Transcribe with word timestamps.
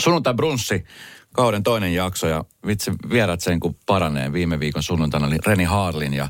Sunnuntai 0.00 0.34
brunssi, 0.34 0.84
kauden 1.32 1.62
toinen 1.62 1.94
jakso 1.94 2.26
ja 2.26 2.44
vitsi 2.66 2.90
vierat 3.10 3.40
sen 3.40 3.60
kun 3.60 3.76
paranee. 3.86 4.32
Viime 4.32 4.60
viikon 4.60 4.82
sunnuntaina 4.82 5.26
oli 5.26 5.38
Reni 5.46 5.64
Harlin 5.64 6.14
ja 6.14 6.28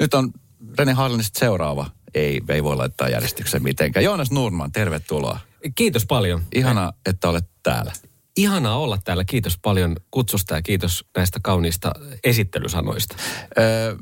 nyt 0.00 0.14
on 0.14 0.32
Reni 0.78 0.92
Harlin 0.92 1.24
seuraava. 1.32 1.90
Ei, 2.14 2.40
ei 2.48 2.64
voi 2.64 2.76
laittaa 2.76 3.08
järjestykseen 3.08 3.62
mitenkään. 3.62 4.04
Joonas 4.04 4.30
Nurman, 4.30 4.72
tervetuloa. 4.72 5.38
Kiitos 5.74 6.06
paljon. 6.06 6.42
Ihana, 6.54 6.92
että 7.06 7.28
olet 7.28 7.44
täällä. 7.62 7.92
Ihanaa 8.36 8.78
olla 8.78 8.98
täällä. 9.04 9.24
Kiitos 9.24 9.58
paljon 9.62 9.96
kutsusta 10.10 10.54
ja 10.54 10.62
kiitos 10.62 11.04
näistä 11.16 11.40
kauniista 11.42 11.92
esittelysanoista. 12.24 13.16
Öö, 13.58 13.96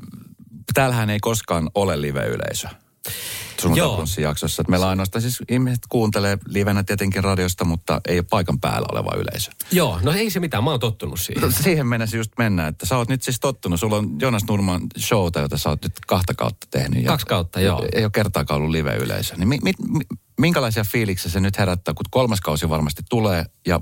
täällähän 0.73 1.09
ei 1.09 1.19
koskaan 1.19 1.69
ole 1.75 2.01
live-yleisö 2.01 2.67
sunnuntai-jaksossa. 3.73 4.63
Meillä 4.67 4.89
ainoastaan 4.89 5.21
siis 5.21 5.39
ihmiset 5.49 5.83
kuuntelee 5.89 6.37
livenä 6.47 6.83
tietenkin 6.83 7.23
radiosta, 7.23 7.65
mutta 7.65 8.01
ei 8.07 8.17
ole 8.19 8.25
paikan 8.29 8.59
päällä 8.59 8.87
oleva 8.91 9.11
yleisö. 9.17 9.51
Joo, 9.71 9.99
no 10.03 10.11
ei 10.11 10.29
se 10.29 10.39
mitään, 10.39 10.63
mä 10.63 10.71
oon 10.71 10.79
tottunut 10.79 11.19
siihen. 11.19 11.43
No, 11.43 11.51
siihen 11.63 11.87
mennessä 11.87 12.17
just 12.17 12.31
mennä, 12.37 12.67
että 12.67 12.85
sä 12.85 12.97
oot 12.97 13.09
nyt 13.09 13.23
siis 13.23 13.39
tottunut. 13.39 13.79
Sulla 13.79 13.95
on 13.95 14.19
Jonas 14.21 14.43
Nurman 14.47 14.81
showta, 14.99 15.39
jota 15.39 15.57
sä 15.57 15.69
oot 15.69 15.83
nyt 15.83 15.93
kahta 16.07 16.33
kautta 16.33 16.67
tehnyt. 16.71 17.03
Ja 17.03 17.07
Kaksi 17.07 17.25
kautta, 17.25 17.61
joo. 17.61 17.85
Ei 17.93 18.03
ole 18.03 18.11
kertaakaan 18.11 18.57
ollut 18.57 18.71
live-yleisö. 18.71 19.35
Niin 19.35 19.47
mi, 19.47 19.59
mi, 19.63 19.73
minkälaisia 20.39 20.83
fiiliksiä 20.83 21.31
se 21.31 21.39
nyt 21.39 21.57
herättää, 21.57 21.93
kun 21.93 22.05
kolmas 22.09 22.41
kausi 22.41 22.69
varmasti 22.69 23.03
tulee 23.09 23.45
ja 23.67 23.81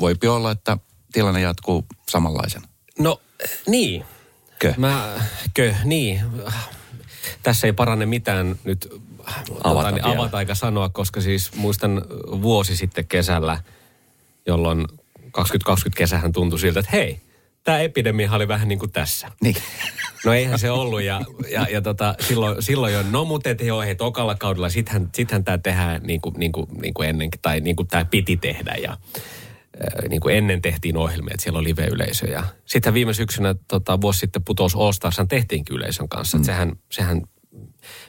voipi 0.00 0.28
olla, 0.28 0.50
että 0.50 0.78
tilanne 1.12 1.40
jatkuu 1.40 1.86
samanlaisena? 2.08 2.68
No 2.98 3.20
niin. 3.66 4.04
Kö? 4.58 4.74
Mä, 4.76 5.20
kö, 5.54 5.74
niin. 5.84 6.20
Tässä 7.42 7.66
ei 7.66 7.72
parane 7.72 8.06
mitään 8.06 8.56
nyt 8.64 8.88
avata, 9.64 9.92
tota, 9.92 10.10
avata 10.10 10.36
aika 10.36 10.54
sanoa, 10.54 10.88
koska 10.88 11.20
siis 11.20 11.54
muistan 11.54 12.02
vuosi 12.42 12.76
sitten 12.76 13.06
kesällä, 13.06 13.58
jolloin 14.46 14.86
2020 15.32 15.98
kesähän 15.98 16.32
tuntui 16.32 16.58
siltä, 16.58 16.80
että 16.80 16.92
hei, 16.92 17.20
tämä 17.64 17.78
epidemia 17.78 18.32
oli 18.32 18.48
vähän 18.48 18.68
niin 18.68 18.78
kuin 18.78 18.92
tässä. 18.92 19.30
Niin. 19.42 19.56
No 20.24 20.32
eihän 20.32 20.58
se 20.58 20.70
ollut 20.70 21.02
ja, 21.02 21.20
ja, 21.50 21.66
ja 21.70 21.82
tota, 21.82 22.14
silloin, 22.20 22.62
silloin 22.62 22.92
jo, 22.94 23.02
no 23.10 23.24
mutta 23.24 23.50
et 23.50 23.60
joo, 23.60 23.80
hei, 23.80 23.94
tokalla 23.94 24.34
kaudella 24.34 24.68
sittenhän, 24.68 25.10
sittenhän 25.14 25.44
tämä 25.44 25.58
tehdään 25.58 26.02
niin 26.02 26.20
kuin, 26.20 26.34
niin 26.38 26.52
kuin, 26.52 26.66
niin 26.82 26.94
kuin 26.94 27.08
ennenkin, 27.08 27.40
tai 27.42 27.60
niin 27.60 27.76
kuin 27.76 27.88
tämä 27.88 28.04
piti 28.04 28.36
tehdä 28.36 28.74
ja 28.82 28.96
niin 30.08 30.20
kuin 30.20 30.36
ennen 30.36 30.62
tehtiin 30.62 30.96
ohjelmia, 30.96 31.34
että 31.34 31.42
siellä 31.42 31.58
oli 31.58 31.68
live-yleisö. 31.68 32.26
Ja 32.26 32.44
sitten 32.64 32.94
viime 32.94 33.14
syksynä 33.14 33.54
tota, 33.68 34.00
vuosi 34.00 34.18
sitten 34.18 34.44
putous 34.44 34.74
All 34.74 34.92
Starshan 34.92 35.28
tehtiinkin 35.28 35.76
yleisön 35.76 36.08
kanssa. 36.08 36.38
Mm. 36.38 36.44
sehän, 36.44 36.72
sehän 36.92 37.22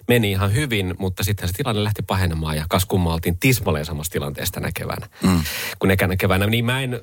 meni 0.07 0.31
ihan 0.31 0.53
hyvin, 0.53 0.95
mutta 0.99 1.23
sitten 1.23 1.47
se 1.47 1.53
tilanne 1.53 1.83
lähti 1.83 2.01
pahenemaan 2.01 2.57
ja 2.57 2.65
kas 2.69 2.85
kumma 2.85 3.13
oltiin 3.13 3.39
tismalleen 3.39 3.85
samassa 3.85 4.11
tilanteesta 4.11 4.59
näkevänä 4.59 5.07
mm. 5.23 5.43
kuin 5.79 5.89
nekänä 5.89 6.15
keväänä. 6.15 6.47
Niin 6.47 6.65
mä 6.65 6.81
en, 6.81 6.99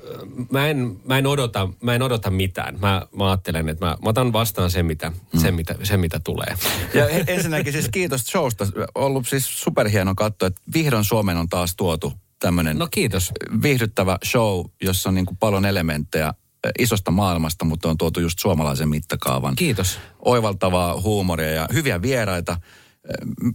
mä 0.51 0.67
en, 0.67 0.99
mä 1.05 1.17
en, 1.17 1.27
odota, 1.27 1.69
mä 1.81 1.95
en 1.95 2.01
odota 2.01 2.29
mitään. 2.29 2.79
Mä, 2.79 3.01
mä 3.15 3.29
ajattelen, 3.29 3.69
että 3.69 3.85
mä, 3.85 3.97
mä 4.03 4.09
otan 4.09 4.33
vastaan 4.33 4.71
sen 4.71 4.85
mitä, 4.85 5.09
mm. 5.09 5.39
sen, 5.39 5.53
mitä, 5.53 5.75
sen, 5.83 5.99
mitä 5.99 6.19
tulee. 6.19 6.55
Ja 6.93 7.07
ensinnäkin 7.07 7.73
siis 7.73 7.89
kiitos 7.89 8.21
showsta. 8.21 8.67
Ollut 8.95 9.27
siis 9.27 9.61
superhieno 9.63 10.15
katsoa, 10.15 10.47
että 10.47 10.61
vihdoin 10.73 11.05
Suomeen 11.05 11.37
on 11.37 11.49
taas 11.49 11.75
tuotu 11.75 12.13
tämmöinen 12.39 12.77
no 12.77 12.87
kiitos. 12.91 13.31
viihdyttävä 13.61 14.17
show, 14.25 14.65
jossa 14.81 15.09
on 15.09 15.15
niin 15.15 15.25
kuin 15.25 15.37
paljon 15.37 15.65
elementtejä 15.65 16.33
isosta 16.79 17.11
maailmasta, 17.11 17.65
mutta 17.65 17.89
on 17.89 17.97
tuotu 17.97 18.19
just 18.19 18.39
suomalaisen 18.39 18.89
mittakaavan. 18.89 19.55
Kiitos. 19.55 19.99
Oivaltavaa 20.19 21.01
huumoria 21.01 21.49
ja 21.49 21.67
hyviä 21.73 22.01
vieraita. 22.01 22.57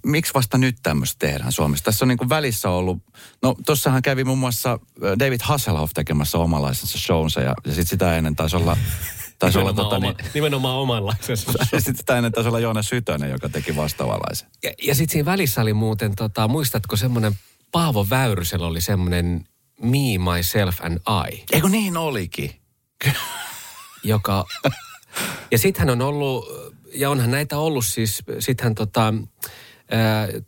Miksi 0.07 0.35
vasta 0.35 0.59
nyt 0.59 0.77
tämmöistä 0.83 1.27
tehdään 1.27 1.53
Suomessa? 1.53 1.85
Tässä 1.85 2.05
on 2.05 2.09
niin 2.09 2.19
kuin 2.19 2.29
välissä 2.29 2.71
ollut, 2.71 2.99
no 3.43 3.55
tossahan 3.67 4.03
kävi 4.03 4.25
muun 4.25 4.39
muassa 4.39 4.79
David 5.19 5.41
Hasselhoff 5.43 5.93
tekemässä 5.95 6.39
omanlaisensa 6.39 6.99
shownsa 6.99 7.41
ja, 7.41 7.55
ja 7.65 7.71
sitten 7.71 7.87
sitä 7.87 8.17
ennen 8.17 8.37
taisi 8.37 8.57
olla 8.57 8.77
Taisi 9.39 9.59
olla, 9.59 9.73
tota, 9.73 9.97
oma, 9.97 10.07
niin, 10.07 10.31
nimenomaan 10.35 10.77
omanlaisensa. 10.77 11.53
sitten 11.65 11.97
sitä 11.97 12.17
ennen 12.17 12.33
taisi 12.33 12.49
olla 12.49 12.61
Joonas 12.61 12.89
Sytönen, 12.89 13.31
joka 13.31 13.49
teki 13.49 13.77
vastaavanlaisen. 13.77 14.49
Ja, 14.63 14.73
ja 14.83 14.95
sitten 14.95 15.13
siinä 15.13 15.27
välissä 15.27 15.61
oli 15.61 15.73
muuten, 15.73 16.17
tota, 16.17 16.49
muistatko 16.49 16.97
semmoinen 16.97 17.39
Paavo 17.73 18.07
Väyrysellä 18.11 18.67
oli 18.67 18.81
semmoinen 18.81 19.45
Me, 19.83 20.35
Myself 20.35 20.81
and 20.81 20.99
I. 21.29 21.45
Eikö 21.53 21.69
niin 21.69 21.97
olikin? 21.97 22.51
joka, 24.05 24.45
ja 25.51 25.59
sitten 25.59 25.81
hän 25.81 25.91
on 25.91 26.03
ollut, 26.03 26.49
ja 26.95 27.11
onhan 27.11 27.31
näitä 27.31 27.59
ollut 27.59 27.87
siis, 27.87 28.23
sitten 28.39 28.65
hän 28.65 28.75
tota, 28.75 29.15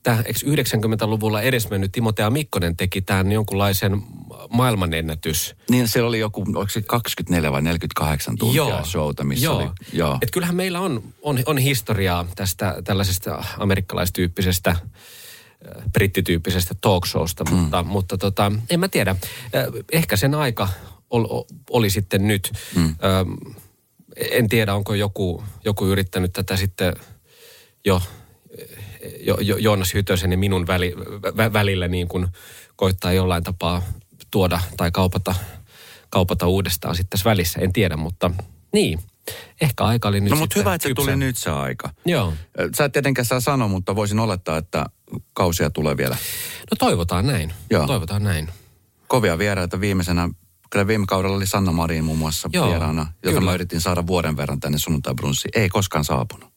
Tämä 0.02 0.22
90-luvulla 0.22 1.42
edesmennyt 1.42 1.92
Timotea 1.92 2.30
Mikkonen 2.30 2.76
teki 2.76 3.00
tämän 3.00 3.32
jonkunlaisen 3.32 4.02
maailmanennätys. 4.50 5.54
Niin 5.70 5.88
siellä 5.88 6.08
oli 6.08 6.18
joku, 6.18 6.40
onko 6.40 6.68
se 6.68 6.82
24 6.82 7.52
vai 7.52 7.62
48 7.62 8.38
tuntia 8.38 8.56
joo, 8.56 8.84
showta, 8.84 9.24
missä 9.24 9.44
joo. 9.44 9.56
oli... 9.56 9.68
Joo. 9.92 10.18
Et 10.22 10.30
kyllähän 10.30 10.56
meillä 10.56 10.80
on, 10.80 11.02
on, 11.22 11.38
on 11.46 11.58
historiaa 11.58 12.26
tästä 12.36 12.76
tällaisesta 12.84 13.44
amerikkalaistyyppisestä 13.58 14.76
brittityyppisestä 15.92 16.74
talkshowsta, 16.80 17.44
mm. 17.44 17.54
mutta, 17.54 17.82
mutta 17.82 18.18
tota, 18.18 18.52
en 18.70 18.80
mä 18.80 18.88
tiedä. 18.88 19.16
Ehkä 19.92 20.16
sen 20.16 20.34
aika 20.34 20.68
oli 21.70 21.90
sitten 21.90 22.26
nyt. 22.26 22.52
Mm. 22.76 22.96
en 24.30 24.48
tiedä, 24.48 24.74
onko 24.74 24.94
joku, 24.94 25.44
joku 25.64 25.86
yrittänyt 25.86 26.32
tätä 26.32 26.56
sitten 26.56 26.94
jo, 27.84 28.02
jo, 29.20 29.36
jo 29.40 29.56
Joonas 29.56 29.94
Hytösen 29.94 30.32
ja 30.32 30.38
minun 30.38 30.66
väli, 30.66 30.94
vä, 31.36 31.52
välillä 31.52 31.88
niin 31.88 32.08
kuin 32.08 32.28
koittaa 32.76 33.12
jollain 33.12 33.42
tapaa 33.42 33.82
tuoda 34.30 34.60
tai 34.76 34.90
kaupata, 34.90 35.34
kaupata 36.10 36.46
uudestaan 36.46 36.96
sitten 36.96 37.10
tässä 37.10 37.30
välissä. 37.30 37.60
En 37.60 37.72
tiedä, 37.72 37.96
mutta 37.96 38.30
niin– 38.72 38.98
ehkä 39.60 39.84
aika 39.84 40.08
oli 40.08 40.20
nyt 40.20 40.30
No 40.30 40.36
mutta 40.36 40.58
hyvä, 40.58 40.74
että 40.74 40.88
se 40.88 40.94
tuli 40.94 41.16
nyt 41.16 41.36
se 41.36 41.50
aika. 41.50 41.90
Joo. 42.04 42.32
Sä 42.76 42.84
et 42.84 42.92
tietenkään 42.92 43.26
saa 43.26 43.40
sanoa, 43.40 43.68
mutta 43.68 43.96
voisin 43.96 44.18
olettaa, 44.18 44.56
että 44.56 44.86
kausia 45.32 45.70
tulee 45.70 45.96
vielä. 45.96 46.16
No 46.70 46.76
toivotaan 46.78 47.26
näin. 47.26 47.52
Joo. 47.70 47.86
Toivotaan 47.86 48.22
näin. 48.22 48.48
Kovia 49.06 49.38
vieraita 49.38 49.80
viimeisenä. 49.80 50.28
Kyllä 50.76 50.86
viime 50.86 51.06
kaudella 51.06 51.36
oli 51.36 51.46
Sanna 51.46 51.72
Marin 51.72 52.04
muun 52.04 52.18
muassa 52.18 52.48
Joo, 52.52 52.68
vieraana, 52.68 53.00
jota 53.00 53.34
kyllä. 53.34 53.40
mä 53.40 53.54
yritin 53.54 53.80
saada 53.80 54.06
vuoden 54.06 54.36
verran 54.36 54.60
tänne 54.60 54.78
sunnuntai 54.78 55.14
Ei 55.54 55.68
koskaan 55.68 56.04
saapunut. 56.04 56.48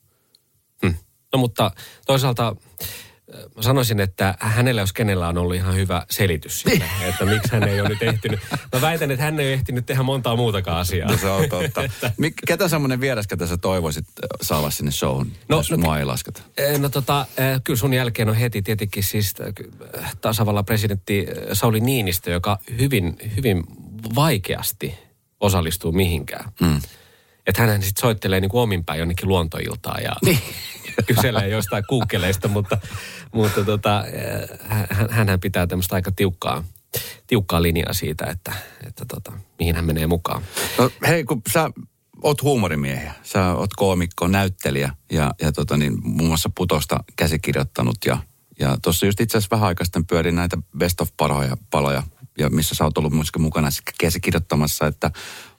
Hmm. 0.82 0.96
No 1.34 1.40
mutta 1.40 1.72
toisaalta 2.06 2.56
Mä 3.56 3.62
sanoisin, 3.62 4.00
että 4.00 4.36
hänellä 4.40 4.82
jos 4.82 4.94
kenellä 4.94 5.28
on 5.28 5.38
ollut 5.38 5.56
ihan 5.56 5.76
hyvä 5.76 6.06
selitys 6.10 6.60
sille, 6.62 6.86
että 7.08 7.26
miksi 7.26 7.52
hän 7.52 7.64
ei 7.64 7.82
ole 7.82 7.90
nyt 7.90 8.04
ehtinyt. 8.04 8.40
Mä 8.74 8.82
väitän, 8.82 9.12
että 9.12 9.24
hän 9.24 9.40
ei 9.40 9.48
ole 9.48 9.54
ehtinyt 9.54 9.86
tehdä 9.86 10.04
montaa 10.04 10.36
muutakaan 10.36 10.78
asiaa. 10.78 11.12
No 11.12 11.18
se 11.18 11.30
on 11.30 11.50
totta. 11.50 11.82
Mik, 12.18 12.34
ketä 12.48 12.68
semmoinen 12.68 13.02
vieras, 13.02 13.28
ketä 13.28 13.48
sä 13.48 13.58
toivoisit 13.58 14.06
saada 14.42 14.70
sinne 14.70 14.92
showhun, 14.92 15.32
no, 15.50 15.58
jos 15.58 15.72
no, 15.72 15.78
mua 15.78 16.00
ei 16.00 16.06
lasketa? 16.06 16.42
No 16.78 16.90
tota, 16.90 17.26
kyllä 17.64 17.80
sun 17.80 17.94
jälkeen 17.94 18.30
on 18.30 18.36
heti 18.36 18.62
tietenkin 18.62 19.04
siis 19.04 19.34
tasavallan 20.22 20.66
presidentti 20.66 21.28
Sauli 21.54 21.80
Niinistö, 21.80 22.32
joka 22.32 22.60
hyvin, 22.80 23.18
hyvin 23.36 23.64
vaikeasti 24.16 24.96
osallistuu 25.40 25.92
mihinkään. 25.92 26.52
Mm. 26.62 26.82
Että 27.48 27.62
hän 27.62 27.84
sitten 27.84 28.02
soittelee 28.02 28.40
niin 28.40 28.50
kuin 28.50 28.62
omin 28.62 28.86
päin 28.86 29.00
jonnekin 29.00 29.28
luontoiltaan 29.30 30.04
ja 30.04 30.16
niin. 30.26 30.40
kyselee 31.08 31.48
jostain 31.48 31.84
kuukkeleista, 31.90 32.48
mutta, 32.48 32.78
mutta 33.34 33.64
tota, 33.64 34.04
hän, 35.10 35.30
hän 35.30 35.40
pitää 35.40 35.68
tämmöistä 35.68 35.96
aika 35.96 36.12
tiukkaa, 36.12 36.64
tiukkaa 37.28 37.62
linjaa 37.62 37.94
siitä, 37.94 38.26
että, 38.26 38.54
että 38.88 39.06
tota, 39.06 39.32
mihin 39.60 39.76
hän 39.76 39.86
menee 39.86 40.08
mukaan. 40.08 40.42
No, 40.78 40.92
hei, 41.08 41.24
kun 41.24 41.42
sä 41.54 41.70
oot 42.24 42.42
huumorimiehiä, 42.42 43.14
sä 43.24 43.54
oot 43.54 43.74
koomikko, 43.74 44.28
näyttelijä 44.28 44.94
ja, 45.12 45.34
ja 45.42 45.52
tota 45.52 45.78
niin, 45.78 45.94
muun 46.04 46.28
muassa 46.28 46.50
Putosta 46.56 47.04
käsikirjoittanut 47.16 47.98
ja, 48.06 48.18
ja 48.60 48.78
tuossa 48.82 49.06
just 49.06 49.20
itse 49.20 49.38
asiassa 49.38 49.56
vähän 49.56 49.68
aikaa 49.68 49.86
sitten 49.86 50.06
pyörin 50.06 50.36
näitä 50.36 50.58
best 50.78 51.02
of 51.02 51.10
paroja, 51.18 51.58
paloja 51.70 52.04
ja 52.40 52.50
missä 52.50 52.76
sä 52.76 52.84
oot 52.84 52.98
ollut 52.98 53.14
myöskin 53.14 53.42
mukana 53.42 53.70
käsikirjoittamassa, 54.00 54.88
että 54.88 55.12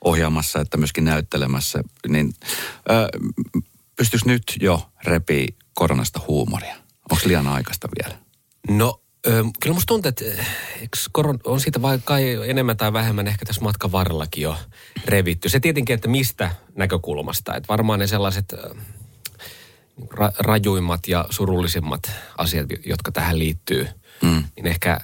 ohjaamassa, 0.04 0.60
että 0.60 0.76
myöskin 0.76 1.04
näyttelemässä, 1.04 1.82
niin 2.08 2.34
ö, 2.90 3.18
pystyisi 3.96 4.26
nyt 4.26 4.42
jo 4.60 4.90
repii 5.04 5.48
koronasta 5.74 6.20
huumoria? 6.28 6.76
Onko 7.10 7.22
liian 7.26 7.48
aikaista 7.48 7.88
vielä? 7.98 8.18
No 8.68 9.00
Öö, 9.26 9.42
kyllä 9.62 9.74
musta 9.74 9.86
tuntuu, 9.86 10.08
että 10.08 10.24
koron, 11.12 11.38
on 11.44 11.60
siitä 11.60 11.82
vai 11.82 11.98
kai 12.04 12.50
enemmän 12.50 12.76
tai 12.76 12.92
vähemmän 12.92 13.28
ehkä 13.28 13.46
tässä 13.46 13.62
matkan 13.62 13.92
varrellakin 13.92 14.42
jo 14.42 14.56
revitty. 15.04 15.48
Se 15.48 15.60
tietenkin, 15.60 15.94
että 15.94 16.08
mistä 16.08 16.50
näkökulmasta. 16.74 17.54
Että 17.54 17.68
varmaan 17.68 17.98
ne 17.98 18.06
sellaiset 18.06 18.54
ra, 20.10 20.32
rajuimmat 20.38 21.08
ja 21.08 21.26
surullisimmat 21.30 22.10
asiat, 22.38 22.66
jotka 22.86 23.12
tähän 23.12 23.38
liittyy, 23.38 23.88
mm. 24.22 24.44
niin 24.56 24.66
ehkä 24.66 25.00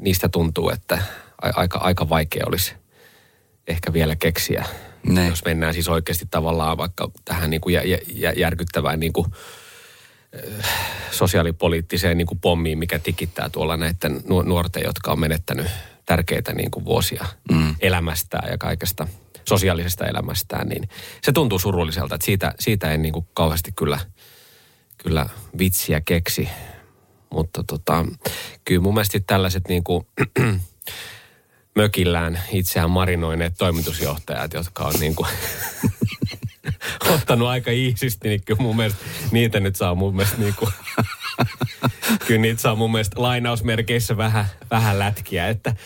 niistä 0.00 0.28
tuntuu, 0.28 0.70
että 0.70 0.98
aika, 1.42 1.78
aika 1.78 2.08
vaikea 2.08 2.44
olisi 2.46 2.74
ehkä 3.66 3.92
vielä 3.92 4.16
keksiä. 4.16 4.64
Ne. 5.02 5.28
Jos 5.28 5.44
mennään 5.44 5.74
siis 5.74 5.88
oikeasti 5.88 6.26
tavallaan 6.30 6.78
vaikka 6.78 7.10
tähän 7.24 7.50
niin 7.50 7.60
kuin 7.60 7.74
jä, 7.74 7.82
jä, 8.12 8.32
järkyttävään 8.36 9.00
niin 9.00 9.12
kuin, 9.12 9.26
äh, 10.62 10.70
sosiaalipoliittiseen 11.10 12.18
niin 12.18 12.26
kuin 12.26 12.40
pommiin, 12.40 12.78
mikä 12.78 12.98
tikittää 12.98 13.48
tuolla 13.48 13.76
näiden 13.76 14.20
nuorten, 14.44 14.82
jotka 14.84 15.12
on 15.12 15.20
menettänyt 15.20 15.66
tärkeitä 16.06 16.52
niin 16.52 16.70
kuin 16.70 16.84
vuosia 16.84 17.26
mm. 17.50 17.74
elämästään 17.80 18.50
ja 18.50 18.58
kaikesta 18.58 19.08
sosiaalisesta 19.48 20.06
elämästään, 20.06 20.68
niin 20.68 20.88
se 21.22 21.32
tuntuu 21.32 21.58
surulliselta, 21.58 22.14
että 22.14 22.24
siitä, 22.24 22.54
siitä 22.60 22.90
ei 22.90 22.98
niin 22.98 23.12
kuin 23.12 23.26
kauheasti 23.34 23.72
kyllä, 23.72 23.98
kyllä 24.98 25.26
vitsiä 25.58 26.00
keksi. 26.00 26.48
Mutta 27.30 27.64
tota, 27.66 28.06
kyllä 28.64 28.80
mun 28.80 28.94
mielestä 28.94 29.20
tällaiset 29.26 29.68
niin 29.68 29.84
kuin, 29.84 30.06
mökillään 31.78 32.40
itseään 32.52 32.90
marinoineet 32.90 33.54
toimitusjohtajat, 33.58 34.52
jotka 34.52 34.84
on 34.84 34.94
niin 35.00 35.14
kuin 35.14 35.28
ottanut 37.14 37.48
aika 37.48 37.70
iisisti, 37.70 38.28
niin 38.28 38.44
kyllä 38.44 38.62
mun 38.62 38.76
mielestä 38.76 39.04
niitä 39.30 39.60
nyt 39.60 39.76
saa 39.76 39.94
mun 39.94 40.16
mielestä 40.16 40.38
niin 40.38 40.54
kuin, 40.58 40.72
kyllä 42.26 42.40
niitä 42.40 42.62
saa 42.62 42.74
mun 42.74 42.92
mielestä 42.92 43.22
lainausmerkeissä 43.22 44.16
vähän, 44.16 44.44
vähän 44.70 44.98
lätkiä, 44.98 45.48
että, 45.48 45.76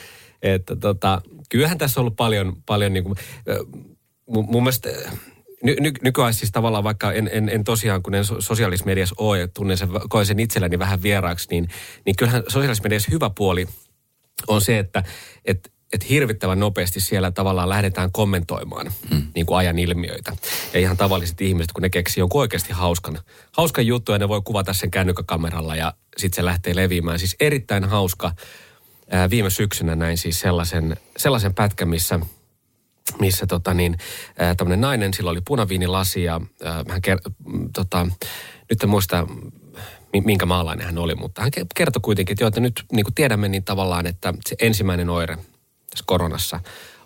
että 0.42 0.76
tota, 0.76 1.22
kyllähän 1.48 1.78
tässä 1.78 2.00
on 2.00 2.02
ollut 2.02 2.16
paljon, 2.16 2.56
paljon 2.66 2.92
niin 2.92 3.04
kuin, 3.04 3.16
mun, 4.26 4.46
mun 4.50 4.62
mielestä 4.62 4.88
ny, 5.62 5.76
ny, 5.80 5.92
nykyään 6.02 6.34
siis 6.34 6.52
tavallaan 6.52 6.84
vaikka 6.84 7.12
en, 7.12 7.30
en, 7.32 7.48
en 7.48 7.64
tosiaan, 7.64 8.02
kun 8.02 8.14
en 8.14 8.24
sosiaalisessa 8.38 8.86
mediassa 8.86 9.14
ole 9.18 9.38
ja 9.38 9.48
tunnen 9.48 9.78
sen, 9.78 9.88
koen 10.08 10.26
sen 10.26 10.40
itselläni 10.40 10.78
vähän 10.78 11.02
vieraaksi, 11.02 11.48
niin, 11.50 11.68
niin 12.06 12.16
kyllähän 12.16 12.42
sosiaalisessa 12.48 12.82
mediassa 12.82 13.10
hyvä 13.12 13.30
puoli 13.30 13.68
on 14.48 14.60
se, 14.60 14.78
että, 14.78 15.04
että 15.44 15.70
että 15.92 16.06
hirvittävän 16.10 16.60
nopeasti 16.60 17.00
siellä 17.00 17.30
tavallaan 17.30 17.68
lähdetään 17.68 18.12
kommentoimaan 18.12 18.92
mm. 19.10 19.22
niin 19.34 19.46
kuin 19.46 19.58
ajan 19.58 19.78
ilmiöitä. 19.78 20.36
Ja 20.74 20.80
ihan 20.80 20.96
tavalliset 20.96 21.40
ihmiset, 21.40 21.72
kun 21.72 21.82
ne 21.82 21.90
keksii 21.90 22.20
jonkun 22.20 22.40
oikeasti 22.40 22.72
hauskan, 22.72 23.18
hauskan 23.52 23.86
juttu 23.86 24.12
ja 24.12 24.18
ne 24.18 24.28
voi 24.28 24.42
kuvata 24.44 24.72
sen 24.72 24.90
kännykkäkameralla 24.90 25.76
ja 25.76 25.94
sitten 26.16 26.36
se 26.36 26.44
lähtee 26.44 26.76
leviämään. 26.76 27.18
Siis 27.18 27.36
erittäin 27.40 27.84
hauska. 27.84 28.32
Viime 29.30 29.50
syksynä 29.50 29.96
näin 29.96 30.18
siis 30.18 30.40
sellaisen, 30.40 30.96
sellaisen 31.16 31.54
pätkän, 31.54 31.88
missä 31.88 32.20
missä 33.20 33.46
tota 33.46 33.74
niin, 33.74 33.98
tämmöinen 34.56 34.80
nainen, 34.80 35.14
sillä 35.14 35.30
oli 35.30 35.40
punaviinilasi 35.46 36.22
ja 36.22 36.40
hän 36.88 37.02
ker, 37.02 37.18
tota, 37.74 38.06
nyt 38.70 38.82
en 38.82 38.88
muista 38.88 39.26
minkä 40.24 40.46
maalainen 40.46 40.86
hän 40.86 40.98
oli, 40.98 41.14
mutta 41.14 41.42
hän 41.42 41.50
kertoi 41.74 42.00
kuitenkin, 42.02 42.34
että, 42.34 42.44
jo, 42.44 42.48
että 42.48 42.60
nyt 42.60 42.84
niin 42.92 43.04
kuin 43.04 43.14
tiedämme 43.14 43.48
niin 43.48 43.64
tavallaan, 43.64 44.06
että 44.06 44.34
se 44.48 44.56
ensimmäinen 44.60 45.10
oire 45.10 45.36
tässä 45.90 46.04
koronassa 46.06 46.60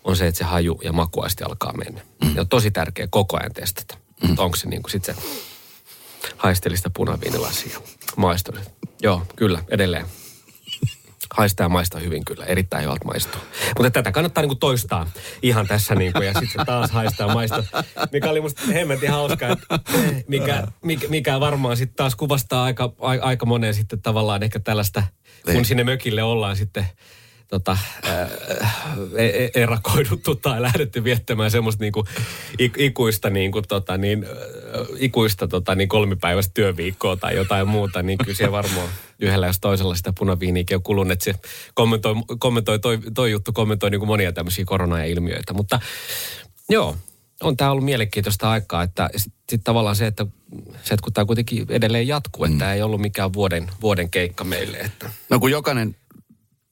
on 0.04 0.16
se, 0.16 0.26
että 0.26 0.38
se 0.38 0.44
haju 0.44 0.80
ja 0.84 0.92
makuaisti 0.92 1.44
alkaa 1.44 1.72
mennä. 1.72 2.00
Mm. 2.24 2.34
Ja 2.34 2.40
on 2.40 2.48
tosi 2.48 2.70
tärkeä 2.70 3.06
koko 3.10 3.36
ajan 3.36 3.52
testata. 3.52 3.98
Mm. 4.22 4.34
Onko 4.38 4.56
se 4.56 4.68
niin 4.68 4.82
kuin 4.82 4.90
sitten 4.90 5.14
se 5.14 5.20
haisteli 6.36 6.76
sitä 6.76 6.90
punaviinilasia 6.90 7.80
maistoi. 8.16 8.60
Joo, 9.02 9.22
kyllä, 9.36 9.64
edelleen. 9.68 10.06
Haistaa 11.34 11.64
ja 11.64 11.68
maistaa 11.68 12.00
hyvin 12.00 12.24
kyllä, 12.24 12.44
erittäin 12.44 12.84
hyvältä 12.84 13.04
maistuu. 13.04 13.40
Mutta 13.78 13.90
tätä 13.90 14.12
kannattaa 14.12 14.42
niinku 14.42 14.54
toistaa 14.54 15.10
ihan 15.42 15.66
tässä 15.66 15.94
niinku, 15.94 16.22
ja 16.22 16.32
sitten 16.32 16.48
se 16.48 16.64
taas 16.66 16.90
haistaa 16.90 17.28
ja 17.28 17.34
maistuu. 17.34 17.62
Mikä 18.12 18.30
oli 18.30 18.40
musta 18.40 18.62
hemmetin 18.72 19.10
hauska, 19.10 19.48
että 19.48 19.78
mikä, 20.28 20.66
mikä, 20.82 21.08
mikä 21.08 21.40
varmaan 21.40 21.76
sitten 21.76 21.96
taas 21.96 22.16
kuvastaa 22.16 22.64
aika, 22.64 22.92
aika 23.20 23.46
moneen 23.46 23.74
sitten 23.74 24.02
tavallaan 24.02 24.42
ehkä 24.42 24.60
tällaista, 24.60 25.02
kun 25.44 25.54
niin. 25.54 25.64
sinne 25.64 25.84
mökille 25.84 26.22
ollaan 26.22 26.56
sitten 26.56 26.86
tota, 27.48 27.78
e, 29.16 29.26
e, 29.26 29.50
erakoiduttu 29.54 30.34
tai 30.34 30.62
lähdetty 30.62 31.04
viettämään 31.04 31.50
semmoista 31.50 31.84
niinku 31.84 32.04
ikuista, 32.78 33.30
niinku, 33.30 33.62
tota, 33.62 33.96
niin, 33.96 34.26
ikuista 34.98 35.48
tota, 35.48 35.74
niin 35.74 35.88
kolmipäiväistä 35.88 36.54
työviikkoa 36.54 37.16
tai 37.16 37.36
jotain 37.36 37.68
muuta, 37.68 38.02
niin 38.02 38.18
kyllä 38.18 38.36
siellä 38.36 38.52
varmaan 38.52 38.88
yhdellä 39.20 39.46
jos 39.46 39.60
toisella 39.60 39.94
sitä 39.94 40.12
punaviiniikin 40.18 40.76
on 40.76 40.82
kulunut, 40.82 41.12
että 41.12 41.24
se 41.24 41.34
kommentoi, 41.74 42.14
kommentoi 42.38 42.78
toi, 42.78 42.98
toi 43.14 43.30
juttu 43.30 43.52
kommentoi 43.52 43.90
niin 43.90 43.98
kuin 43.98 44.08
monia 44.08 44.32
tämmöisiä 44.32 44.64
korona-ilmiöitä. 44.64 45.52
Mutta 45.52 45.80
joo, 46.68 46.96
on 47.42 47.56
tämä 47.56 47.70
ollut 47.70 47.84
mielenkiintoista 47.84 48.50
aikaa, 48.50 48.82
että 48.82 49.10
sitten 49.16 49.64
tavallaan 49.64 49.96
se, 49.96 50.06
että, 50.06 50.26
se, 50.82 50.94
että 50.94 51.02
kun 51.02 51.12
tämä 51.12 51.24
kuitenkin 51.24 51.66
edelleen 51.68 52.08
jatkuu, 52.08 52.46
mm. 52.46 52.52
että 52.52 52.58
tämä 52.58 52.74
ei 52.74 52.82
ollut 52.82 53.00
mikään 53.00 53.32
vuoden, 53.32 53.70
vuoden 53.80 54.10
keikka 54.10 54.44
meille. 54.44 54.76
Että. 54.76 55.10
No 55.30 55.38
kun 55.38 55.50
jokainen 55.50 55.96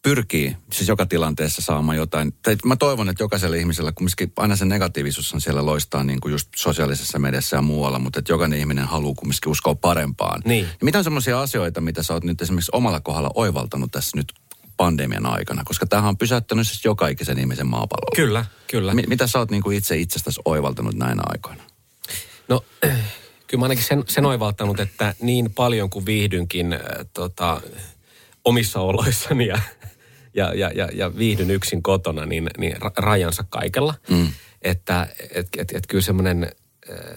pyrkii 0.05 0.57
siis 0.73 0.89
joka 0.89 1.07
tilanteessa 1.07 1.63
saamaan 1.63 1.97
jotain. 1.97 2.33
Tai 2.43 2.57
mä 2.65 2.77
toivon, 2.77 3.09
että 3.09 3.23
jokaisella 3.23 3.57
ihmisellä, 3.57 3.93
kumminkin 3.93 4.33
aina 4.37 4.57
se 4.57 4.65
negatiivisuus 4.65 5.35
on 5.35 5.41
siellä 5.41 5.67
loistaa 5.67 6.05
niin 6.05 6.21
kuin 6.21 6.33
just 6.33 6.49
sosiaalisessa 6.57 7.19
mediassa 7.19 7.57
ja 7.57 7.63
muualla, 7.63 7.99
mutta 7.99 8.19
että 8.19 8.33
jokainen 8.33 8.59
ihminen 8.59 8.85
haluaa 8.85 9.15
kumminkin 9.15 9.51
uskoa 9.51 9.75
parempaan. 9.75 10.43
Niin. 10.45 10.65
Ja 10.65 10.85
mitä 10.85 10.99
on 10.99 11.05
semmoisia 11.05 11.41
asioita, 11.41 11.81
mitä 11.81 12.03
sä 12.03 12.15
oot 12.15 12.25
nyt 12.25 12.43
esimerkiksi 12.43 12.71
omalla 12.75 13.01
kohdalla 13.01 13.31
oivaltanut 13.35 13.93
tässä 13.93 14.17
nyt 14.17 14.33
pandemian 14.77 15.27
aikana? 15.27 15.63
Koska 15.65 15.87
tämähän 15.87 16.09
on 16.09 16.19
pysäyttänyt 16.19 16.67
siis 16.67 16.85
joka 16.85 17.09
ikisen 17.09 17.39
ihmisen 17.39 17.67
maapallolla. 17.67 18.17
Kyllä, 18.17 18.45
kyllä. 18.71 18.95
M- 18.95 19.09
mitä 19.09 19.27
sä 19.27 19.39
oot 19.39 19.51
niin 19.51 19.63
kuin 19.63 19.77
itse 19.77 19.97
itsestäsi 19.97 20.41
oivaltanut 20.45 20.95
näinä 20.95 21.23
aikoina? 21.27 21.63
No 22.49 22.65
kyllä 23.47 23.61
mä 23.61 23.65
ainakin 23.65 23.85
sen, 23.85 24.05
sen 24.09 24.27
oivaltanut, 24.27 24.81
että 24.81 25.15
niin 25.21 25.55
paljon 25.55 25.91
kuin 25.91 26.07
viihdynkin 26.07 26.73
äh, 26.73 26.81
tota, 27.15 27.61
omissa 28.45 28.81
oloissani 28.81 29.47
ja 29.47 29.59
ja, 30.35 30.55
ja, 30.55 30.71
ja, 30.75 30.89
ja 30.95 31.19
viihdyn 31.19 31.51
yksin 31.51 31.83
kotona, 31.83 32.27
niin, 32.27 32.51
niin 32.59 32.77
rajansa 32.97 33.45
kaikella. 33.49 33.95
Mm. 34.11 34.29
Että 34.63 35.09
et, 35.35 35.49
et, 35.59 35.73
et 35.75 35.87
kyllä 35.87 36.03
semmoinen 36.03 36.53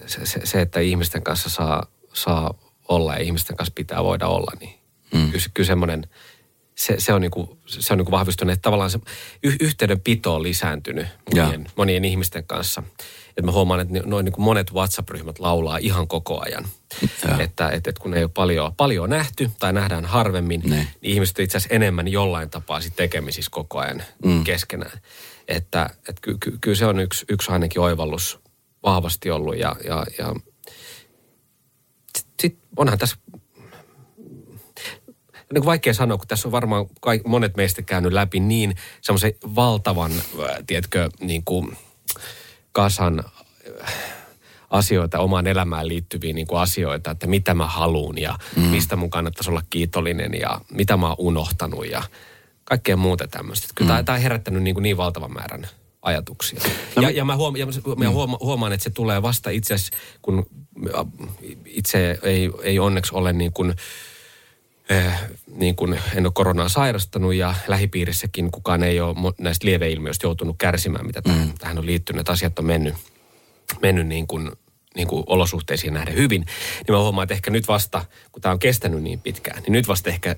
se, 0.06 0.26
se, 0.26 0.40
se, 0.44 0.60
että 0.60 0.80
ihmisten 0.80 1.22
kanssa 1.22 1.50
saa, 1.50 1.86
saa 2.12 2.54
olla 2.88 3.14
ja 3.14 3.22
ihmisten 3.22 3.56
kanssa 3.56 3.72
pitää 3.74 4.04
voida 4.04 4.26
olla, 4.26 4.52
niin 4.60 4.78
mm. 5.14 5.30
kyllä, 5.30 5.44
kyllä 5.54 5.66
semmoinen, 5.66 6.06
se, 6.78 6.94
se 6.98 7.12
on, 7.12 7.20
niinku, 7.20 7.58
se 7.66 7.92
on 7.92 7.98
niinku 7.98 8.12
vahvistunut, 8.12 8.52
että 8.52 8.62
tavallaan 8.62 8.90
se 8.90 8.98
y, 9.42 9.52
yhteydenpito 9.60 10.34
on 10.34 10.42
lisääntynyt 10.42 11.06
monien, 11.34 11.70
monien 11.76 12.04
ihmisten 12.04 12.44
kanssa– 12.44 12.82
että 13.38 13.46
mä 13.46 13.52
huomaan, 13.52 13.80
että 13.80 13.94
noin 14.04 14.24
niin 14.24 14.32
kuin 14.32 14.44
monet 14.44 14.72
WhatsApp-ryhmät 14.72 15.38
laulaa 15.38 15.76
ihan 15.76 16.08
koko 16.08 16.40
ajan. 16.44 16.68
Ja. 17.02 17.08
Että, 17.38 17.68
että, 17.68 17.90
että 17.90 18.00
kun 18.00 18.14
ei 18.14 18.22
ole 18.22 18.30
paljon, 18.34 18.74
paljon 18.74 19.10
nähty 19.10 19.50
tai 19.58 19.72
nähdään 19.72 20.04
harvemmin, 20.04 20.62
ne. 20.64 20.76
niin 20.76 20.88
ihmiset 21.02 21.38
itse 21.38 21.56
asiassa 21.56 21.74
enemmän 21.74 22.08
jollain 22.08 22.50
tapaa 22.50 22.80
sit 22.80 22.96
tekemisissä 22.96 23.50
koko 23.50 23.78
ajan 23.78 24.02
mm. 24.24 24.44
keskenään. 24.44 25.00
Että, 25.48 25.90
että 25.98 26.20
ky, 26.22 26.36
ky, 26.40 26.58
kyllä 26.60 26.76
se 26.76 26.86
on 26.86 27.00
yksi, 27.00 27.24
yksi 27.28 27.52
ainakin 27.52 27.80
oivallus 27.80 28.38
vahvasti 28.82 29.30
ollut 29.30 29.58
ja, 29.58 29.76
ja, 29.84 30.06
ja 30.18 30.34
sitten 32.18 32.34
sit 32.40 32.58
onhan 32.76 32.98
tässä 32.98 33.16
niin 35.54 35.64
vaikea 35.64 35.94
sanoa, 35.94 36.18
kun 36.18 36.28
tässä 36.28 36.48
on 36.48 36.52
varmaan 36.52 36.86
kaik, 37.00 37.24
monet 37.24 37.56
meistä 37.56 37.82
käynyt 37.82 38.12
läpi 38.12 38.40
niin 38.40 38.74
semmoisen 39.00 39.32
valtavan, 39.54 40.12
tiedätkö, 40.66 41.10
niin 41.20 41.42
kuin– 41.44 41.76
kasan 42.72 43.24
äh, 43.82 43.94
asioita, 44.70 45.18
omaan 45.18 45.46
elämään 45.46 45.88
liittyviä 45.88 46.32
niin 46.32 46.46
kuin 46.46 46.60
asioita, 46.60 47.10
että 47.10 47.26
mitä 47.26 47.54
mä 47.54 47.66
haluan 47.66 48.18
ja 48.18 48.38
mm. 48.56 48.62
mistä 48.62 48.96
mun 48.96 49.10
kannattaisi 49.10 49.50
olla 49.50 49.62
kiitollinen 49.70 50.34
ja 50.40 50.60
mitä 50.70 50.96
mä 50.96 51.06
oon 51.06 51.16
unohtanut 51.18 51.86
ja 51.90 52.02
kaikkea 52.64 52.96
muuta 52.96 53.28
tämmöistä. 53.28 53.68
Kyllä 53.74 53.98
mm. 53.98 54.04
tämä 54.04 54.16
on 54.16 54.22
herättänyt 54.22 54.62
niin, 54.62 54.74
kuin 54.74 54.82
niin 54.82 54.96
valtavan 54.96 55.32
määrän 55.32 55.68
ajatuksia. 56.02 56.60
No, 56.96 57.02
ja, 57.02 57.10
ja 57.10 57.24
mä, 57.24 57.36
huoma, 57.36 57.58
ja 57.58 57.66
mä 57.66 57.72
mm. 57.96 58.10
huoma, 58.10 58.38
huomaan, 58.40 58.72
että 58.72 58.84
se 58.84 58.90
tulee 58.90 59.22
vasta 59.22 59.50
itse 59.50 59.74
asiassa, 59.74 59.96
kun 60.22 60.46
itse 61.66 62.18
ei, 62.22 62.50
ei 62.62 62.78
onneksi 62.78 63.14
ole 63.14 63.32
niin 63.32 63.52
kuin, 63.52 63.74
niin 65.54 65.76
kuin 65.76 66.00
en 66.14 66.26
ole 66.26 66.32
koronaa 66.34 66.68
sairastanut 66.68 67.34
ja 67.34 67.54
lähipiirissäkin 67.68 68.50
kukaan 68.50 68.82
ei 68.82 69.00
ole 69.00 69.34
näistä 69.38 69.66
lieveilmiöistä 69.66 70.26
joutunut 70.26 70.56
kärsimään, 70.58 71.06
mitä 71.06 71.22
tähän, 71.22 71.46
mm. 71.46 71.54
tähän 71.58 71.78
on 71.78 71.86
liittynyt. 71.86 72.20
Että 72.20 72.32
asiat 72.32 72.58
on 72.58 72.64
mennyt, 72.64 72.94
mennyt 73.82 74.06
niin 74.06 74.26
kuin, 74.26 74.50
niin 74.94 75.08
kuin 75.08 75.24
olosuhteisiin 75.26 75.94
nähden 75.94 76.14
hyvin. 76.14 76.40
Niin 76.40 76.96
mä 76.96 76.98
huomaan, 76.98 77.22
että 77.22 77.34
ehkä 77.34 77.50
nyt 77.50 77.68
vasta, 77.68 78.04
kun 78.32 78.42
tämä 78.42 78.52
on 78.52 78.58
kestänyt 78.58 79.02
niin 79.02 79.20
pitkään, 79.20 79.62
niin 79.62 79.72
nyt 79.72 79.88
vasta 79.88 80.10
ehkä 80.10 80.36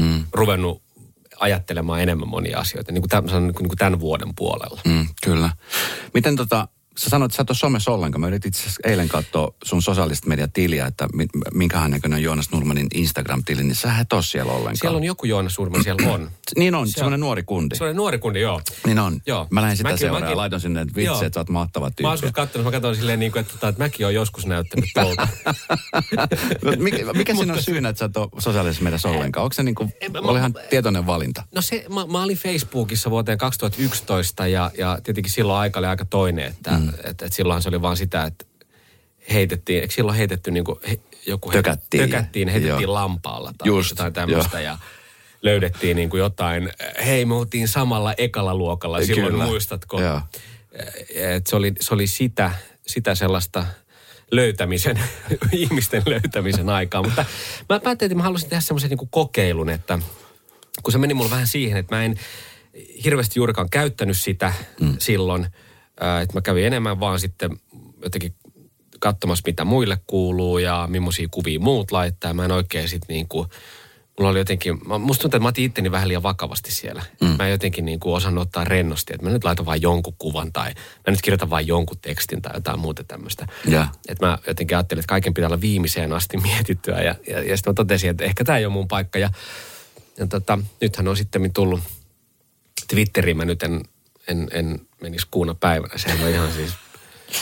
mm. 0.00 0.24
ruvennut 0.32 0.82
ajattelemaan 1.40 2.02
enemmän 2.02 2.28
monia 2.28 2.58
asioita, 2.58 2.92
niin 2.92 3.02
kuin 3.02 3.10
tämän, 3.10 3.46
niin 3.46 3.54
kuin 3.54 3.78
tämän 3.78 4.00
vuoden 4.00 4.34
puolella. 4.36 4.80
Mm, 4.84 5.08
kyllä. 5.22 5.50
Miten 6.14 6.36
tota, 6.36 6.68
Sä 6.98 7.10
sanoit, 7.10 7.30
että 7.30 7.36
sä 7.36 7.42
et 7.42 7.50
ole 7.50 7.56
somessa 7.56 7.92
ollenkaan. 7.92 8.20
Mä 8.20 8.26
yritin 8.26 8.48
itse 8.48 8.70
eilen 8.84 9.08
katsoa 9.08 9.54
sun 9.64 9.82
sosiaalista 9.82 10.28
mediatiliä, 10.28 10.86
että 10.86 11.08
minkähän 11.54 11.90
näköinen 11.90 12.16
on 12.16 12.22
Joonas 12.22 12.50
Nurmanin 12.52 12.86
Instagram-tili, 12.94 13.62
niin 13.62 13.74
sä 13.74 13.98
et 14.00 14.12
ole 14.12 14.22
siellä 14.22 14.52
ollenkaan. 14.52 14.76
Siellä 14.76 14.96
on 14.96 15.04
joku 15.04 15.26
Joonas 15.26 15.58
Nurman, 15.58 15.82
siellä 15.82 16.12
on. 16.12 16.30
niin 16.58 16.74
on, 16.74 16.88
se 16.88 16.92
semmoinen 16.92 17.20
nuori 17.20 17.42
kundi. 17.42 17.76
Semmoinen 17.76 17.96
nuori 17.96 18.18
kundi, 18.18 18.40
joo. 18.40 18.60
Niin 18.86 18.98
on. 18.98 19.20
Joo. 19.26 19.46
Mä 19.50 19.62
lähdin 19.62 19.76
sitä 19.76 19.88
mäkin, 19.88 19.98
seuraa 19.98 20.30
ja 20.30 20.36
laitoin 20.36 20.60
sinne, 20.60 20.80
että 20.80 20.94
vitsi, 20.94 21.24
että 21.24 21.34
sä 21.34 21.40
oot 21.40 21.48
mahtava 21.48 21.86
tyyppi. 21.86 22.02
Mä 22.02 22.08
oon 22.08 22.32
katsonut, 22.32 22.64
mä 22.64 22.70
katsoin 22.70 22.96
silleen, 22.96 23.20
niin 23.20 23.32
kuin, 23.32 23.40
että, 23.40 23.52
tota, 23.52 23.68
että 23.68 23.82
mäkin 23.82 24.06
oon 24.06 24.14
joskus 24.14 24.46
näyttänyt 24.46 24.90
tuolta. 24.94 25.28
mikä 26.78 27.12
mikä 27.12 27.34
siinä 27.34 27.52
on 27.52 27.62
syynä, 27.62 27.88
että 27.88 27.98
sä 27.98 28.04
et 28.04 28.16
ole 28.16 28.28
sosiaalisessa 28.38 28.84
mediassa 28.84 29.08
ollenkaan? 29.08 29.44
Onko 29.44 29.54
se 29.54 29.62
niin 29.62 29.74
kuin, 29.74 29.92
oli 30.14 30.38
ihan 30.38 30.54
tietoinen 30.70 31.06
valinta? 31.06 31.42
No 31.54 31.62
se, 31.62 31.84
mä, 31.94 32.06
mä 32.06 32.22
olin 32.22 32.36
Facebookissa 32.36 33.10
vuoteen 33.10 33.38
2011 33.38 34.46
ja, 34.46 34.70
ja 34.78 34.98
tietenkin 35.02 35.32
silloin 35.32 35.58
aika 35.58 35.78
oli 35.78 35.86
aika 35.86 36.04
toinen, 36.04 36.46
että, 36.46 36.70
mm. 36.70 36.85
Että, 36.88 37.24
että 37.24 37.36
silloin 37.36 37.62
se 37.62 37.68
oli 37.68 37.82
vaan 37.82 37.96
sitä, 37.96 38.24
että 38.24 38.44
heitettiin, 39.32 39.80
eikö 39.80 39.94
silloin 39.94 40.18
heitetty 40.18 40.50
niin 40.50 40.64
kuin, 40.64 40.78
he, 40.88 40.98
joku 41.26 41.50
tökättiin, 41.50 42.10
tökättiin 42.10 42.48
heitettiin 42.48 42.82
Joo. 42.82 42.94
lampaalla 42.94 43.52
tai 43.58 43.68
Just, 43.68 43.90
jotain 43.90 44.12
tämmöistä. 44.12 44.60
Ja 44.60 44.78
löydettiin 45.42 45.96
niin 45.96 46.10
kuin 46.10 46.18
jotain, 46.18 46.70
hei 47.06 47.24
me 47.24 47.34
oltiin 47.34 47.68
samalla 47.68 48.14
ekalla 48.18 48.54
luokalla 48.54 49.02
silloin, 49.02 49.32
Kyllä. 49.32 49.44
muistatko? 49.44 50.00
Joo. 50.00 50.20
Et 51.14 51.46
se, 51.46 51.56
oli, 51.56 51.72
se 51.80 51.94
oli 51.94 52.06
sitä, 52.06 52.50
sitä 52.86 53.14
sellaista 53.14 53.66
löytämisen, 54.30 55.00
ihmisten 55.52 56.02
löytämisen 56.06 56.68
aikaa. 56.68 57.02
Mutta 57.02 57.24
mä 57.68 57.80
päätin, 57.80 58.06
että 58.06 58.16
mä 58.16 58.22
halusin 58.22 58.48
tehdä 58.48 58.60
semmoisen 58.60 58.90
niin 58.90 59.08
kokeilun, 59.10 59.68
että 59.68 59.98
kun 60.82 60.92
se 60.92 60.98
meni 60.98 61.14
mulla 61.14 61.30
vähän 61.30 61.46
siihen, 61.46 61.76
että 61.76 61.94
mä 61.94 62.04
en 62.04 62.20
hirveästi 63.04 63.38
juurikaan 63.38 63.70
käyttänyt 63.70 64.18
sitä 64.18 64.52
mm. 64.80 64.96
silloin, 64.98 65.46
että 66.22 66.36
mä 66.36 66.40
kävin 66.40 66.66
enemmän 66.66 67.00
vaan 67.00 67.20
sitten 67.20 67.50
jotenkin 68.02 68.34
katsomassa, 69.00 69.42
mitä 69.46 69.64
muille 69.64 69.98
kuuluu 70.06 70.58
ja 70.58 70.86
millaisia 70.90 71.28
kuvia 71.30 71.60
muut 71.60 71.92
laittaa. 71.92 72.34
Mä 72.34 72.44
en 72.44 72.52
oikein 72.52 72.88
sitten 72.88 73.14
niin 73.14 73.28
kuin, 73.28 73.48
mulla 74.18 74.30
oli 74.30 74.38
jotenkin, 74.38 74.78
mä- 74.88 74.98
musta 74.98 75.22
tuntuu, 75.22 75.36
että 75.36 75.42
mä 75.42 75.48
otin 75.48 75.64
itteni 75.64 75.90
vähän 75.90 76.08
liian 76.08 76.22
vakavasti 76.22 76.74
siellä. 76.74 77.02
Mm. 77.20 77.26
Mä 77.26 77.44
en 77.44 77.50
jotenkin 77.50 77.84
niin 77.84 78.00
kuin 78.00 78.14
osannut 78.14 78.42
ottaa 78.42 78.64
rennosti, 78.64 79.14
että 79.14 79.26
mä 79.26 79.32
nyt 79.32 79.44
laitan 79.44 79.66
vain 79.66 79.82
jonkun 79.82 80.14
kuvan 80.18 80.52
tai 80.52 80.74
mä 80.74 81.10
nyt 81.10 81.22
kirjoitan 81.22 81.50
vain 81.50 81.66
jonkun 81.66 81.98
tekstin 82.02 82.42
tai 82.42 82.52
jotain 82.54 82.78
muuta 82.80 83.04
tämmöistä. 83.04 83.46
Ja. 83.68 83.88
Että 84.08 84.26
mä 84.26 84.38
jotenkin 84.46 84.76
ajattelin, 84.76 85.00
että 85.00 85.08
kaiken 85.08 85.34
pitää 85.34 85.48
olla 85.48 85.60
viimeiseen 85.60 86.12
asti 86.12 86.36
mietittyä 86.48 87.02
ja, 87.02 87.14
ja, 87.26 87.42
ja 87.42 87.56
sitten 87.56 87.70
mä 87.70 87.74
totesin, 87.74 88.10
että 88.10 88.24
ehkä 88.24 88.44
tämä 88.44 88.58
ei 88.58 88.66
ole 88.66 88.72
mun 88.72 88.88
paikka. 88.88 89.18
Ja, 89.18 89.30
ja 90.18 90.26
tota, 90.26 90.58
nythän 90.80 91.08
on 91.08 91.16
sitten 91.16 91.52
tullut 91.52 91.80
Twitteriin, 92.88 93.36
mä 93.36 93.44
nyt 93.44 93.62
en, 93.62 93.82
en, 94.28 94.48
en 94.52 94.80
menisi 95.02 95.26
kuuna 95.30 95.54
päivänä. 95.54 95.98
Sehän 95.98 96.20
on 96.22 96.28
ihan 96.28 96.52
siis 96.52 96.72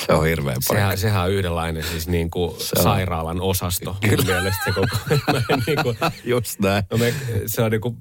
Se 0.06 0.12
on 0.12 0.26
hirveän 0.26 0.56
paikka. 0.68 0.74
Sehän, 0.74 0.98
sehän 0.98 1.22
on 1.24 1.32
yhdenlainen 1.32 1.84
siis 1.84 2.08
niin 2.08 2.30
kuin 2.30 2.50
on. 2.50 2.82
sairaalan 2.82 3.40
osasto 3.40 3.96
mun 4.06 4.26
mielestä 4.26 4.64
se 4.64 4.72
koko. 4.72 4.96
En 5.52 5.62
niin 5.66 5.82
kuin, 5.82 5.96
Just 6.24 6.58
näin. 6.58 6.84
no 6.90 6.96
me, 6.98 7.14
se 7.46 7.62
on 7.62 7.70
niin 7.70 7.80
kuin, 7.80 7.96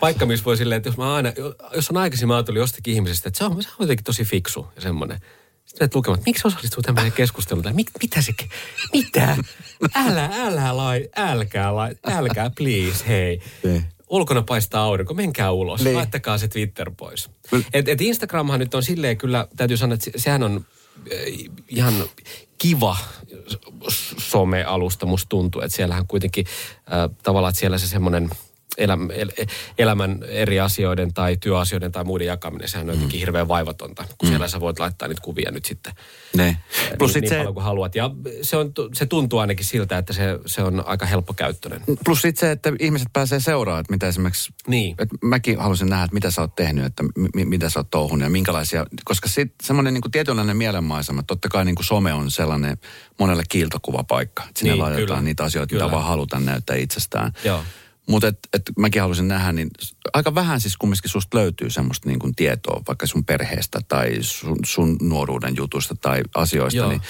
paikka, 0.00 0.26
missä 0.26 0.44
voi 0.44 0.56
silleen, 0.56 0.76
että 0.76 0.88
jos 0.88 0.96
mä 0.96 1.14
aina, 1.14 1.32
jos 1.74 1.90
on 1.90 1.96
aikaisemmin 1.96 2.34
ajatellut 2.36 2.60
jostakin 2.60 2.94
ihmisestä, 2.94 3.28
että 3.28 3.38
se 3.38 3.44
on, 3.44 3.62
se 3.62 3.68
on 3.68 3.74
jotenkin 3.80 4.04
tosi 4.04 4.24
fiksu 4.24 4.66
ja 4.76 4.82
semmoinen. 4.82 5.18
Sitten 5.64 5.84
menet 5.84 5.94
lukemaan, 5.94 6.22
miksi 6.26 6.48
osallistuu 6.48 6.82
tämmöiseen 6.82 7.12
keskusteluun? 7.22 7.64
Tai 7.64 7.72
mit, 7.72 7.86
mitä 8.02 8.22
se, 8.22 8.32
mitä? 8.92 9.36
Älä, 9.94 10.30
älä 10.32 10.76
lai, 10.76 11.08
älkää 11.16 11.76
lai, 11.76 11.94
älkää 12.06 12.50
please, 12.56 13.08
hei. 13.08 13.40
Ulkona 14.10 14.42
paistaa 14.42 14.82
aurinko, 14.84 15.14
menkää 15.14 15.50
ulos, 15.52 15.84
Niin. 15.84 15.96
laittakaa 15.96 16.38
se 16.38 16.48
Twitter 16.48 16.90
pois. 16.96 17.30
Et, 17.72 17.88
et 17.88 18.00
Instagramhan 18.00 18.60
nyt 18.60 18.74
on 18.74 18.82
silleen 18.82 19.18
kyllä, 19.18 19.48
täytyy 19.56 19.76
sanoa, 19.76 19.94
että 19.94 20.04
se- 20.04 20.12
sehän 20.18 20.42
on 20.42 20.64
äh, 21.12 21.50
ihan 21.68 21.94
kiva 22.58 22.96
somealusta 24.18 25.06
musta 25.06 25.28
tuntuu, 25.28 25.60
että 25.62 25.76
siellähän 25.76 26.06
kuitenkin 26.06 26.46
äh, 26.92 27.16
tavallaan, 27.22 27.50
että 27.50 27.60
siellä 27.60 27.78
se 27.78 27.86
semmoinen 27.86 28.30
eläm, 28.78 29.10
el, 29.10 29.30
elämän 29.78 30.18
eri 30.28 30.60
asioiden 30.60 31.14
tai 31.14 31.36
työasioiden 31.36 31.92
tai 31.92 32.04
muiden 32.04 32.26
jakaminen, 32.26 32.68
sehän 32.68 32.88
on 32.90 32.94
jotenkin 32.94 33.20
hirveän 33.20 33.48
vaivatonta, 33.48 34.04
kun 34.18 34.28
siellä 34.28 34.48
sä 34.48 34.60
voit 34.60 34.78
laittaa 34.78 35.08
niitä 35.08 35.22
kuvia 35.22 35.50
nyt 35.50 35.64
sitten 35.64 35.92
Ne. 36.36 36.56
Plus 36.70 36.98
Plus, 36.98 37.14
niin, 37.14 37.20
niin 37.20 37.28
se, 37.28 37.36
paljon 37.36 37.54
kuin 37.54 37.64
haluat. 37.64 37.94
Ja 37.94 38.10
se, 38.42 38.56
on, 38.56 38.72
se 38.94 39.06
tuntuu 39.06 39.38
ainakin 39.38 39.64
siltä, 39.64 39.98
että 39.98 40.12
se, 40.12 40.38
se 40.46 40.62
on 40.62 40.82
aika 40.86 41.06
helppokäyttöinen. 41.06 41.82
plus 42.04 42.22
sit 42.22 42.36
se, 42.36 42.50
että 42.50 42.72
ihmiset 42.80 43.08
pääsee 43.12 43.40
seuraamaan, 43.40 43.80
että 43.80 43.92
mitä 43.92 44.08
esimerkiksi... 44.08 44.52
Niin. 44.66 44.96
Että 44.98 45.16
mäkin 45.22 45.58
halusin 45.58 45.88
nähdä, 45.88 46.04
että 46.04 46.14
mitä 46.14 46.30
sä 46.30 46.40
oot 46.40 46.54
tehnyt, 46.54 46.84
että 46.84 47.04
mi, 47.34 47.44
mitä 47.44 47.70
sä 47.70 47.80
oot 47.80 47.90
touhunut 47.90 48.24
ja 48.24 48.30
minkälaisia... 48.30 48.86
Koska 49.04 49.28
sit 49.28 49.54
semmoinen 49.62 49.94
niin 49.94 50.10
tietynlainen 50.12 50.56
mielenmaisema, 50.56 51.22
totta 51.22 51.48
kai 51.48 51.64
niin 51.64 51.74
kuin 51.74 51.86
some 51.86 52.12
on 52.12 52.30
sellainen 52.30 52.78
monelle 53.18 53.42
kiiltokuvapaikka. 53.48 54.42
Että 54.48 54.58
sinne 54.58 54.72
Niin, 54.72 54.82
laitetaan 54.82 55.06
kyllä. 55.06 55.22
niitä 55.22 55.44
asioita, 55.44 55.70
Kyllä. 55.70 55.84
mitä 55.84 55.94
vaan 55.96 56.06
halutaan 56.06 56.44
näyttää 56.44 56.76
itsestään. 56.76 57.32
Joo. 57.44 57.62
Mutta 58.10 58.28
et, 58.28 58.38
et 58.52 58.62
mäkin 58.78 59.02
halusin 59.02 59.28
nähdä, 59.28 59.52
niin 59.52 59.70
aika 60.12 60.34
vähän 60.34 60.60
siis 60.60 60.76
kumminkin 60.76 61.10
susta 61.10 61.38
löytyy 61.38 61.70
semmoista 61.70 62.08
niin 62.08 62.18
kuin 62.18 62.34
tietoa 62.34 62.82
vaikka 62.88 63.06
sun 63.06 63.24
perheestä 63.24 63.80
tai 63.88 64.18
sun, 64.20 64.56
sun 64.66 64.96
nuoruuden 65.02 65.56
jutusta 65.56 65.94
tai 66.00 66.22
asioista. 66.34 66.76
Joo. 66.78 66.88
Niin, 66.88 67.00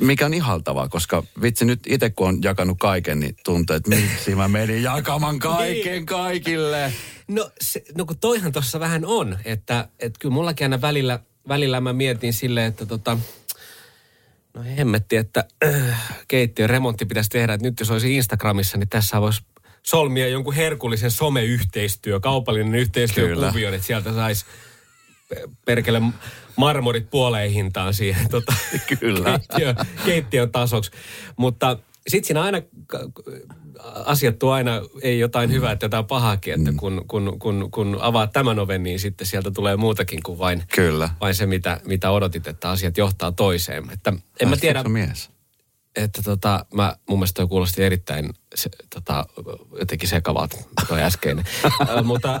mikä 0.00 0.26
on 0.26 0.34
ihaltavaa, 0.34 0.88
koska 0.88 1.22
vitsi 1.42 1.64
nyt 1.64 1.80
itse 1.86 2.10
kun 2.10 2.28
on 2.28 2.42
jakanut 2.42 2.78
kaiken, 2.80 3.20
niin 3.20 3.36
tuntuu, 3.44 3.76
että 3.76 3.90
miksi 3.90 4.34
mä 4.34 4.48
menin 4.48 4.82
jakamaan 4.82 5.38
kaiken 5.38 5.92
Niin. 5.92 6.06
kaikille. 6.06 6.92
No, 7.28 7.50
se, 7.60 7.82
no 7.98 8.04
kun 8.06 8.18
toihan 8.18 8.52
tuossa 8.52 8.80
vähän 8.80 9.04
on, 9.06 9.38
että, 9.44 9.88
että 9.98 10.18
kyllä 10.18 10.32
mullakin 10.34 10.64
aina 10.64 10.80
välillä, 10.80 11.20
välillä 11.48 11.80
mä 11.80 11.92
mietin 11.92 12.32
silleen, 12.32 12.66
että 12.66 12.86
tota, 12.86 13.18
no 14.54 14.62
hemmetti, 14.76 15.16
että 15.16 15.44
äh, 15.64 16.14
keittiön 16.28 16.70
remontti 16.70 17.04
pitäisi 17.06 17.30
tehdä, 17.30 17.54
että 17.54 17.66
nyt 17.66 17.80
jos 17.80 17.90
olisi 17.90 18.16
Instagramissa, 18.16 18.78
niin 18.78 18.88
tässä 18.88 19.20
voisi 19.20 19.42
solmia 19.86 20.28
jonkun 20.28 20.54
herkullisen 20.54 21.10
someyhteistyö, 21.10 22.20
kaupallinen 22.20 22.74
yhteistyö 22.74 23.28
Kyllä. 23.28 23.48
kuvion, 23.48 23.74
että 23.74 23.86
sieltä 23.86 24.12
saisi 24.12 24.44
perkele 25.64 26.02
marmorit 26.56 27.10
puoleen 27.10 27.50
hintaan 27.50 27.94
siihen 27.94 28.28
tota, 28.28 28.54
Kyllä. 29.00 29.24
keittiön, 29.24 29.76
keittiön 30.04 30.52
tasoksi. 30.52 30.90
Mutta 31.36 31.78
sitten 32.08 32.26
siinä 32.26 32.42
aina, 32.42 32.62
asiat 34.04 34.38
tuo 34.38 34.52
aina, 34.52 34.72
ei 35.02 35.18
jotain 35.18 35.50
hyvää, 35.52 35.72
että 35.72 35.84
jotain 35.84 36.04
pahaakin, 36.04 36.54
että 36.54 36.72
kun, 36.76 37.04
kun, 37.08 37.36
kun, 37.38 37.68
kun 37.70 37.98
avaat 38.00 38.32
tämän 38.32 38.58
oven, 38.58 38.82
niin 38.82 38.98
sitten 39.00 39.26
sieltä 39.26 39.50
tulee 39.50 39.76
muutakin 39.76 40.22
kuin 40.22 40.38
vain, 40.38 40.62
Kyllä. 40.74 41.10
vain 41.20 41.34
se, 41.34 41.46
mitä, 41.46 41.80
mitä 41.86 42.10
odotit, 42.10 42.46
että 42.46 42.70
asiat 42.70 42.98
johtaa 42.98 43.32
toiseen. 43.32 43.84
Että 43.92 44.12
en 44.40 44.48
mä 44.48 44.56
tiedä, 44.56 44.82
mies. 44.82 45.30
Että 45.96 46.22
tota, 46.22 46.66
mä, 46.74 46.96
mun 47.08 47.18
mielestä 47.18 47.36
toi 47.36 47.46
kuulosti 47.46 47.82
erittäin 47.82 48.30
se, 48.54 48.70
tota, 48.94 49.26
jotenkin 49.78 50.08
sekavalta 50.08 50.56
toi 50.88 51.02
äskeinen. 51.02 51.44
Mutta, 52.04 52.40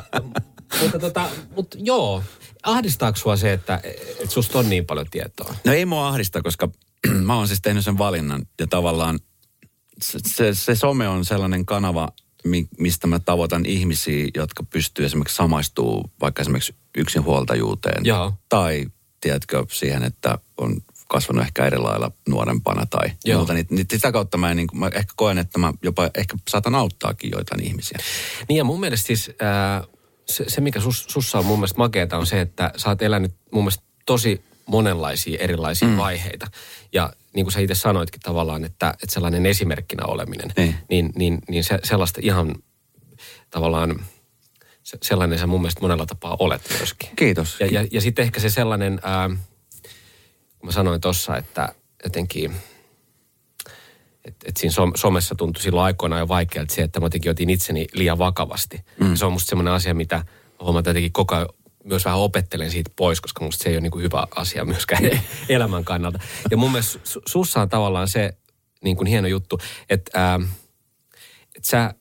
mutta, 0.82 0.98
tota, 0.98 1.28
mutta 1.56 1.76
joo, 1.80 2.22
ahdistaako 2.62 3.16
sua 3.16 3.36
se, 3.36 3.52
että, 3.52 3.80
että 3.84 4.34
susta 4.34 4.58
on 4.58 4.68
niin 4.68 4.86
paljon 4.86 5.06
tietoa? 5.10 5.54
No 5.64 5.72
ei 5.72 5.86
mua 5.86 6.08
ahdista, 6.08 6.42
koska 6.42 6.68
mä 7.26 7.36
oon 7.36 7.48
siis 7.48 7.60
tehnyt 7.62 7.84
sen 7.84 7.98
valinnan 7.98 8.46
ja 8.60 8.66
tavallaan 8.66 9.18
se, 10.02 10.18
se, 10.26 10.54
se 10.54 10.74
some 10.74 11.08
on 11.08 11.24
sellainen 11.24 11.66
kanava, 11.66 12.08
mi, 12.44 12.68
mistä 12.78 13.06
mä 13.06 13.18
tavoitan 13.18 13.66
ihmisiä, 13.66 14.28
jotka 14.34 14.62
pystyy 14.62 15.04
esimerkiksi 15.04 15.36
samaistuu 15.36 16.12
vaikka 16.20 16.42
esimerkiksi 16.42 16.74
yksinhuoltajuuteen. 16.96 18.04
Joo. 18.04 18.32
Tai 18.48 18.86
tiedätkö 19.20 19.66
siihen, 19.70 20.02
että 20.02 20.38
on 20.56 20.76
kasvanut 21.08 21.44
ehkä 21.44 21.66
eri 21.66 21.78
lailla 21.78 22.10
nuorempana 22.28 22.86
tai 22.86 23.10
Joo. 23.24 23.38
muuta. 23.38 23.54
Niin, 23.54 23.66
niin 23.70 23.86
sitä 23.90 24.12
kautta 24.12 24.38
mä, 24.38 24.50
en 24.50 24.56
niin, 24.56 24.68
mä 24.74 24.86
ehkä 24.86 25.12
koen, 25.16 25.38
että 25.38 25.58
mä 25.58 25.72
jopa 25.82 26.10
ehkä 26.14 26.36
saatan 26.48 26.74
auttaakin 26.74 27.30
joitain 27.34 27.62
ihmisiä. 27.62 27.98
Niin 28.48 28.56
ja 28.56 28.64
mun 28.64 28.80
mielestä 28.80 29.06
siis 29.06 29.30
ää, 29.40 29.84
se, 30.26 30.44
se, 30.48 30.60
mikä 30.60 30.80
sus, 30.80 31.04
sussa 31.08 31.38
on 31.38 31.44
mun 31.46 31.58
mielestä 31.58 31.78
makeeta 31.78 32.18
on 32.18 32.26
se, 32.26 32.40
että 32.40 32.72
sä 32.76 32.88
oot 32.88 33.02
elänyt 33.02 33.34
mun 33.52 33.62
mielestä 33.62 33.84
tosi 34.06 34.44
monenlaisia 34.66 35.38
erilaisia 35.40 35.88
mm. 35.88 35.96
vaiheita. 35.96 36.46
Ja 36.92 37.12
niin 37.34 37.44
kuin 37.44 37.52
sä 37.52 37.60
itse 37.60 37.74
sanoitkin 37.74 38.20
tavallaan, 38.20 38.64
että, 38.64 38.90
että 38.90 39.14
sellainen 39.14 39.46
esimerkkinä 39.46 40.06
oleminen, 40.06 40.52
Niin. 40.56 40.76
niin, 40.90 41.12
niin, 41.16 41.38
niin 41.48 41.64
se, 41.64 41.78
sellaista 41.82 42.20
ihan 42.22 42.54
tavallaan, 43.50 44.04
se, 44.82 44.98
sellainen 45.02 45.38
sä 45.38 45.46
mun 45.46 45.60
mielestä 45.60 45.80
monella 45.80 46.06
tapaa 46.06 46.36
olet 46.38 46.62
myöskin. 46.78 47.10
Kiitos. 47.16 47.56
Ja, 47.60 47.66
ja, 47.66 47.86
ja 47.90 48.00
sitten 48.00 48.22
ehkä 48.22 48.40
se 48.40 48.50
sellainen, 48.50 49.00
ää, 49.02 49.28
kun 49.28 49.38
mä 50.64 50.72
sanoin 50.72 51.00
tuossa, 51.00 51.36
että 51.36 51.74
jotenkin, 52.04 52.54
että 54.24 54.46
et 54.48 54.56
siinä 54.56 54.72
som, 54.72 54.92
somessa 54.96 55.34
tuntui 55.34 55.62
silloin 55.62 55.84
aikoinaan 55.84 56.20
jo 56.20 56.28
vaikealta 56.28 56.74
se, 56.74 56.82
että 56.82 57.00
mä 57.00 57.06
jotenkin 57.06 57.30
otin 57.30 57.50
itseni 57.50 57.86
liian 57.92 58.18
vakavasti. 58.18 58.80
Mm. 59.00 59.14
Se 59.14 59.24
on 59.24 59.32
musta 59.32 59.48
semmoinen 59.48 59.72
asia, 59.74 59.94
mitä 59.94 60.24
huomaan, 60.60 60.80
että 60.80 60.90
jotenkin 60.90 61.12
koko 61.12 61.34
ajan 61.34 61.48
myös 61.84 62.04
vähän 62.04 62.20
opettelen 62.20 62.70
siitä 62.70 62.90
pois, 62.96 63.20
koska 63.20 63.44
musta 63.44 63.62
se 63.62 63.68
ei 63.68 63.74
ole 63.74 63.80
niin 63.80 63.90
kuin 63.90 64.02
hyvä 64.02 64.26
asia 64.36 64.64
myöskään 64.64 65.02
elämän 65.48 65.84
kannalta. 65.84 66.18
Ja 66.50 66.56
mun 66.56 66.72
mielestä 66.72 66.98
su, 67.04 67.22
sussa 67.26 67.62
on 67.62 67.68
tavallaan 67.68 68.08
se 68.08 68.36
niin 68.84 68.96
kuin 68.96 69.06
hieno 69.06 69.28
juttu, 69.28 69.58
että, 69.90 70.10
ää, 70.14 70.40
että 71.56 71.68
sä 71.68 71.94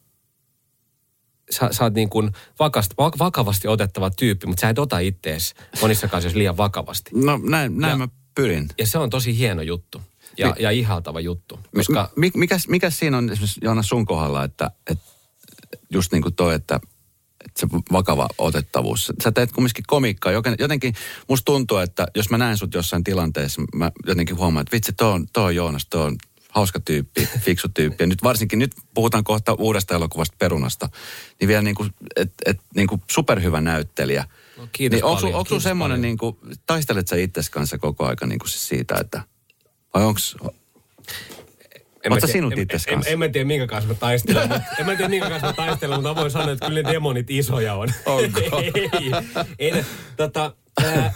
sä, 1.52 1.70
sä 1.72 1.84
oot 1.84 1.94
niin 1.94 2.10
kuin 2.10 2.32
vakast, 2.60 2.94
vak, 2.98 3.20
vakavasti 3.20 3.68
otettava 3.68 4.10
tyyppi, 4.10 4.48
mutta 4.48 4.62
sä 4.62 4.70
et 4.70 4.80
ota 4.80 5.00
ittees 5.00 5.56
monissa 5.82 6.10
asioissa 6.12 6.38
liian 6.38 6.58
vakavasti. 6.58 7.12
No 7.14 7.40
näin, 7.50 7.78
näin 7.78 7.92
Ja- 7.92 7.98
mä 7.98 8.08
pyrin. 8.36 8.70
Ja 8.78 8.88
se 8.88 8.98
on 8.98 9.10
tosi 9.10 9.38
hieno 9.38 9.62
juttu 9.62 10.02
ja, 10.38 10.56
ja 10.60 10.72
ihaltava 10.72 11.20
juttu, 11.20 11.60
koska 11.76 12.10
Mi, 12.16 12.32
mikä, 12.36 12.58
mikä 12.68 12.90
siinä 12.90 13.18
on 13.18 13.30
esimerkiksi 13.30 13.60
Joona 13.64 13.84
sun 13.84 14.06
kohdalla, 14.06 14.44
että, 14.44 14.72
että 14.90 15.06
just 15.90 16.12
niin 16.12 16.22
kuin 16.22 16.36
toi, 16.36 16.56
että, 16.56 16.80
että 17.46 17.60
se 17.60 17.68
vakava 17.92 18.28
otettavuus. 18.38 19.14
Sä 19.24 19.32
teet 19.32 19.52
kumminkin 19.52 19.84
komiikkaa. 19.88 20.32
Joten- 20.32 20.56
Jotenkin 20.60 20.96
musta 21.30 21.46
tuntuu, 21.46 21.78
että 21.78 22.08
jos 22.16 22.30
mä 22.30 22.38
näen 22.38 22.58
sut 22.58 22.74
jossain 22.74 23.04
tilanteessa, 23.04 23.62
mä 23.76 23.92
jotenkin 24.08 24.38
huomaan, 24.38 24.62
että 24.62 24.76
vitsi, 24.76 24.94
toi 24.94 25.12
on, 25.12 25.28
toi 25.34 25.44
on 25.44 25.56
Joonas, 25.56 25.86
toi 25.86 26.02
on 26.06 26.16
hauska 26.50 26.80
tyyppi, 26.80 27.30
fiksu 27.46 27.68
tyyppi. 27.74 28.04
Ja 28.04 28.08
nyt 28.08 28.24
varsinkin, 28.24 28.60
nyt 28.60 28.76
puhutaan 28.94 29.24
kohta 29.24 29.54
uudesta 29.54 29.96
elokuvasta 29.96 30.36
Perunasta, 30.40 30.90
niin 31.40 31.48
vielä 31.48 31.62
niin 31.62 31.76
kuin, 31.76 31.90
et, 32.16 32.34
et, 32.46 32.62
niin 32.76 32.88
kuin 32.88 33.02
superhyvä 33.12 33.62
näyttelijä. 33.62 34.26
Kiitos 34.72 34.96
niin 35.02 35.02
paljon, 35.16 35.34
onko 35.36 35.44
kiitos 35.44 35.64
semmoinen, 35.64 36.02
niin 36.02 36.18
kuin, 36.18 36.38
taistelet 36.66 37.08
sä 37.08 37.16
itses 37.16 37.50
kanssa 37.50 37.78
koko 37.78 38.06
aika 38.06 38.26
niin 38.28 38.40
kuin 38.40 38.50
siis 38.50 38.68
siitä, 38.68 38.96
että 39.02 39.22
vai 39.94 40.04
onko 40.04 40.20
En 42.04 42.12
Oletko 42.12 42.28
sinut 42.28 42.54
en- 42.54 42.60
itses 42.60 42.86
en, 42.88 42.94
kanssa? 42.94 43.12
en, 43.12 43.20
mä 43.20 43.30
tiedä 43.30 43.46
minkä 43.48 43.68
kanssa 43.68 43.88
mä 43.90 43.96
taistelen. 43.96 44.50
mutta- 44.50 44.62
en 44.80 44.86
mä 44.86 44.96
tiedä 44.96 45.10
minkä 45.10 45.30
kanssa 45.30 45.48
mä 45.48 45.54
taistelen, 45.54 45.98
mutta 45.98 46.10
mä 46.10 46.16
voin 46.16 46.32
sanoa, 46.32 46.52
että 46.52 46.66
kyllä 46.68 46.82
ne 46.82 46.92
demonit 46.94 47.30
isoja 47.32 47.74
on. 47.76 47.90
Onko? 48.06 48.40
ei, 48.62 49.12
ei, 49.60 49.72
ne- 49.72 49.86
tota, 50.18 50.56
ää, 50.84 51.14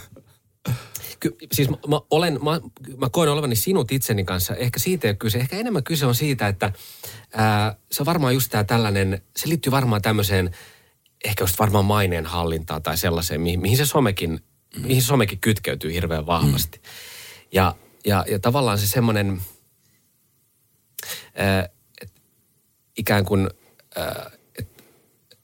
ky, 1.20 1.36
siis 1.52 1.70
mä, 1.70 1.76
mä, 1.88 2.00
olen, 2.10 2.38
mä, 2.44 2.60
mä 2.96 3.08
koen 3.10 3.30
olevani 3.30 3.56
sinut 3.56 3.92
itseni 3.92 4.24
kanssa. 4.24 4.54
Ehkä 4.56 4.80
siitä 4.80 5.08
ei 5.08 5.10
ole 5.10 5.16
kyse. 5.16 5.38
Ehkä 5.38 5.56
enemmän 5.56 5.84
kyse 5.84 6.06
on 6.06 6.14
siitä, 6.14 6.48
että 6.48 6.72
ää, 7.34 7.76
se 7.92 8.02
on 8.02 8.06
varmaan 8.06 8.34
just 8.34 8.50
tämä 8.50 8.64
tällainen, 8.64 9.22
se 9.36 9.48
liittyy 9.48 9.70
varmaan 9.70 10.02
tämmöiseen, 10.02 10.50
ehkä 11.24 11.42
just 11.44 11.58
varmaan 11.58 11.84
maineen 11.84 12.26
hallintaan 12.26 12.82
tai 12.82 12.98
sellaiseen, 12.98 13.40
mihin, 13.40 13.60
mihin 13.60 13.76
se 13.76 13.86
somekin, 13.86 14.40
mihin 14.76 15.02
se 15.02 15.06
somekin 15.06 15.38
kytkeytyy 15.38 15.92
hirveän 15.92 16.26
vahvasti. 16.26 16.80
Ja, 17.52 17.74
ja, 18.04 18.24
ja 18.30 18.38
tavallaan 18.38 18.78
se 18.78 18.86
semmoinen, 18.86 19.42
et 22.02 22.12
ikään 22.98 23.24
kuin, 23.24 23.50
ää, 23.96 24.30
että 24.58 24.82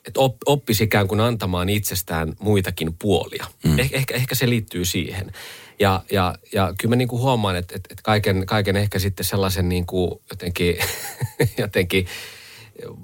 et 0.09 0.16
op, 0.16 0.37
oppisi 0.47 0.85
ikään 0.85 1.09
kuin 1.09 1.21
antamaan 1.21 1.69
itsestään 1.69 2.33
muitakin 2.40 2.95
puolia. 2.95 3.47
Mm. 3.64 3.78
Eh, 3.78 3.90
ehkä, 3.93 4.14
ehkä 4.14 4.35
se 4.35 4.49
liittyy 4.49 4.85
siihen. 4.85 5.33
Ja, 5.81 6.02
ja, 6.12 6.35
ja 6.52 6.75
kyllä 6.78 6.93
mä 6.93 6.97
niin 6.97 7.09
kuin 7.09 7.23
huomaan, 7.23 7.57
että, 7.57 7.76
että, 7.76 7.88
että 7.90 8.02
kaiken, 8.02 8.47
kaiken 8.47 8.76
ehkä 8.76 8.99
sitten 8.99 9.25
sellaisen 9.25 9.69
niin 9.69 9.87
kuin 9.87 10.11
jotenkin, 10.31 10.76
jotenkin 11.59 12.07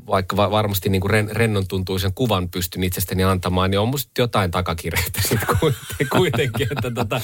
vaikka 0.07 0.37
va- 0.37 0.51
varmasti 0.51 0.89
niin 0.89 1.01
kuin 1.01 1.11
ren, 1.11 1.37
rennon 1.37 1.69
tuntuisen 1.69 2.15
kuvan 2.15 2.49
pystyn 2.49 2.85
itsestäni 2.85 3.25
antamaan, 3.25 3.71
niin 3.71 3.79
on 3.79 3.89
musta 3.89 4.11
jotain 4.19 4.51
takakirjettä 4.51 5.21
sitten 5.29 5.57
kuitenkin, 5.61 6.09
kuitenkin 6.11 6.69
että 6.73 6.91
tota, 6.91 7.21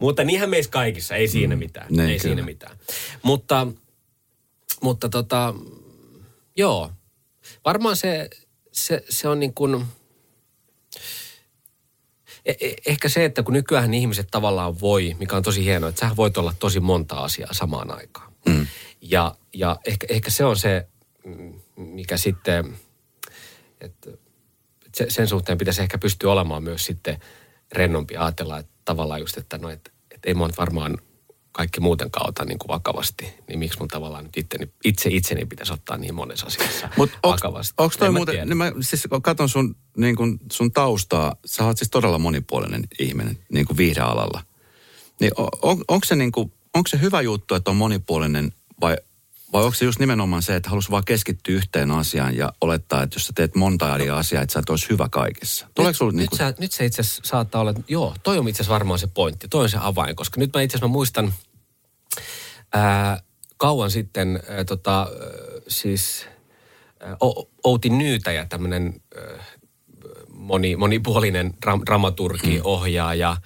mutta 0.00 0.24
niinhän 0.24 0.50
meissä 0.50 0.70
kaikissa, 0.70 1.14
ei 1.16 1.28
siinä 1.28 1.56
mitään, 1.56 1.86
Niin, 1.90 2.00
ei 2.10 2.18
siinä 2.18 2.34
kyllä. 2.34 2.46
mitään. 2.46 2.76
Mutta, 3.22 3.66
mutta 4.82 5.08
tota, 5.08 5.54
joo, 6.56 6.90
varmaan 7.64 7.96
se, 7.96 8.30
se, 8.72 9.04
se 9.10 9.28
on 9.28 9.40
niin 9.40 9.54
kuin, 9.54 9.84
e- 12.46 12.54
e- 12.60 12.74
ehkä 12.86 13.08
se, 13.08 13.24
että 13.24 13.42
kun 13.42 13.54
nykyään 13.54 13.94
ihmiset 13.94 14.28
tavallaan 14.30 14.80
voi, 14.80 15.16
mikä 15.20 15.36
on 15.36 15.42
tosi 15.42 15.64
hienoa, 15.64 15.88
että 15.88 16.08
sä 16.08 16.16
voit 16.16 16.36
olla 16.36 16.54
tosi 16.58 16.80
monta 16.80 17.16
asiaa 17.16 17.52
samaan 17.52 17.90
aikaan. 17.90 18.32
Mm. 18.48 18.66
Ja, 19.00 19.34
ja 19.54 19.76
ehkä, 19.84 20.06
ehkä 20.10 20.30
se 20.30 20.44
on 20.44 20.56
se, 20.56 20.86
mm, 21.24 21.60
mikä 21.78 22.16
sitten, 22.16 22.76
että 23.80 24.10
se, 24.94 25.06
sen 25.08 25.26
suhteen 25.28 25.58
pitäisi 25.58 25.82
ehkä 25.82 25.98
pystyä 25.98 26.32
olemaan 26.32 26.62
myös 26.62 26.84
sitten 26.84 27.18
rennompi 27.72 28.16
ajatella, 28.16 28.58
että 28.58 28.72
tavallaan 28.84 29.20
just, 29.20 29.38
että 29.38 29.58
no, 29.58 29.68
että, 29.68 29.90
että 30.10 30.28
ei 30.28 30.34
mua 30.34 30.48
varmaan 30.58 30.98
kaikki 31.52 31.80
muutenkaan 31.80 32.28
ota 32.28 32.44
niin 32.44 32.58
kuin 32.58 32.68
vakavasti, 32.68 33.34
niin 33.48 33.58
miksi 33.58 33.78
mun 33.78 33.88
tavallaan 33.88 34.24
nyt 34.24 34.36
itteni, 34.36 34.70
itse 34.84 35.10
itseni 35.12 35.46
pitäisi 35.46 35.72
ottaa 35.72 35.96
niin 35.96 36.14
monessa 36.14 36.46
asiassa 36.46 36.88
Mutta 36.96 37.18
vakavasti. 37.22 37.74
onko 37.78 37.94
toi 37.98 38.06
En 38.06 38.12
mä 38.12 38.18
muuten, 38.18 38.32
tiedä. 38.32 38.44
niin 38.46 38.56
mä 38.56 38.72
siis 38.80 39.06
kun 39.10 39.22
katson 39.22 39.48
sun, 39.48 39.76
niin 39.96 40.16
kun 40.16 40.38
sun 40.52 40.72
taustaa, 40.72 41.36
sä 41.44 41.64
oot 41.64 41.78
siis 41.78 41.90
todella 41.90 42.18
monipuolinen 42.18 42.84
ihminen 42.98 43.38
niin 43.52 43.66
kuin 43.66 43.76
viihdealalla. 43.76 44.42
Niin 45.20 45.32
on, 45.36 45.48
on, 45.62 45.84
onko, 45.88 46.04
se 46.04 46.16
niin 46.16 46.32
kuin, 46.32 46.52
onko 46.74 46.88
se 46.88 47.00
hyvä 47.00 47.20
juttu, 47.20 47.54
että 47.54 47.70
on 47.70 47.76
monipuolinen 47.76 48.52
vai, 48.80 48.96
vai 49.52 49.64
onko 49.64 49.74
se 49.74 49.84
just 49.84 49.98
nimenomaan 49.98 50.42
se, 50.42 50.56
että 50.56 50.70
halusi 50.70 50.90
vaan 50.90 51.04
keskittyä 51.04 51.54
yhteen 51.54 51.90
asiaan 51.90 52.36
ja 52.36 52.52
olettaa, 52.60 53.02
että 53.02 53.16
jos 53.16 53.26
sä 53.26 53.32
teet 53.34 53.54
monta 53.54 53.94
eri 53.94 54.10
asiaa, 54.10 54.42
että 54.42 54.52
sä 54.52 54.60
et 54.60 54.70
olisi 54.70 54.90
hyvä 54.90 55.08
kaikessa? 55.10 55.66
Tuleeko 55.74 55.96
sulla 55.96 56.12
nyt, 56.12 56.16
niin 56.16 56.22
nyt, 56.22 56.30
kuin, 56.30 56.38
sä, 56.38 56.54
nyt 56.58 56.72
se 56.72 56.84
itse 56.84 57.00
asiassa 57.00 57.22
saattaa 57.24 57.60
olla, 57.60 57.70
että 57.70 57.82
joo, 57.88 58.14
toi 58.22 58.38
on 58.38 58.48
itse 58.48 58.62
asiassa 58.62 58.72
varmaan 58.72 58.98
se 58.98 59.06
pointti, 59.06 59.48
toi 59.48 59.62
on 59.62 59.68
se 59.68 59.78
avain, 59.80 60.16
koska 60.16 60.40
nyt 60.40 60.50
mä 60.54 60.62
itse 60.62 60.76
asiassa 60.76 60.88
mä 60.88 60.92
muistan 60.92 61.34
ää, 62.72 63.22
kauan 63.56 63.90
sitten 63.90 64.42
ää, 64.48 64.64
tota, 64.64 65.00
ää, 65.00 65.08
siis 65.68 66.26
ää, 67.00 67.16
Outi 67.64 67.90
Nyytäjä, 67.90 68.44
tämmöinen 68.44 69.00
moni, 70.28 70.76
monipuolinen 70.76 71.54
dram, 71.62 71.82
dramaturgi, 71.86 72.56
mm. 72.56 72.60
ohjaaja, 72.64 73.30
ää, 73.30 73.40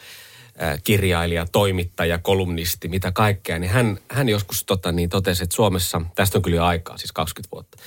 kirjailija, 0.84 1.46
toimittaja, 1.52 2.18
kolumnisti, 2.18 2.88
mitä 2.88 3.12
kaikkea, 3.12 3.58
niin 3.58 3.70
hän, 3.70 3.98
hän 4.08 4.28
joskus 4.28 4.64
tota, 4.64 4.92
niin 4.92 5.08
totesi, 5.08 5.42
että 5.42 5.56
Suomessa, 5.56 6.00
tästä 6.14 6.38
on 6.38 6.42
kyllä 6.42 6.56
jo 6.56 6.64
aikaa, 6.64 6.98
siis 6.98 7.12
20 7.12 7.52
vuotta, 7.52 7.78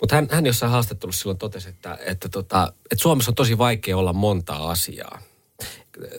mutta 0.00 0.14
hän, 0.14 0.28
hän 0.30 0.46
jossain 0.46 0.72
haastattelussa 0.72 1.20
silloin 1.20 1.38
totesi, 1.38 1.68
että, 1.68 1.98
että, 2.06 2.28
tota, 2.28 2.72
että 2.90 3.02
Suomessa 3.02 3.30
on 3.30 3.34
tosi 3.34 3.58
vaikea 3.58 3.96
olla 3.96 4.12
montaa 4.12 4.70
asiaa 4.70 5.22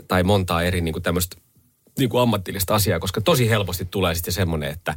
tai 0.08 0.24
montaa 0.24 0.64
eri 0.64 0.82
niin 0.82 0.94
kuin 0.94 1.04
tämmöistä 1.04 1.38
niin 2.00 2.10
kuin 2.10 2.22
ammatillista 2.22 2.76
asiaa, 2.76 3.00
koska 3.00 3.22
tosi 3.22 3.50
helposti 3.50 3.86
tulee 3.86 4.16
sitten 4.16 4.34
semmoinen, 4.34 4.72
että 4.72 4.96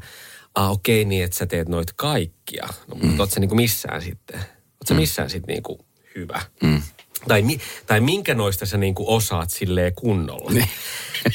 ah, 0.55 0.71
okei 0.71 1.05
niin, 1.05 1.25
että 1.25 1.37
sä 1.37 1.47
teet 1.47 1.69
noit 1.69 1.93
kaikkia. 1.93 2.69
No, 2.89 2.95
mutta 2.95 3.07
mm. 3.07 3.21
oot 3.21 3.31
sä 3.31 3.41
niin 3.41 3.49
kuin 3.49 3.57
missään 3.57 4.03
sitten? 4.03 4.39
Oot 4.39 4.87
sä 4.89 4.95
missään 4.95 5.31
sitten 5.31 5.53
niin 5.55 5.63
kuin 5.63 5.79
hyvä? 6.15 6.43
Mm. 6.63 6.83
Tai, 7.29 7.43
mi, 7.43 7.59
tai 7.87 8.01
minkä 8.01 8.35
noista 8.35 8.67
sä 8.67 8.79
niin 8.79 8.95
kuin 8.95 9.09
osaat 9.09 9.51
silleen 9.51 9.95
kunnolla? 9.95 10.51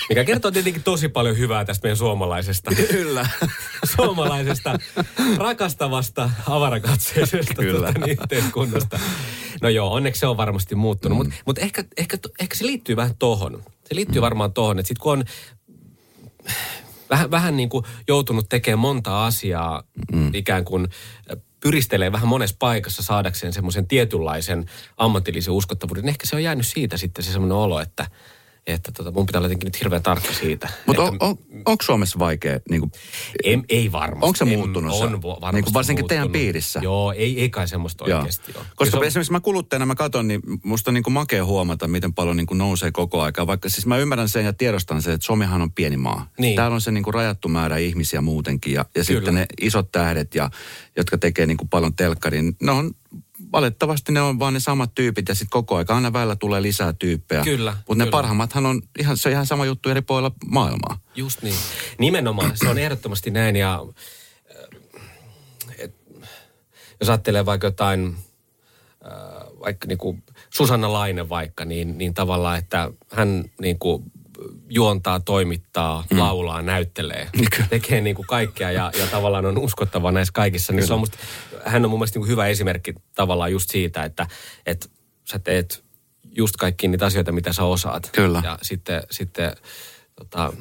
Mikä 0.09 0.23
kertoo 0.23 0.51
tietenkin 0.51 0.83
tosi 0.83 1.09
paljon 1.09 1.37
hyvää 1.37 1.65
tästä 1.65 1.85
meidän 1.85 1.97
suomalaisesta. 1.97 2.71
Kyllä. 2.91 3.29
suomalaisesta 3.95 4.79
rakastavasta 5.37 6.29
avarakatseisesta 6.47 7.61
Kyllä. 7.61 7.91
tuota, 7.91 8.05
niin, 8.05 8.17
yhteiskunnasta. 8.21 8.99
No 9.61 9.69
joo, 9.69 9.93
onneksi 9.93 10.19
se 10.19 10.27
on 10.27 10.37
varmasti 10.37 10.75
muuttunut, 10.75 11.17
mm. 11.17 11.23
mutta 11.23 11.35
mut 11.45 11.57
ehkä, 11.57 11.83
ehkä, 11.97 12.17
ehkä 12.39 12.55
se 12.55 12.65
liittyy 12.65 12.95
vähän 12.95 13.15
tohon. 13.19 13.63
Se 13.85 13.95
liittyy 13.95 14.21
mm. 14.21 14.23
varmaan 14.23 14.53
tohon, 14.53 14.79
että 14.79 14.87
sit 14.87 14.97
kun 14.97 15.11
on 15.11 15.23
vähän, 17.09 17.31
vähän 17.31 17.57
niin 17.57 17.69
kuin 17.69 17.85
joutunut 18.07 18.49
tekemään 18.49 18.79
monta 18.79 19.25
asiaa 19.25 19.83
mm. 20.13 20.33
ikään 20.33 20.65
kuin 20.65 20.87
pyristelee 21.59 22.11
vähän 22.11 22.27
monessa 22.27 22.55
paikassa 22.59 23.03
saadakseen 23.03 23.53
semmoisen 23.53 23.87
tietynlaisen 23.87 24.65
ammatillisen 24.97 25.53
uskottavuuden. 25.53 26.09
Ehkä 26.09 26.27
se 26.27 26.35
on 26.35 26.43
jäänyt 26.43 26.67
siitä 26.67 26.97
sitten 26.97 27.25
se 27.25 27.31
semmoinen 27.31 27.57
olo, 27.57 27.79
että, 27.79 28.05
että 28.73 28.91
tota, 28.91 29.11
mun 29.11 29.25
pitää 29.25 29.39
olla 29.39 29.45
jotenkin 29.45 29.65
nyt 29.67 29.79
hirveän 29.79 30.03
tarkka 30.03 30.33
siitä. 30.33 30.69
Mutta 30.85 31.03
on, 31.03 31.17
on, 31.19 31.35
onko 31.65 31.83
Suomessa 31.83 32.19
vaikea, 32.19 32.59
niin 32.69 32.81
kuin, 32.81 32.91
ei, 33.43 33.61
ei 33.69 33.91
varmasti. 33.91 34.25
Onko 34.25 34.35
se 34.37 34.43
En- 34.43 34.49
muuttunut 34.59 34.95
se? 34.95 35.03
On 35.03 35.21
varmasti 35.21 35.55
Niin 35.55 35.63
kuin 35.63 35.73
varsinkin 35.73 36.07
teidän 36.07 36.23
muuttunut. 36.23 36.43
piirissä? 36.43 36.79
Joo, 36.83 37.11
ei, 37.11 37.41
ei 37.41 37.49
kai 37.49 37.67
semmoista 37.67 38.09
Joo. 38.09 38.17
oikeasti 38.19 38.51
ole. 38.55 38.65
Koska 38.75 38.99
se 38.99 39.05
esimerkiksi 39.05 39.31
mä 39.31 39.39
kuluttajana 39.39 39.85
mä 39.85 39.95
katson, 39.95 40.27
niin 40.27 40.41
musta 40.63 40.89
on 40.89 40.93
niin 40.93 41.03
kuin 41.03 41.13
makea 41.13 41.45
huomata, 41.45 41.87
miten 41.87 42.13
paljon 42.13 42.37
niin 42.37 42.47
kuin 42.47 42.57
nousee 42.57 42.91
koko 42.91 43.21
aika. 43.21 43.47
Vaikka 43.47 43.69
siis 43.69 43.85
mä 43.85 43.97
ymmärrän 43.97 44.29
sen 44.29 44.45
ja 44.45 44.53
tiedostan 44.53 45.01
sen, 45.01 45.13
että 45.13 45.25
Suomihan 45.25 45.61
on 45.61 45.71
pieni 45.71 45.97
maa. 45.97 46.29
Niin. 46.39 46.55
Täällä 46.55 46.75
on 46.75 46.81
se 46.81 46.91
niin 46.91 47.03
kuin 47.03 47.13
rajattu 47.13 47.47
määrä 47.47 47.77
ihmisiä 47.77 48.21
muutenkin. 48.21 48.73
Ja, 48.73 48.79
ja 48.81 48.85
Kyllä. 48.93 49.03
sitten 49.03 49.35
ne 49.35 49.45
isot 49.61 49.91
tähdet, 49.91 50.35
ja, 50.35 50.49
jotka 50.97 51.17
tekee 51.17 51.45
niin 51.45 51.57
kuin 51.57 51.69
paljon 51.69 51.95
telkkarin, 51.95 52.55
ne 52.61 52.71
on 52.71 52.91
valitettavasti 53.51 54.11
ne 54.11 54.21
on 54.21 54.39
vaan 54.39 54.53
ne 54.53 54.59
samat 54.59 54.95
tyypit 54.95 55.29
ja 55.29 55.35
sitten 55.35 55.49
koko 55.49 55.75
aika 55.75 55.95
aina 55.95 56.13
välillä 56.13 56.35
tulee 56.35 56.61
lisää 56.61 56.93
tyyppejä. 56.93 57.43
Kyllä, 57.43 57.77
Mutta 57.87 58.05
ne 58.05 58.11
parhaimmathan 58.11 58.65
on 58.65 58.81
ihan, 58.99 59.17
se 59.17 59.29
on 59.29 59.33
ihan 59.33 59.45
sama 59.45 59.65
juttu 59.65 59.89
eri 59.89 60.01
puolilla 60.01 60.31
maailmaa. 60.45 60.99
Just 61.15 61.41
niin. 61.41 61.55
Nimenomaan, 61.97 62.51
se 62.57 62.69
on 62.69 62.77
ehdottomasti 62.77 63.31
näin 63.31 63.55
ja 63.55 63.81
äh, 64.51 65.75
et, 65.77 65.95
jos 66.99 67.09
ajattelee 67.09 67.45
vaikka 67.45 67.67
jotain, 67.67 68.17
äh, 69.05 69.11
vaikka 69.59 69.87
niinku 69.87 70.19
Susanna 70.49 70.93
Laine 70.93 71.29
vaikka, 71.29 71.65
niin, 71.65 71.97
niin 71.97 72.13
tavallaan, 72.13 72.57
että 72.57 72.91
hän 73.11 73.45
niinku 73.61 74.03
juontaa, 74.69 75.19
toimittaa, 75.19 76.03
mm. 76.11 76.19
laulaa, 76.19 76.61
näyttelee, 76.61 77.29
tekee 77.69 78.01
niinku 78.01 78.23
kaikkea 78.27 78.71
ja, 78.71 78.91
ja 78.99 79.07
tavallaan 79.07 79.45
on 79.45 79.57
uskottava 79.57 80.11
näissä 80.11 80.31
kaikissa. 80.31 80.73
Niin 80.73 80.87
se 80.87 80.93
on 80.93 80.99
musta, 80.99 81.17
hän 81.65 81.85
on 81.85 81.91
mun 81.91 81.99
mielestä 81.99 82.19
niinku 82.19 82.31
hyvä 82.31 82.47
esimerkki 82.47 82.93
tavallaan 83.15 83.51
just 83.51 83.69
siitä, 83.69 84.03
että, 84.03 84.27
että 84.65 84.87
sä 85.31 85.39
teet 85.39 85.83
just 86.23 86.55
kaikki 86.57 86.87
niitä 86.87 87.05
asioita, 87.05 87.31
mitä 87.31 87.53
sä 87.53 87.63
osaat. 87.63 88.09
Kyllä. 88.11 88.41
Ja 88.43 88.59
sitten, 88.61 89.03
sitten 89.11 89.55
tota, 90.15 90.53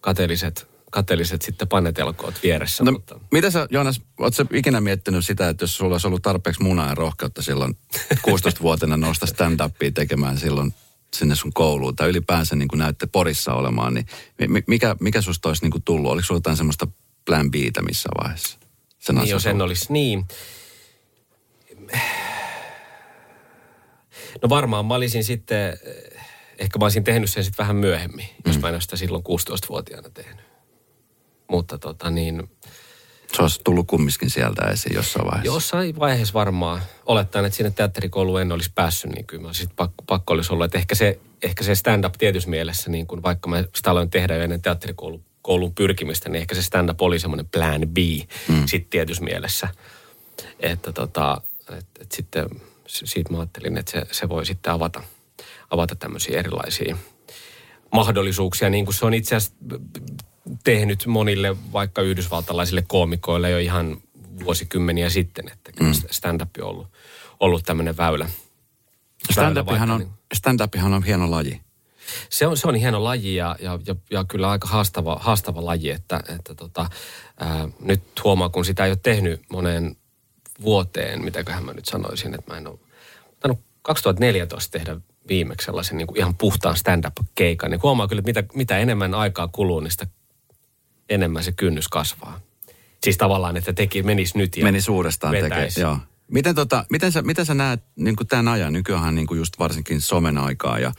kateelliset, 0.00 0.68
kateelliset 0.90 1.42
sitten 1.42 1.68
panetelkoot 1.68 2.34
vieressä. 2.42 2.84
No, 2.84 2.92
mutta, 2.92 3.20
mitä 3.30 3.50
sä, 3.50 3.66
Joonas, 3.70 4.00
ootko 4.20 4.44
ikinä 4.52 4.80
miettinyt 4.80 5.26
sitä, 5.26 5.48
että 5.48 5.62
jos 5.62 5.76
sulla 5.76 5.94
olisi 5.94 6.06
ollut 6.06 6.22
tarpeeksi 6.22 6.62
munaa 6.62 6.88
ja 6.88 6.94
rohkeutta 6.94 7.42
silloin 7.42 7.76
16-vuotiaana 8.14 8.96
nousta 8.96 9.26
stand-upia 9.26 9.92
tekemään 9.94 10.38
silloin 10.38 10.74
sinne 11.14 11.34
sun 11.34 11.52
kouluun, 11.52 11.96
tai 11.96 12.08
ylipäänsä 12.08 12.56
niin 12.56 12.68
kuin 12.68 12.78
näytte 12.78 13.06
Porissa 13.06 13.54
olemaan, 13.54 13.94
niin 13.94 14.06
mi- 14.48 14.64
mikä, 14.66 14.96
mikä 15.00 15.20
susta 15.20 15.48
olisi 15.48 15.62
niin 15.62 15.70
kuin 15.70 15.82
tullut? 15.82 16.12
Oliko 16.12 16.26
sulla 16.26 16.38
jotain 16.38 16.56
semmoista 16.56 16.86
plan 17.24 17.50
Btä 17.50 17.82
missä 17.82 18.08
vaiheessa? 18.22 18.58
Sen 18.98 19.14
niin 19.14 19.28
jos 19.28 19.46
en 19.46 19.62
olisi 19.62 19.92
niin. 19.92 20.24
No 24.42 24.48
varmaan 24.48 24.86
mä 24.86 24.94
olisin 24.94 25.24
sitten, 25.24 25.78
eh, 25.86 26.22
ehkä 26.58 26.78
mä 26.78 26.84
olisin 26.84 27.04
tehnyt 27.04 27.30
sen 27.30 27.44
sitten 27.44 27.62
vähän 27.62 27.76
myöhemmin, 27.76 28.24
mm. 28.24 28.42
jos 28.46 28.58
mä 28.60 28.68
en 28.68 28.80
sitä 28.80 28.96
silloin 28.96 29.24
16-vuotiaana 29.24 30.10
tehnyt. 30.10 30.44
Mutta 31.50 31.78
tota 31.78 32.10
niin, 32.10 32.50
Se 33.36 33.42
olisi 33.42 33.60
tullut 33.64 33.86
kumminkin 33.86 34.30
sieltä 34.30 34.62
esiin 34.62 34.96
jossain 34.96 35.26
vaiheessa. 35.26 35.54
Jossain 35.54 35.98
vaiheessa 35.98 36.34
varmaan. 36.34 36.82
Olettaen, 37.06 37.44
että 37.44 37.56
sinne 37.56 37.70
teatterikouluun 37.70 38.40
en 38.40 38.52
olisi 38.52 38.70
päässyt, 38.74 39.10
niin 39.10 39.26
kyllä 39.26 39.52
sitten 39.52 39.76
pakko, 39.76 40.04
pakko 40.06 40.34
olisi 40.34 40.52
ollut. 40.52 40.64
Että 40.64 40.78
ehkä 40.78 40.94
se, 40.94 41.20
ehkä 41.42 41.64
se 41.64 41.74
stand-up 41.74 42.14
tietyssä 42.18 42.50
mielessä, 42.50 42.90
niin 42.90 43.06
kun 43.06 43.22
vaikka 43.22 43.48
mä 43.48 43.64
sitä 43.74 43.90
aloin 43.90 44.10
tehdä 44.10 44.34
jo 44.34 44.42
ennen 44.42 44.62
teatterikoulun 44.62 45.24
koulun 45.42 45.74
pyrkimistä, 45.74 46.28
niin 46.28 46.40
ehkä 46.40 46.54
se 46.54 46.62
stand-up 46.62 47.02
oli 47.02 47.18
semmoinen 47.18 47.48
plan 47.48 47.80
B 47.80 47.98
mm. 48.48 48.66
sitten 48.66 48.90
tietyssä 48.90 49.24
mielessä. 49.24 49.68
Että 50.60 50.92
tota, 50.92 51.40
et, 51.78 51.86
et 52.00 52.12
sitten 52.12 52.46
siitä 52.86 53.32
mä 53.32 53.38
ajattelin, 53.38 53.78
että 53.78 53.92
se, 53.92 54.06
se 54.10 54.28
voi 54.28 54.46
sitten 54.46 54.72
avata, 54.72 55.02
avata 55.70 55.96
tämmöisiä 55.96 56.38
erilaisia 56.38 56.96
mahdollisuuksia, 57.92 58.70
niin 58.70 58.84
kuin 58.84 58.94
se 58.94 59.06
on 59.06 59.14
itse 59.14 59.36
asiassa 59.36 59.58
tehnyt 60.64 61.06
monille 61.06 61.56
vaikka 61.72 62.02
yhdysvaltalaisille 62.02 62.84
koomikoille 62.86 63.50
jo 63.50 63.58
ihan 63.58 63.96
vuosikymmeniä 64.44 65.10
sitten, 65.10 65.44
että 65.52 65.84
mm. 65.84 65.92
stand-up 66.10 66.50
on 66.60 66.68
ollut, 66.68 66.88
ollut 67.40 67.64
tämmöinen 67.64 67.96
väylä. 67.96 68.28
Stand-upihan 69.32 69.90
on, 69.90 70.00
niin. 70.00 70.10
stand-upihan 70.34 70.92
on 70.92 71.02
hieno 71.02 71.30
laji. 71.30 71.60
Se 72.30 72.46
on, 72.46 72.56
se 72.56 72.68
on 72.68 72.74
hieno 72.74 73.04
laji 73.04 73.34
ja, 73.34 73.56
ja, 73.60 73.78
ja, 73.86 73.96
ja 74.10 74.24
kyllä 74.24 74.50
aika 74.50 74.68
haastava, 74.68 75.18
haastava 75.20 75.64
laji, 75.64 75.90
että, 75.90 76.20
että 76.36 76.54
tota, 76.54 76.86
ää, 77.40 77.68
nyt 77.80 78.02
huomaa, 78.24 78.48
kun 78.48 78.64
sitä 78.64 78.84
ei 78.84 78.90
ole 78.90 78.98
tehnyt 79.02 79.42
moneen 79.48 79.96
vuoteen, 80.62 81.24
mitäköhän 81.24 81.64
mä 81.64 81.72
nyt 81.72 81.84
sanoisin, 81.84 82.34
että 82.34 82.52
mä 82.52 82.58
en 82.58 82.66
ole 82.66 82.78
2014 83.84 84.78
tehdä 84.78 85.00
viimeksi 85.28 85.64
sellaisen 85.64 85.96
niin 85.96 86.06
kuin 86.06 86.18
ihan 86.18 86.34
puhtaan 86.34 86.76
stand-up-keikan, 86.76 87.70
niin 87.70 87.82
huomaa 87.82 88.08
kyllä, 88.08 88.20
että 88.20 88.28
mitä, 88.28 88.54
mitä 88.54 88.78
enemmän 88.78 89.14
aikaa 89.14 89.48
kuluu, 89.48 89.80
niin 89.80 89.90
sitä 89.90 90.06
enemmän 91.08 91.44
se 91.44 91.52
kynnys 91.52 91.88
kasvaa. 91.88 92.40
Siis 93.04 93.16
tavallaan, 93.16 93.56
että 93.56 93.72
teki, 93.72 94.02
menisi 94.02 94.38
nyt 94.38 94.56
ja 94.56 94.64
Menisi 94.64 94.90
uudestaan 94.90 95.34
tekemään, 95.34 95.68
joo. 95.80 95.98
Miten, 96.30 96.54
tota, 96.54 96.86
miten, 96.90 97.12
sä, 97.12 97.22
miten 97.22 97.46
sä 97.46 97.54
näet 97.54 97.82
niin 97.96 98.16
kuin 98.16 98.26
tämän 98.26 98.48
ajan, 98.48 98.72
nykyään 98.72 99.14
niin 99.14 99.26
just 99.36 99.58
varsinkin 99.58 100.00
somen 100.00 100.38
aikaa 100.38 100.78
ja 100.78 100.92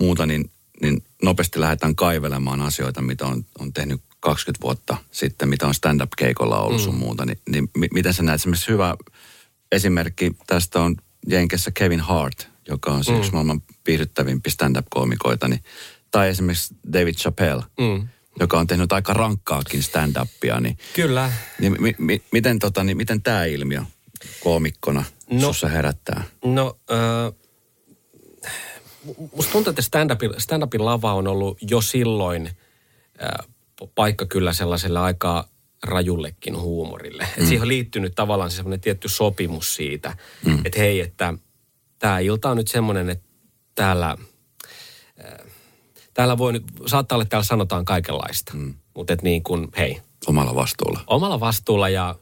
muuta, 0.00 0.26
niin, 0.26 0.50
niin 0.82 1.04
nopeasti 1.22 1.60
lähdetään 1.60 1.96
kaivelemaan 1.96 2.60
asioita, 2.60 3.02
mitä 3.02 3.26
on, 3.26 3.44
on 3.58 3.72
tehnyt 3.72 4.00
20 4.20 4.62
vuotta 4.62 4.96
sitten, 5.10 5.48
mitä 5.48 5.66
on 5.66 5.74
stand-up-keikolla 5.74 6.60
ollut 6.60 6.80
mm. 6.80 6.84
sun 6.84 6.94
muuta. 6.94 7.26
Niin, 7.26 7.38
niin 7.48 7.68
miten 7.94 8.14
sä 8.14 8.22
näet? 8.22 8.40
Esimerkiksi 8.40 8.68
hyvä 8.72 8.96
esimerkki 9.72 10.36
tästä 10.46 10.80
on 10.80 10.96
Jenkessä 11.26 11.70
Kevin 11.70 12.00
Hart, 12.00 12.48
joka 12.68 12.92
on 12.92 13.04
siis 13.04 13.14
mm. 13.14 13.18
yksi 13.18 13.32
maailman 13.32 13.62
piirryttävimpi 13.84 14.50
stand-up-koomikoita. 14.50 15.48
Niin, 15.48 15.62
tai 16.10 16.28
esimerkiksi 16.28 16.74
David 16.92 17.14
Chappelle, 17.14 17.64
mm. 17.80 18.08
Joka 18.40 18.58
on 18.58 18.66
tehnyt 18.66 18.92
aika 18.92 19.12
rankkaakin 19.12 19.82
stand-upia. 19.82 20.60
Niin, 20.60 20.78
Kyllä. 20.92 21.32
Niin, 21.60 21.76
mi, 21.82 21.94
mi, 21.98 22.22
miten, 22.32 22.58
tota, 22.58 22.84
niin, 22.84 22.96
miten 22.96 23.22
tämä 23.22 23.44
ilmiö 23.44 23.82
koomikkona 24.40 25.04
no, 25.30 25.40
sussa 25.40 25.68
herättää? 25.68 26.24
No, 26.44 26.78
äh, 26.90 27.32
musta 29.36 29.52
tuntuu, 29.52 29.70
että 29.70 29.82
stand-upin, 29.82 30.30
stand-upin 30.30 30.84
lava 30.84 31.14
on 31.14 31.26
ollut 31.26 31.58
jo 31.70 31.80
silloin 31.80 32.46
äh, 33.22 33.48
paikka 33.94 34.26
kyllä 34.26 34.52
sellaiselle 34.52 34.98
aika 34.98 35.48
rajullekin 35.82 36.56
huumorille. 36.56 37.28
Mm. 37.36 37.46
Siihen 37.46 37.62
on 37.62 37.68
liittynyt 37.68 38.14
tavallaan 38.14 38.50
se 38.50 38.56
semmoinen 38.56 38.80
tietty 38.80 39.08
sopimus 39.08 39.74
siitä, 39.74 40.16
mm. 40.46 40.58
että 40.64 40.78
hei, 40.78 41.00
että 41.00 41.34
tämä 41.98 42.18
ilta 42.18 42.50
on 42.50 42.56
nyt 42.56 42.68
semmoinen, 42.68 43.10
että 43.10 43.28
täällä, 43.74 44.16
täällä 46.14 46.38
voi 46.38 46.52
nyt, 46.52 46.64
saattaa 46.86 47.16
olla, 47.16 47.22
että 47.22 47.30
täällä 47.30 47.44
sanotaan 47.44 47.84
kaikenlaista. 47.84 48.52
Mm. 48.54 48.74
Mutta 48.94 49.16
niin 49.22 49.42
kuin, 49.42 49.68
hei. 49.76 50.00
Omalla 50.26 50.54
vastuulla. 50.54 51.00
Omalla 51.06 51.40
vastuulla 51.40 51.88
ja, 51.88 52.14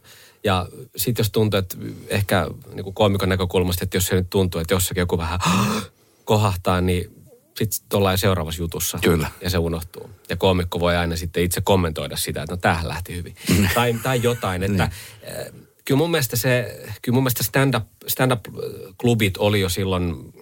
ja 0.43 0.67
sitten 0.95 1.23
jos 1.23 1.31
tuntuu, 1.31 1.57
että 1.57 1.77
ehkä 2.07 2.47
niin 2.73 2.83
kuin 2.83 2.93
koomikon 2.93 3.29
näkökulmasta, 3.29 3.83
että 3.83 3.97
jos 3.97 4.07
se 4.07 4.15
nyt 4.15 4.29
tuntuu, 4.29 4.61
että 4.61 4.73
jossakin 4.73 5.01
joku 5.01 5.17
vähän 5.17 5.39
kohahtaa, 6.25 6.81
niin 6.81 7.21
sitten 7.57 7.97
ollaan 7.97 8.17
seuraavassa 8.17 8.61
jutussa. 8.61 8.99
Kyllä. 9.01 9.31
Ja 9.41 9.49
se 9.49 9.57
unohtuu. 9.57 10.09
Ja 10.29 10.37
koomikko 10.37 10.79
voi 10.79 10.95
aina 10.95 11.15
sitten 11.15 11.43
itse 11.43 11.61
kommentoida 11.61 12.17
sitä, 12.17 12.43
että 12.43 12.53
no 12.53 12.57
tämähän 12.57 12.87
lähti 12.87 13.15
hyvin. 13.15 13.35
Mm. 13.49 13.67
tai, 13.75 13.95
tai 14.03 14.23
jotain, 14.23 14.63
että 14.63 14.89
niin. 15.23 15.37
äh, 15.37 15.51
kyllä 15.85 15.97
mun 15.97 16.11
mielestä 16.11 16.35
se, 16.35 16.83
kyllä 17.01 17.15
mun 17.15 17.23
mielestä 17.23 17.43
stand-up, 17.43 17.83
stand-up-klubit 18.07 19.37
oli 19.37 19.61
jo 19.61 19.69
silloin 19.69 20.33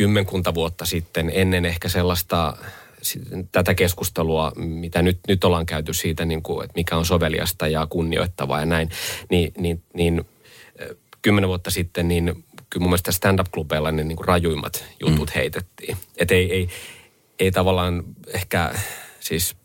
kymmenkunta 0.00 0.54
vuotta 0.54 0.84
sitten 0.84 1.30
ennen 1.34 1.64
ehkä 1.64 1.88
sellaista 1.88 2.56
tätä 3.52 3.74
keskustelua, 3.74 4.52
mitä 4.56 5.02
nyt, 5.02 5.18
nyt 5.28 5.44
ollaan 5.44 5.66
käyty 5.66 5.94
siitä, 5.94 6.24
niin 6.24 6.42
kuin, 6.42 6.64
että 6.64 6.78
mikä 6.78 6.96
on 6.96 7.06
soveliasta 7.06 7.68
ja 7.68 7.86
kunnioittavaa 7.86 8.60
ja 8.60 8.66
näin, 8.66 8.90
niin, 9.30 9.52
niin, 9.58 9.82
niin 9.94 10.24
kymmenen 11.22 11.48
vuotta 11.48 11.70
sitten, 11.70 12.08
niin 12.08 12.44
kyllä 12.70 12.84
mun 12.84 12.90
mielestä 12.90 13.12
stand-up-klubeilla 13.12 13.92
ne 13.92 14.04
niin 14.04 14.16
kuin 14.16 14.28
rajuimmat 14.28 14.84
jutut 15.00 15.28
mm. 15.28 15.34
heitettiin. 15.34 15.96
Että 16.16 16.34
ei, 16.34 16.52
ei, 16.52 16.68
ei 17.38 17.50
tavallaan 17.50 18.04
ehkä 18.34 18.74
siis 19.20 19.56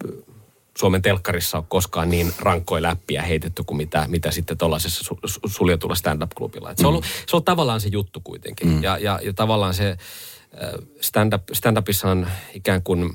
Suomen 0.78 1.02
telkkarissa 1.02 1.58
ole 1.58 1.66
koskaan 1.68 2.10
niin 2.10 2.34
rankkoja 2.40 2.82
läppiä 2.82 3.22
heitetty 3.22 3.64
kuin 3.64 3.78
mitä, 3.78 4.06
mitä 4.08 4.32
sitten 4.32 4.58
tuollaisessa 4.58 5.04
su, 5.04 5.20
su, 5.26 5.40
suljetulla 5.46 5.96
stand-up-klubilla. 5.96 6.72
Et 6.72 6.78
se, 6.78 6.88
on 6.88 6.90
ollut, 6.90 7.04
mm. 7.04 7.10
se 7.28 7.36
on 7.36 7.44
tavallaan 7.44 7.82
se 7.82 7.90
juttu 7.92 8.22
kuitenkin. 8.24 8.68
Mm. 8.68 8.84
Ja, 8.84 8.98
ja, 8.98 9.20
ja 9.24 9.34
tavallaan 9.34 9.74
se 9.74 9.90
äh, 9.90 10.70
stand-up, 11.02 11.44
stand-upissa 11.54 12.08
on 12.08 12.28
ikään 12.54 12.84
kuin, 12.84 13.14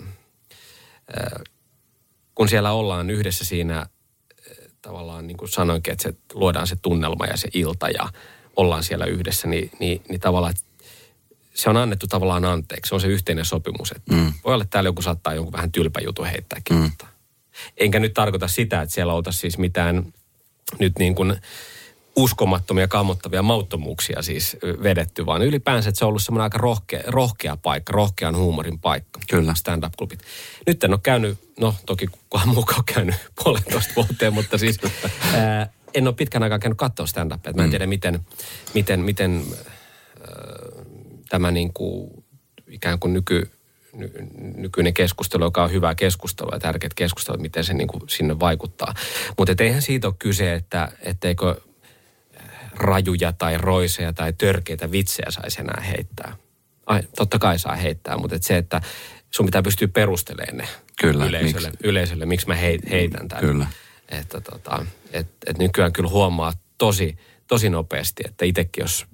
äh, 1.18 1.42
kun 2.34 2.48
siellä 2.48 2.72
ollaan 2.72 3.10
yhdessä 3.10 3.44
siinä 3.44 3.78
äh, 3.78 3.86
tavallaan 4.82 5.26
niin 5.26 5.36
kuin 5.36 5.48
sanoinkin, 5.48 5.92
että 5.92 6.02
se, 6.02 6.14
luodaan 6.34 6.66
se 6.66 6.76
tunnelma 6.82 7.26
ja 7.26 7.36
se 7.36 7.48
ilta 7.54 7.88
ja 7.88 8.08
ollaan 8.56 8.84
siellä 8.84 9.04
yhdessä, 9.04 9.48
niin, 9.48 9.70
niin, 9.80 10.02
niin 10.08 10.20
tavallaan 10.20 10.54
se 11.54 11.70
on 11.70 11.76
annettu 11.76 12.06
tavallaan 12.06 12.44
anteeksi. 12.44 12.88
Se 12.88 12.94
on 12.94 13.00
se 13.00 13.06
yhteinen 13.06 13.44
sopimus. 13.44 13.92
Että 13.92 14.14
mm. 14.14 14.32
Voi 14.44 14.54
olla, 14.54 14.62
että 14.62 14.72
täällä 14.72 14.88
joku 14.88 15.02
saattaa 15.02 15.34
jonkun 15.34 15.52
vähän 15.52 15.72
tylpä 15.72 16.00
jutu 16.00 16.24
heittääkin. 16.24 16.76
Mm. 16.76 16.82
Mutta 16.82 17.06
enkä 17.76 18.00
nyt 18.00 18.14
tarkoita 18.14 18.48
sitä, 18.48 18.82
että 18.82 18.94
siellä 18.94 19.14
oltaisiin 19.14 19.40
siis 19.40 19.58
mitään 19.58 20.12
nyt 20.78 20.98
niin 20.98 21.14
kuin 21.14 21.36
uskomattomia, 22.16 22.88
kammottavia 22.88 23.42
mauttomuuksia 23.42 24.22
siis 24.22 24.56
vedetty, 24.82 25.26
vaan 25.26 25.42
ylipäänsä, 25.42 25.88
että 25.88 25.98
se 25.98 26.04
on 26.04 26.08
ollut 26.08 26.22
semmoinen 26.22 26.44
aika 26.44 26.58
rohkea, 26.58 27.02
rohkea 27.06 27.56
paikka, 27.56 27.92
rohkean 27.92 28.36
huumorin 28.36 28.78
paikka. 28.78 29.20
Kyllä. 29.30 29.54
Stand-up-klubit. 29.54 30.20
Nyt 30.66 30.84
en 30.84 30.92
ole 30.92 31.00
käynyt, 31.02 31.38
no 31.60 31.74
toki 31.86 32.06
kukaan 32.06 32.48
muukaan 32.48 32.84
käynyt 32.94 33.14
puolentoista 33.44 33.92
vuoteen, 33.96 34.34
mutta 34.34 34.58
siis 34.58 34.78
ää, 35.34 35.72
en 35.94 36.06
ole 36.06 36.14
pitkän 36.14 36.42
aikaa 36.42 36.58
käynyt 36.58 36.78
katsoa 36.78 37.06
stand-upia. 37.06 37.52
Mä 37.52 37.62
en 37.62 37.68
mm. 37.68 37.70
tiedä, 37.70 37.86
miten, 37.86 38.20
miten, 38.74 39.00
miten 39.00 39.44
äh, 39.46 40.84
tämä 41.28 41.50
niin 41.50 41.72
kuin, 41.72 42.24
ikään 42.68 42.98
kuin 42.98 43.12
nyky, 43.12 43.50
ny, 43.92 44.10
nykyinen 44.56 44.94
keskustelu, 44.94 45.44
joka 45.44 45.64
on 45.64 45.72
hyvää 45.72 45.94
keskustelua 45.94 46.54
ja 46.54 46.60
tärkeät 46.60 46.94
keskustelua, 46.94 47.40
miten 47.40 47.64
se 47.64 47.74
niin 47.74 47.88
kuin 47.88 48.02
sinne 48.08 48.40
vaikuttaa. 48.40 48.94
Mutta 49.38 49.54
eihän 49.58 49.82
siitä 49.82 50.06
ole 50.08 50.14
kyse, 50.18 50.54
että 50.54 50.92
etteikö 51.00 51.60
rajuja 52.72 53.32
tai 53.32 53.58
roiseja 53.58 54.12
tai 54.12 54.32
törkeitä 54.32 54.90
vitsejä 54.90 55.30
saisi 55.30 55.60
enää 55.60 55.82
heittää. 55.86 56.36
Ai, 56.86 57.02
totta 57.16 57.38
kai 57.38 57.58
saa 57.58 57.76
heittää, 57.76 58.16
mutta 58.16 58.36
et 58.36 58.42
se, 58.42 58.56
että 58.56 58.80
sun 59.30 59.46
pitää 59.46 59.62
pystyä 59.62 59.88
perustelemaan 59.88 60.56
ne 60.56 60.68
Kyllä, 61.00 61.24
yleisölle, 61.24 61.70
miksi? 61.70 61.88
yleisölle, 61.88 62.26
miksi 62.26 62.46
mä 62.46 62.54
heitän 62.90 63.28
tämän. 63.28 63.44
Kyllä. 63.44 63.66
Että 64.08 64.40
tota, 64.40 64.86
et, 65.12 65.28
et 65.46 65.58
nykyään 65.58 65.92
kyllä 65.92 66.08
huomaa 66.10 66.52
tosi, 66.78 67.16
tosi 67.46 67.70
nopeasti, 67.70 68.22
että 68.26 68.44
itsekin 68.44 68.82
jos 68.82 69.06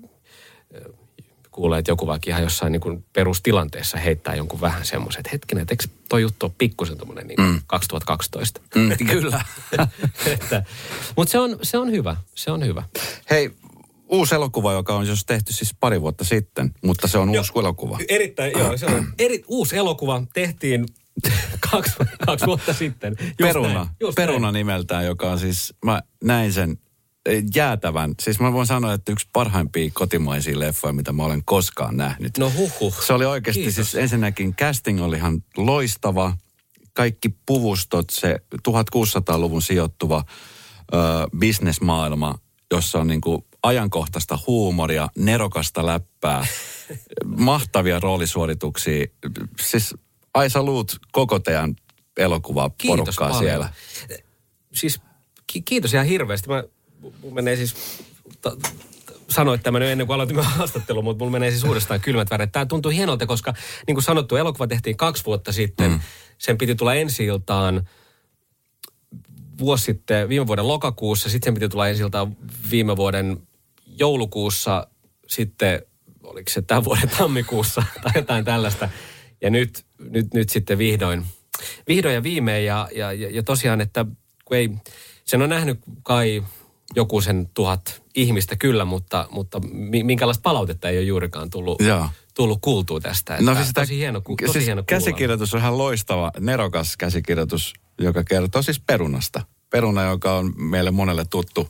kuulee, 1.57 1.79
että 1.79 1.91
joku 1.91 2.07
vaikka 2.07 2.31
ihan 2.31 2.43
jossain 2.43 2.73
niin 2.73 2.81
kuin 2.81 3.05
perustilanteessa 3.13 3.99
heittää 3.99 4.35
jonkun 4.35 4.61
vähän 4.61 4.87
semmoisen, 4.87 5.21
että 5.21 5.31
hetkinen, 5.33 5.63
että 5.63 5.73
eikö 5.73 5.85
toi 6.09 6.23
juttu 6.23 6.47
ole 6.47 6.53
pikkusen 6.59 6.97
tuommoinen 6.97 7.27
niin 7.27 7.41
mm. 7.41 7.61
2012? 7.67 8.61
Mm, 8.75 8.91
kyllä. 9.13 9.45
Mutta 11.17 11.33
se 11.33 11.39
on, 11.39 11.59
se 11.63 11.79
on 11.79 11.91
hyvä, 11.91 12.17
se 12.35 12.51
on 12.51 12.67
hyvä. 12.67 12.83
Hei, 13.31 13.51
uusi 14.09 14.35
elokuva, 14.35 14.73
joka 14.73 14.97
on 14.97 15.07
jos 15.07 15.25
tehty 15.27 15.53
siis 15.53 15.75
pari 15.81 16.01
vuotta 16.01 16.25
sitten, 16.25 16.75
mutta 16.85 17.09
se 17.09 17.19
on 17.19 17.29
uusi 17.29 17.53
jo, 17.55 17.61
elokuva. 17.61 17.99
Erittäin, 18.09 18.53
joo, 18.59 18.77
se 18.77 18.87
on 18.87 19.07
eri, 19.19 19.45
uusi 19.49 19.77
elokuva 19.77 20.23
tehtiin 20.35 20.87
kaksi, 21.73 21.93
kaksi 22.27 22.47
vuotta 22.47 22.73
sitten. 22.73 23.17
Just 23.21 23.37
Peruna, 23.39 23.75
näin, 23.75 23.89
just 24.01 24.15
Peruna 24.15 24.41
näin. 24.41 24.55
nimeltään, 24.55 25.07
joka 25.07 25.31
on 25.31 25.39
siis, 25.39 25.75
mä 25.85 26.03
näin 26.25 26.53
sen 26.53 26.79
jäätävän. 27.55 28.15
Siis 28.21 28.41
mä 28.41 28.53
voin 28.53 28.67
sanoa, 28.67 28.93
että 28.93 29.13
yksi 29.13 29.29
parhaimpia 29.33 29.91
kotimaisia 29.95 30.59
leffoja, 30.59 30.93
mitä 30.93 31.13
mä 31.13 31.25
olen 31.25 31.43
koskaan 31.45 31.97
nähnyt. 31.97 32.39
No 32.39 32.53
huhu. 32.57 32.95
Se 33.07 33.13
oli 33.13 33.25
oikeasti 33.25 33.61
Kiitos. 33.63 33.75
siis 33.75 33.95
ensinnäkin 33.95 34.55
casting 34.57 35.03
oli 35.03 35.17
ihan 35.17 35.45
loistava. 35.57 36.37
Kaikki 36.93 37.29
puvustot, 37.47 38.11
se 38.11 38.41
1600-luvun 38.69 39.63
sijoittuva 39.63 40.25
ö, 40.95 40.97
bisnesmaailma, 41.39 42.35
jossa 42.71 42.99
on 42.99 43.07
niinku 43.07 43.47
ajankohtaista 43.63 44.39
huumoria, 44.47 45.09
nerokasta 45.19 45.87
läppää, 45.87 46.47
mahtavia 47.25 48.01
roolisuorituksia. 48.01 49.07
Siis 49.61 49.95
Aisa 50.35 50.63
Luut 50.63 50.97
koko 51.13 51.39
teidän 51.39 51.77
elokuvaa 52.17 52.71
porukkaa 52.87 53.29
paljon. 53.29 53.45
siellä. 53.45 53.73
Siis 54.75 55.01
ki- 55.47 55.63
kiitos 55.63 55.95
ihan 55.95 56.07
hirveästi. 56.07 56.49
Mä, 56.49 56.65
mun 57.23 57.35
menee 57.35 57.57
siis 57.57 57.75
ta- 58.41 58.57
sanoit 59.29 59.63
tämän 59.63 59.83
jo 59.83 59.89
ennen 59.89 60.07
kuin 60.07 60.15
aloitimme 60.15 60.43
haastattelun, 60.57 61.05
mutta 61.05 61.25
mulla 61.25 61.33
menee 61.33 61.51
siis 61.51 61.65
uudestaan 61.65 62.01
kylmät 62.01 62.31
väreet. 62.31 62.53
Tämä 62.53 62.67
tuntuu 62.67 62.91
hienolta, 62.91 63.27
koska 63.27 63.55
niin 63.87 63.95
kuin 63.95 64.05
sanottu, 64.05 64.37
elokuva 64.37 64.67
tehtiin 64.67 64.97
kaksi 64.97 65.25
vuotta 65.25 65.53
sitten. 65.53 65.91
Mm. 65.91 66.01
Sen 66.39 66.59
piti 66.59 66.75
tulla 66.75 66.95
ensi 66.95 67.25
iltaan 67.25 67.89
vuosi 69.59 69.85
sitten, 69.85 70.29
viime 70.29 70.47
vuoden 70.47 70.69
lokakuussa, 70.69 71.31
sitten 71.31 71.47
sen 71.47 71.55
piti 71.55 71.69
tulla 71.69 71.89
ensi 71.89 72.03
iltaan 72.03 72.37
viime 72.71 72.97
vuoden 72.97 73.43
joulukuussa, 73.87 74.87
sitten 75.27 75.83
oliko 76.23 76.51
se 76.51 76.63
tämän 76.63 76.85
vuoden 76.85 77.11
tammikuussa 77.19 77.83
tai 78.03 78.13
jotain 78.15 78.45
tällaista. 78.45 78.89
Ja 79.41 79.51
nyt, 79.51 79.85
nyt, 80.11 80.35
nyt 80.35 80.49
sitten 80.49 80.79
vihdoin, 80.79 81.27
vihdoin 81.89 82.15
ja 82.15 82.23
viimein 82.23 82.65
ja, 82.65 82.89
ja, 82.95 83.13
ja, 83.13 83.31
ja 83.31 83.43
tosiaan, 83.43 83.81
että 83.81 84.07
kun 84.45 84.57
ei, 84.57 84.71
sen 85.25 85.43
on 85.43 85.49
nähnyt 85.49 85.79
kai 86.03 86.43
joku 86.95 87.21
sen 87.21 87.51
tuhat 87.55 88.03
ihmistä 88.15 88.57
kyllä, 88.57 88.85
mutta, 88.85 89.29
mutta 89.31 89.61
minkälaista 90.03 90.43
palautetta 90.43 90.89
ei 90.89 90.97
ole 90.99 91.05
juurikaan 91.05 91.51
tullut, 91.51 91.81
Joo. 91.81 92.09
tullut 92.35 92.59
kuultua 92.61 93.01
tästä. 93.01 93.35
Että 93.35 93.45
No 93.51 93.55
siis 93.55 93.69
sitä- 93.69 93.81
tosi 93.81 93.97
hieno, 93.97 94.21
tosi 94.21 94.53
siis 94.53 94.67
hieno 94.67 94.83
käsikirjoitus 94.87 95.55
on 95.55 95.61
ihan 95.61 95.79
loistava, 95.79 96.31
nerokas 96.41 96.97
käsikirjoitus, 96.97 97.75
joka 98.01 98.25
kertoo 98.25 98.63
siis 98.63 98.81
perunasta. 98.81 99.43
Peruna, 99.71 100.03
joka 100.05 100.33
on 100.37 100.53
meille 100.57 100.91
monelle 100.91 101.25
tuttu, 101.31 101.69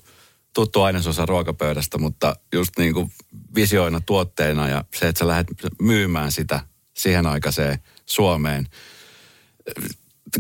tuttu 0.55 0.83
ainesosa 0.83 1.27
ruokapöydästä, 1.27 1.99
mutta 1.99 2.37
just 2.55 2.73
niin 2.79 2.95
kuin 2.95 3.13
visioina 3.55 4.01
tuotteena 4.01 4.69
ja 4.69 4.85
se, 4.97 5.09
että 5.09 5.19
sä 5.19 5.27
lähdet 5.27 5.47
myymään 5.81 6.33
sitä 6.33 6.61
siihen 6.95 7.27
aikaiseen 7.27 7.79
Suomeen. 8.07 8.67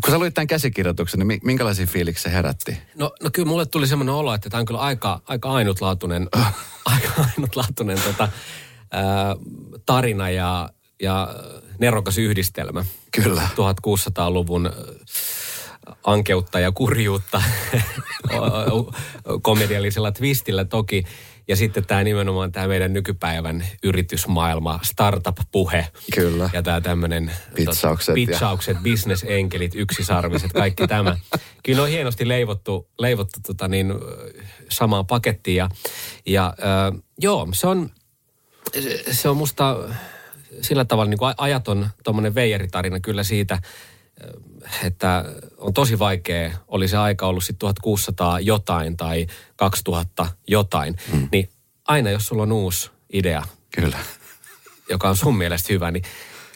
Kun 0.04 0.10
sä 0.12 0.18
luit 0.18 0.34
tämän 0.34 0.46
käsikirjoituksen, 0.46 1.18
niin 1.18 1.26
mi- 1.26 1.40
minkälaisia 1.44 1.86
fiiliksiä 1.86 2.22
se 2.30 2.36
herätti? 2.36 2.78
No, 2.94 3.12
no 3.22 3.30
kyllä 3.32 3.48
mulle 3.48 3.66
tuli 3.66 3.86
semmoinen 3.86 4.14
olo, 4.14 4.34
että 4.34 4.50
tämä 4.50 4.58
on 4.58 4.66
kyllä 4.66 4.80
aika, 4.80 5.20
aika 5.26 5.52
ainutlaatuinen, 5.52 6.28
aika 6.84 7.08
ainutlaatuinen 7.18 7.98
tota, 8.02 8.28
ää, 8.90 9.36
tarina 9.86 10.30
ja, 10.30 10.70
ja 11.02 11.34
nerokas 11.78 12.18
yhdistelmä. 12.18 12.84
Kyllä. 13.12 13.42
1600-luvun 13.42 14.70
ankeutta 16.04 16.60
ja 16.60 16.72
kurjuutta 16.72 17.42
komediallisella 19.42 20.12
twistillä 20.12 20.64
toki. 20.64 21.04
Ja 21.48 21.56
sitten 21.56 21.86
tämä 21.86 22.04
nimenomaan 22.04 22.52
tämä 22.52 22.68
meidän 22.68 22.92
nykypäivän 22.92 23.66
yritysmaailma, 23.82 24.80
startup-puhe. 24.82 25.88
Kyllä. 26.14 26.50
Ja 26.52 26.62
tämä 26.62 26.80
tämmöinen... 26.80 27.30
Pitsaukset 27.54 28.08
ja- 28.08 28.14
Pitsaukset, 28.14 28.78
bisnesenkelit, 28.82 29.74
yksisarviset, 29.74 30.52
kaikki 30.52 30.86
tämä. 30.86 31.16
Kyllä 31.62 31.82
on 31.82 31.88
hienosti 31.88 32.28
leivottu, 32.28 32.88
leivottu 32.98 33.40
tota 33.46 33.68
niin, 33.68 33.94
samaan 34.70 35.06
pakettiin. 35.06 35.56
Ja, 35.56 35.68
ja 36.26 36.46
äh, 36.46 37.00
joo, 37.18 37.48
se 37.52 37.66
on, 37.66 37.90
se- 39.10 39.28
on 39.28 39.36
musta 39.36 39.76
sillä 40.60 40.84
tavalla 40.84 41.10
niin 41.10 41.18
kuin 41.18 41.34
ajaton 41.36 41.88
tuommoinen 42.04 42.34
veijeritarina 42.34 43.00
kyllä 43.00 43.22
siitä, 43.22 43.58
että 44.84 45.24
on 45.58 45.74
tosi 45.74 45.98
vaikea, 45.98 46.50
oli 46.68 46.88
se 46.88 46.96
aika 46.96 47.26
ollut 47.26 47.44
sitten 47.44 47.58
1600 47.58 48.40
jotain 48.40 48.96
tai 48.96 49.26
2000 49.56 50.26
jotain, 50.48 50.96
mm. 51.12 51.28
niin 51.32 51.48
aina 51.84 52.10
jos 52.10 52.26
sulla 52.26 52.42
on 52.42 52.52
uusi 52.52 52.90
idea, 53.12 53.42
Kyllä. 53.74 53.98
joka 54.90 55.08
on 55.08 55.16
sun 55.16 55.36
mielestä 55.36 55.72
hyvä, 55.72 55.90
niin 55.90 56.04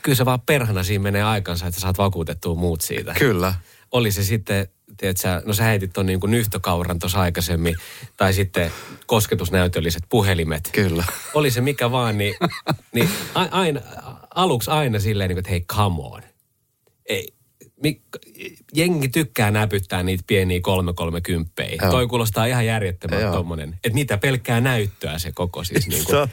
kyllä 0.03 0.17
se 0.17 0.25
vaan 0.25 0.41
perhana 0.41 0.83
siinä 0.83 1.03
menee 1.03 1.23
aikansa, 1.23 1.67
että 1.67 1.81
sä 1.81 1.83
saat 1.83 1.99
vakuutettua 1.99 2.55
muut 2.55 2.81
siitä. 2.81 3.15
Kyllä. 3.19 3.55
Oli 3.93 4.13
se 4.13 4.25
sitten, 4.25 4.69
tiedätkö, 4.97 5.43
no 5.45 5.53
sä 5.53 5.65
heitit 5.65 5.93
ton 5.93 6.07
niin 6.07 6.21
kuin 6.21 6.31
nyhtökauran 6.31 6.99
tuossa 6.99 7.21
aikaisemmin, 7.21 7.77
tai 8.17 8.33
sitten 8.33 8.73
kosketusnäytölliset 9.07 10.03
puhelimet. 10.09 10.69
Kyllä. 10.73 11.05
Oli 11.35 11.51
se 11.51 11.61
mikä 11.61 11.91
vaan, 11.91 12.19
niin, 12.19 12.35
niin 12.95 13.09
aina, 13.35 13.81
aluksi 14.35 14.71
aina 14.71 15.01
silleen, 15.01 15.29
niin 15.29 15.35
kuin, 15.35 15.41
että 15.41 15.51
hei, 15.51 15.61
come 15.61 16.03
on. 16.03 16.23
Ei, 17.07 17.33
jengi 18.75 19.09
tykkää 19.09 19.51
näpyttää 19.51 20.03
niitä 20.03 20.25
pieniä 20.27 20.61
330 20.63 21.63
Joo. 21.63 21.91
Toi 21.91 22.07
kuulostaa 22.07 22.47
ihan 22.47 22.67
järjettömän 22.67 23.21
Joo. 23.21 23.33
tommonen. 23.33 23.69
Että 23.73 23.95
mitä 23.95 24.19
pelkkää 24.19 24.61
näyttöä 24.61 25.19
se 25.19 25.33
koko 25.33 25.65
siis. 25.65 25.89
Niin 25.89 26.05
Se 26.11 26.17
on- 26.17 26.29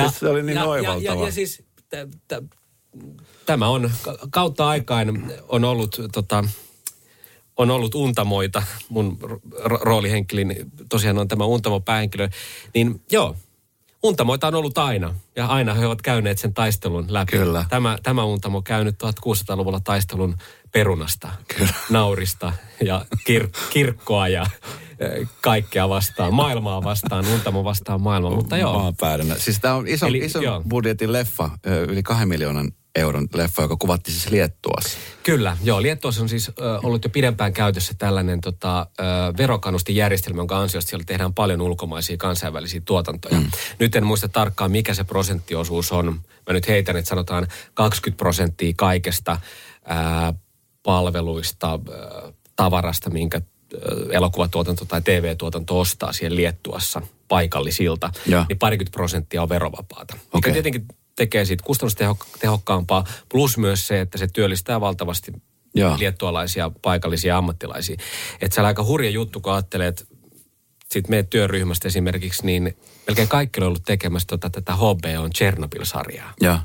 siis 0.00 0.18
se 0.18 0.28
oli 0.28 0.42
niin 0.42 0.54
ja, 0.56 0.60
ja, 0.60 0.64
ja, 0.64 0.70
oivaltava. 0.70 1.26
ja 1.26 1.32
siis 1.32 1.62
t- 1.88 2.10
t- 2.28 2.56
tämä 3.46 3.68
on 3.68 3.90
ka- 4.02 4.18
kautta 4.30 4.68
aikaan 4.68 5.32
on 5.48 5.64
ollut 5.64 6.00
tota, 6.12 6.44
on 7.56 7.70
ollut 7.70 7.94
untamoita, 7.94 8.62
mun 8.88 9.18
ro- 9.64 9.80
roolihenkilöni 9.80 10.56
tosiaan 10.88 11.18
on 11.18 11.28
tämä 11.28 11.44
untamo 11.44 11.80
päähenkilö, 11.80 12.28
niin 12.74 13.00
joo, 13.12 13.36
untamoita 14.06 14.46
on 14.46 14.54
ollut 14.54 14.78
aina. 14.78 15.14
Ja 15.36 15.46
aina 15.46 15.74
he 15.74 15.86
ovat 15.86 16.02
käyneet 16.02 16.38
sen 16.38 16.54
taistelun 16.54 17.04
läpi. 17.08 17.36
Kyllä. 17.36 17.64
Tämä, 17.68 17.98
tämä 18.02 18.24
untamo 18.24 18.62
käynyt 18.62 18.96
1600-luvulla 19.02 19.80
taistelun 19.80 20.36
perunasta, 20.72 21.28
Kyllä. 21.56 21.74
naurista 21.90 22.52
ja 22.84 23.06
kir- 23.30 23.50
kirkkoa 23.70 24.28
ja 24.28 24.46
eh, 25.00 25.28
kaikkea 25.40 25.88
vastaan, 25.88 26.34
maailmaa 26.34 26.84
vastaan, 26.84 27.26
untamo 27.26 27.64
vastaan 27.64 28.00
maailmaa. 28.00 28.36
Mutta 28.36 28.56
joo. 28.56 28.92
Siis 29.38 29.58
tämä 29.60 29.74
on 29.74 29.88
iso, 29.88 30.06
Eli, 30.06 30.18
iso 30.18 30.40
joo. 30.40 30.62
budjetin 30.68 31.12
leffa, 31.12 31.50
yli 31.88 32.02
kahden 32.02 32.28
miljoonan 32.28 32.72
euron 32.96 33.28
leffa, 33.34 33.62
joka 33.62 33.76
kuvattiin 33.76 34.14
siis 34.14 34.30
Liettuassa. 34.30 34.98
Kyllä, 35.22 35.56
joo. 35.62 35.82
Liettuassa 35.82 36.22
on 36.22 36.28
siis 36.28 36.48
ö, 36.48 36.52
ollut 36.82 37.04
jo 37.04 37.10
pidempään 37.10 37.52
käytössä 37.52 37.94
tällainen 37.98 38.40
tota, 38.40 38.86
ö, 39.00 39.02
verokannustijärjestelmä, 39.36 40.40
jonka 40.40 40.58
ansiosta 40.58 40.88
siellä 40.88 41.04
tehdään 41.06 41.34
paljon 41.34 41.60
ulkomaisia 41.60 42.16
kansainvälisiä 42.16 42.80
tuotantoja. 42.84 43.40
Mm. 43.40 43.50
Nyt 43.78 43.96
en 43.96 44.06
muista 44.06 44.28
tarkkaan, 44.28 44.70
mikä 44.70 44.94
se 44.94 45.04
prosenttiosuus 45.04 45.92
on. 45.92 46.20
Mä 46.46 46.52
nyt 46.52 46.68
heitän, 46.68 46.96
että 46.96 47.08
sanotaan 47.08 47.46
20 47.74 48.18
prosenttia 48.18 48.72
kaikesta 48.76 49.40
ää, 49.84 50.34
palveluista, 50.82 51.70
ää, 51.70 52.32
tavarasta, 52.56 53.10
minkä 53.10 53.40
ö, 53.74 53.78
elokuvatuotanto 54.10 54.84
tai 54.84 55.02
TV-tuotanto 55.02 55.80
ostaa 55.80 56.12
siellä 56.12 56.36
Liettuassa 56.36 57.02
paikallisilta, 57.28 58.10
Joo. 58.26 58.44
niin 58.48 58.58
parikymmentä 58.58 58.96
prosenttia 58.96 59.42
on 59.42 59.48
verovapaata. 59.48 60.14
Mikä 60.14 60.28
Okei. 60.32 60.52
tietenkin 60.52 60.86
tekee 61.16 61.44
siitä 61.44 61.64
kustannustehokkaampaa, 61.64 63.04
plus 63.28 63.58
myös 63.58 63.86
se, 63.86 64.00
että 64.00 64.18
se 64.18 64.26
työllistää 64.26 64.80
valtavasti 64.80 65.32
Joo. 65.74 65.98
liettualaisia 65.98 66.70
paikallisia 66.82 67.38
ammattilaisia. 67.38 67.96
Että 68.40 68.54
se 68.54 68.60
on 68.60 68.66
aika 68.66 68.84
hurja 68.84 69.10
juttu, 69.10 69.40
kun 69.40 69.52
ajattelee, 69.52 69.88
että 69.88 70.04
sitten 70.90 71.10
meidän 71.10 71.26
työryhmästä 71.26 71.88
esimerkiksi, 71.88 72.46
niin 72.46 72.76
melkein 73.06 73.28
kaikki 73.28 73.60
on 73.60 73.66
ollut 73.66 73.82
tekemässä 73.86 74.26
tota, 74.28 74.50
tätä 74.50 74.72
HBOn 74.76 75.30
Chernobyl-sarjaa. 75.34 76.34
Ja 76.40 76.60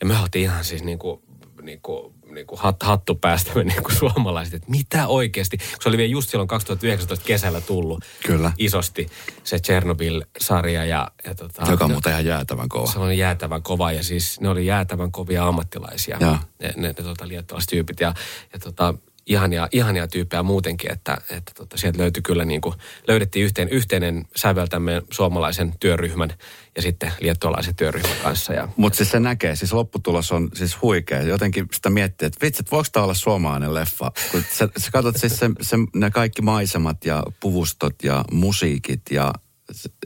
Ja 0.00 0.06
me 0.06 0.18
oltiin 0.18 0.42
ihan 0.42 0.64
siis 0.64 0.82
niin 0.82 0.98
kuin, 0.98 1.22
niin 1.62 1.80
kuin, 1.82 2.14
niin 2.34 2.46
kuin 2.46 2.58
hat, 2.60 2.82
hattu 2.82 3.14
päästämme 3.14 3.64
niin 3.64 3.82
kuin 3.82 3.96
suomalaiset, 3.96 4.54
että 4.54 4.70
mitä 4.70 5.06
oikeasti. 5.06 5.58
Kun 5.58 5.66
se 5.80 5.88
oli 5.88 5.96
vielä 5.96 6.10
just 6.10 6.30
silloin 6.30 6.48
2019 6.48 7.26
kesällä 7.26 7.60
tullut 7.60 8.04
Kyllä. 8.26 8.52
isosti 8.58 9.08
se 9.44 9.58
Chernobyl-sarja. 9.58 10.84
Ja, 10.84 11.08
ja 11.24 11.34
tota, 11.34 11.70
joka 11.70 11.84
on 11.84 11.90
ne- 11.90 11.94
muuten 11.94 12.12
ihan 12.12 12.24
jäätävän 12.24 12.68
kova. 12.68 12.92
se 12.92 12.98
oli 12.98 13.18
jäätävän 13.18 13.62
kova 13.62 13.92
ja 13.92 14.04
siis 14.04 14.40
ne 14.40 14.48
oli 14.48 14.66
jäätävän 14.66 15.12
kovia 15.12 15.46
ammattilaisia, 15.46 16.16
Joo. 16.20 16.36
ne, 16.62 16.72
ne, 16.76 16.88
ne 16.88 16.94
tota, 16.94 17.28
liettualaiset 17.28 17.70
tyypit. 17.70 18.00
Ja, 18.00 18.14
ja 18.52 18.58
tota, 18.58 18.94
ihania, 19.26 19.68
ihania 19.72 20.08
tyyppejä 20.08 20.42
muutenkin, 20.42 20.92
että, 20.92 21.18
että 21.30 21.52
tota, 21.54 21.76
sieltä 21.76 21.98
löytyi 21.98 22.22
kyllä 22.22 22.44
niin 22.44 22.60
kuin, 22.60 22.74
löydettiin 23.08 23.44
yhteen, 23.44 23.68
yhteinen 23.68 24.24
säveltämme 24.36 25.02
suomalaisen 25.10 25.74
työryhmän 25.80 26.32
ja 26.76 26.82
sitten 26.82 27.12
liettualaisen 27.20 27.74
työryhmän 27.74 28.16
kanssa. 28.22 28.68
Mutta 28.76 28.96
siis 28.96 29.10
se 29.10 29.20
näkee, 29.20 29.56
siis 29.56 29.72
lopputulos 29.72 30.32
on 30.32 30.48
siis 30.54 30.82
huikea. 30.82 31.22
Jotenkin 31.22 31.66
sitä 31.72 31.90
miettii, 31.90 32.26
että 32.26 32.46
vitsit, 32.46 32.70
voiko 32.70 32.88
tämä 32.92 33.04
olla 33.04 33.14
suomalainen 33.14 33.74
leffa? 33.74 34.12
Kun 34.30 34.42
sä, 34.52 34.68
sä 34.76 34.90
katsot 34.90 35.16
siis 35.16 35.38
se, 35.38 35.50
se, 35.60 35.76
ne 35.94 36.10
kaikki 36.10 36.42
maisemat 36.42 37.04
ja 37.04 37.22
puvustot 37.40 37.94
ja 38.02 38.24
musiikit 38.32 39.02
ja 39.10 39.32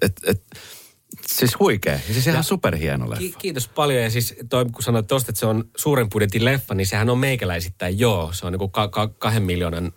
et, 0.02 0.12
et, 0.26 0.42
siis 1.38 1.58
huikea. 1.58 1.92
Ja 1.92 2.14
siis 2.14 2.26
ihan 2.26 2.44
superhieno 2.44 3.10
leffa. 3.10 3.20
Ki- 3.20 3.34
kiitos 3.38 3.68
paljon. 3.68 4.02
Ja 4.02 4.10
siis 4.10 4.34
toi, 4.48 4.64
kun 4.64 4.82
sanoit 4.82 5.06
tuosta, 5.06 5.30
että 5.30 5.40
se 5.40 5.46
on 5.46 5.64
suuren 5.76 6.08
budjetin 6.08 6.44
leffa, 6.44 6.74
niin 6.74 6.86
sehän 6.86 7.10
on 7.10 7.18
meikäläisittäin 7.18 7.98
joo. 7.98 8.32
Se 8.32 8.46
on 8.46 8.52
niin 8.52 8.58
kuin 8.58 8.70
ka- 8.70 8.88
ka- 8.88 9.08
kahden, 9.18 9.42
miljoonan, 9.42 9.92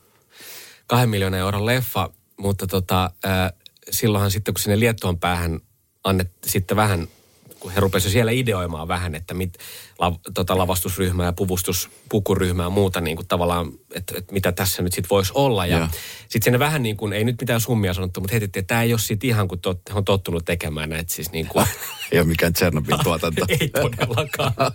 kahden 0.87 1.09
miljoonan 1.09 1.39
euron 1.39 1.65
leffa, 1.65 2.09
mutta 2.37 2.67
tota, 2.67 3.11
äh, 3.25 3.51
silloinhan 3.91 4.31
sitten, 4.31 4.53
kun 4.53 4.59
sinne 4.61 4.79
Liettuan 4.79 5.19
päähän 5.19 5.59
annet 6.03 6.31
sitten 6.45 6.77
vähän, 6.77 7.07
kun 7.59 7.71
he 7.71 7.79
rupesivat 7.79 8.13
siellä 8.13 8.31
ideoimaan 8.31 8.87
vähän, 8.87 9.15
että 9.15 9.33
mit, 9.33 9.57
la, 9.99 10.19
tota, 10.33 10.57
lavastusryhmää 10.57 11.25
ja 11.25 11.33
puvustuspukuryhmää 11.33 12.65
ja 12.65 12.69
muuta 12.69 13.01
niin 13.01 13.15
kuin 13.15 13.27
tavallaan, 13.27 13.71
että, 13.93 14.13
että 14.17 14.33
mitä 14.33 14.51
tässä 14.51 14.81
nyt 14.81 14.93
sitten 14.93 15.09
voisi 15.09 15.31
olla. 15.35 15.65
Ja 15.65 15.77
Joo. 15.77 15.87
sitten 16.19 16.43
sinne 16.43 16.59
vähän 16.59 16.83
niin 16.83 16.97
kuin, 16.97 17.13
ei 17.13 17.23
nyt 17.23 17.41
mitään 17.41 17.61
summia 17.61 17.93
sanottu, 17.93 18.21
mutta 18.21 18.33
heitettiin, 18.33 18.61
että 18.61 18.67
tämä 18.67 18.83
ei 18.83 18.93
ole 18.93 18.99
sitten 18.99 19.29
ihan 19.29 19.47
kuin 19.47 19.61
tot, 19.61 19.81
on 19.93 20.05
tottunut 20.05 20.45
tekemään 20.45 20.89
näitä 20.89 21.13
siis 21.13 21.31
niin 21.31 21.47
kuin, 21.47 21.65
Ei 22.11 22.19
ole 22.19 22.27
mikään 22.27 22.53
Tchernobyl-tuotanto. 22.53 23.45
ei 23.59 23.69
todellakaan. 23.69 24.53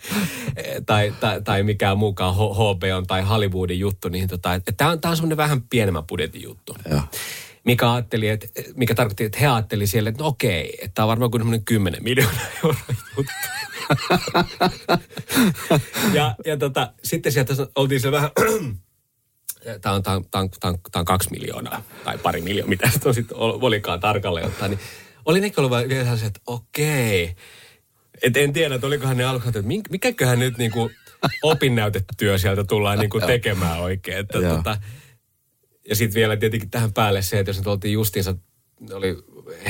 tai, 0.87 1.15
tai, 1.21 1.43
tai 1.43 1.63
mikään 1.63 1.99
muukaan 1.99 2.35
HBO 2.35 3.03
tai 3.07 3.23
Hollywoodin 3.23 3.79
juttu. 3.79 4.09
Niin 4.09 4.29
tota, 4.29 4.61
tämä 4.77 4.91
on, 4.91 5.01
tää 5.01 5.11
on 5.11 5.17
semmoinen 5.17 5.37
vähän 5.37 5.63
pienemmän 5.63 6.05
budjetin 6.05 6.43
juttu. 6.43 6.77
Joo. 6.91 7.01
Mikä, 7.65 7.93
ajatteli, 7.93 8.29
että, 8.29 8.47
mikä 8.75 8.95
tarkoitti, 8.95 9.25
että 9.25 9.39
he 9.39 9.47
ajatteli 9.47 9.87
siellä, 9.87 10.11
että 10.11 10.23
no 10.23 10.29
okei, 10.29 10.79
että 10.83 10.95
tämä 10.95 11.05
on 11.05 11.09
varmaan 11.09 11.31
kuin 11.31 11.65
10 11.65 12.05
miljoonaa 12.05 12.47
euroa 12.65 12.81
juttu. 13.17 13.33
ja 16.13 16.35
ja 16.45 16.57
tota, 16.57 16.93
sitten 17.05 17.33
sieltä 17.33 17.55
oltiin 17.77 18.01
se 18.01 18.13
vähän, 18.13 18.31
tämä 19.81 19.95
on, 19.95 20.03
tämä, 20.03 20.17
on, 20.17 20.25
tämä, 20.31 20.43
on, 20.43 20.51
tämä, 20.61 20.71
on, 20.71 20.79
tämä 20.93 21.01
on 21.01 21.05
kaksi 21.05 21.31
miljoonaa 21.31 21.83
tai 22.05 22.19
pari 22.19 22.41
miljoonaa, 22.41 22.69
mitä 22.69 22.91
se 22.91 23.09
on 23.09 23.15
sitten 23.15 23.37
olikaan 23.39 24.01
tarkalleen 24.01 24.47
ottaa, 24.47 24.69
niin 24.69 24.81
oli 25.25 25.41
nekin 25.41 25.65
ollut 25.65 25.89
vielä 25.89 26.03
sellaisia, 26.03 26.27
että 26.27 26.41
okei. 26.47 27.37
Et 28.23 28.37
en 28.37 28.53
tiedä, 28.53 28.75
että 28.75 28.87
olikohan 28.87 29.17
ne 29.17 29.25
alkaa, 29.25 29.49
että 29.49 29.63
mikäköhän 29.91 30.39
nyt 30.39 30.59
niinku 30.59 30.91
opinnäytetyö 31.43 32.39
sieltä 32.39 32.65
tullaan 32.65 32.99
niinku 32.99 33.21
tekemään 33.27 33.81
oikein. 33.81 34.19
Että 34.19 34.41
tota, 34.41 34.77
ja 35.89 35.97
sitten 35.97 36.15
vielä 36.15 36.37
tietenkin 36.37 36.71
tähän 36.71 36.93
päälle 36.93 37.23
se, 37.23 37.39
että 37.39 37.51
jos 37.51 37.59
nyt 37.59 37.67
oltiin 37.67 37.93
justiinsa, 37.93 38.35
oli 38.93 39.17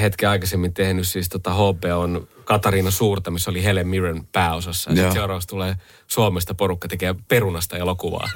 hetken 0.00 0.28
aikaisemmin 0.28 0.74
tehnyt 0.74 1.08
siis 1.08 1.28
tota 1.28 1.54
on 1.96 2.28
Katariina 2.44 2.90
Suurta, 2.90 3.30
missä 3.30 3.50
oli 3.50 3.64
Helen 3.64 3.88
Mirren 3.88 4.26
pääosassa. 4.32 4.90
Ja 4.90 4.96
sitten 4.96 5.12
seuraavaksi 5.12 5.48
tulee 5.48 5.76
Suomesta 6.06 6.54
porukka 6.54 6.88
tekee 6.88 7.14
perunasta 7.28 7.76
elokuvaa. 7.76 8.30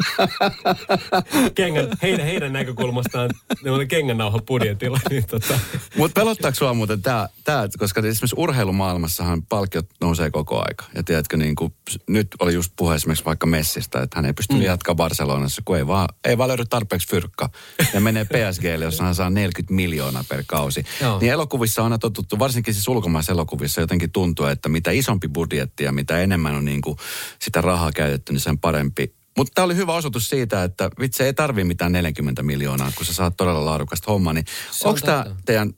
kengän, 1.54 1.88
heidän, 2.02 2.26
heidän 2.26 2.52
näkökulmastaan 2.52 3.30
ne 3.64 3.70
oli 3.70 3.86
kengännauha 3.86 4.38
budjetilla. 4.38 5.00
Niin 5.10 5.26
tota. 5.26 5.60
Mutta 5.96 6.20
pelottaako 6.20 6.54
sua 6.54 6.74
muuten 6.74 7.02
tämä, 7.02 7.28
tää, 7.44 7.68
koska 7.78 8.00
esimerkiksi 8.00 8.36
urheilumaailmassahan 8.36 9.42
palkkiot 9.42 9.86
nousee 10.00 10.30
koko 10.30 10.62
aika. 10.68 10.84
Ja 10.94 11.02
tiedätkö, 11.02 11.36
niin 11.36 11.54
kuin, 11.54 11.74
nyt 12.08 12.28
oli 12.40 12.54
just 12.54 12.72
puhe 12.76 12.94
esimerkiksi 12.94 13.24
vaikka 13.24 13.46
Messistä, 13.46 14.02
että 14.02 14.18
hän 14.18 14.24
ei 14.24 14.32
pysty 14.32 14.54
mm. 14.54 14.62
jatkaa 14.62 14.94
Barcelonassa, 14.94 15.62
kun 15.64 15.76
ei 15.76 15.86
vaan, 15.86 16.08
ei 16.24 16.38
vaan 16.38 16.48
löydy 16.48 16.64
tarpeeksi 16.64 17.08
fyrkka. 17.08 17.50
Ja 17.94 18.00
menee 18.00 18.24
PSGlle, 18.24 18.84
jossa 18.84 19.04
hän 19.04 19.14
saa 19.14 19.30
40 19.30 19.74
miljoonaa 19.74 20.24
per 20.28 20.44
kausi. 20.46 20.84
Joo. 21.00 21.20
Niin 21.20 21.32
elokuvissa 21.32 21.82
on 21.82 21.86
aina 21.86 21.98
totuttu, 21.98 22.38
varsinkin 22.38 22.74
siis 22.74 22.88
ulkomaissa 22.88 23.32
elokuvissa 23.32 23.80
jotenkin 23.98 24.12
tuntuu, 24.12 24.46
että 24.46 24.68
mitä 24.68 24.90
isompi 24.90 25.28
budjetti 25.28 25.84
ja 25.84 25.92
mitä 25.92 26.18
enemmän 26.18 26.54
on 26.54 26.64
niin 26.64 26.80
kuin 26.80 26.96
sitä 27.38 27.60
rahaa 27.60 27.92
käytetty, 27.92 28.32
niin 28.32 28.40
sen 28.40 28.58
parempi. 28.58 29.14
Mutta 29.36 29.52
tämä 29.54 29.64
oli 29.64 29.76
hyvä 29.76 29.94
osoitus 29.94 30.28
siitä, 30.28 30.64
että 30.64 30.90
vitsi 31.00 31.22
ei 31.22 31.34
tarvi 31.34 31.64
mitään 31.64 31.92
40 31.92 32.42
miljoonaa, 32.42 32.92
kun 32.96 33.06
sä 33.06 33.14
saat 33.14 33.36
todella 33.36 33.64
laadukasta 33.64 34.12
hommaa. 34.12 34.32
Niin 34.32 34.44
onko 34.84 35.00
tämä 35.00 35.24
teidän 35.46 35.72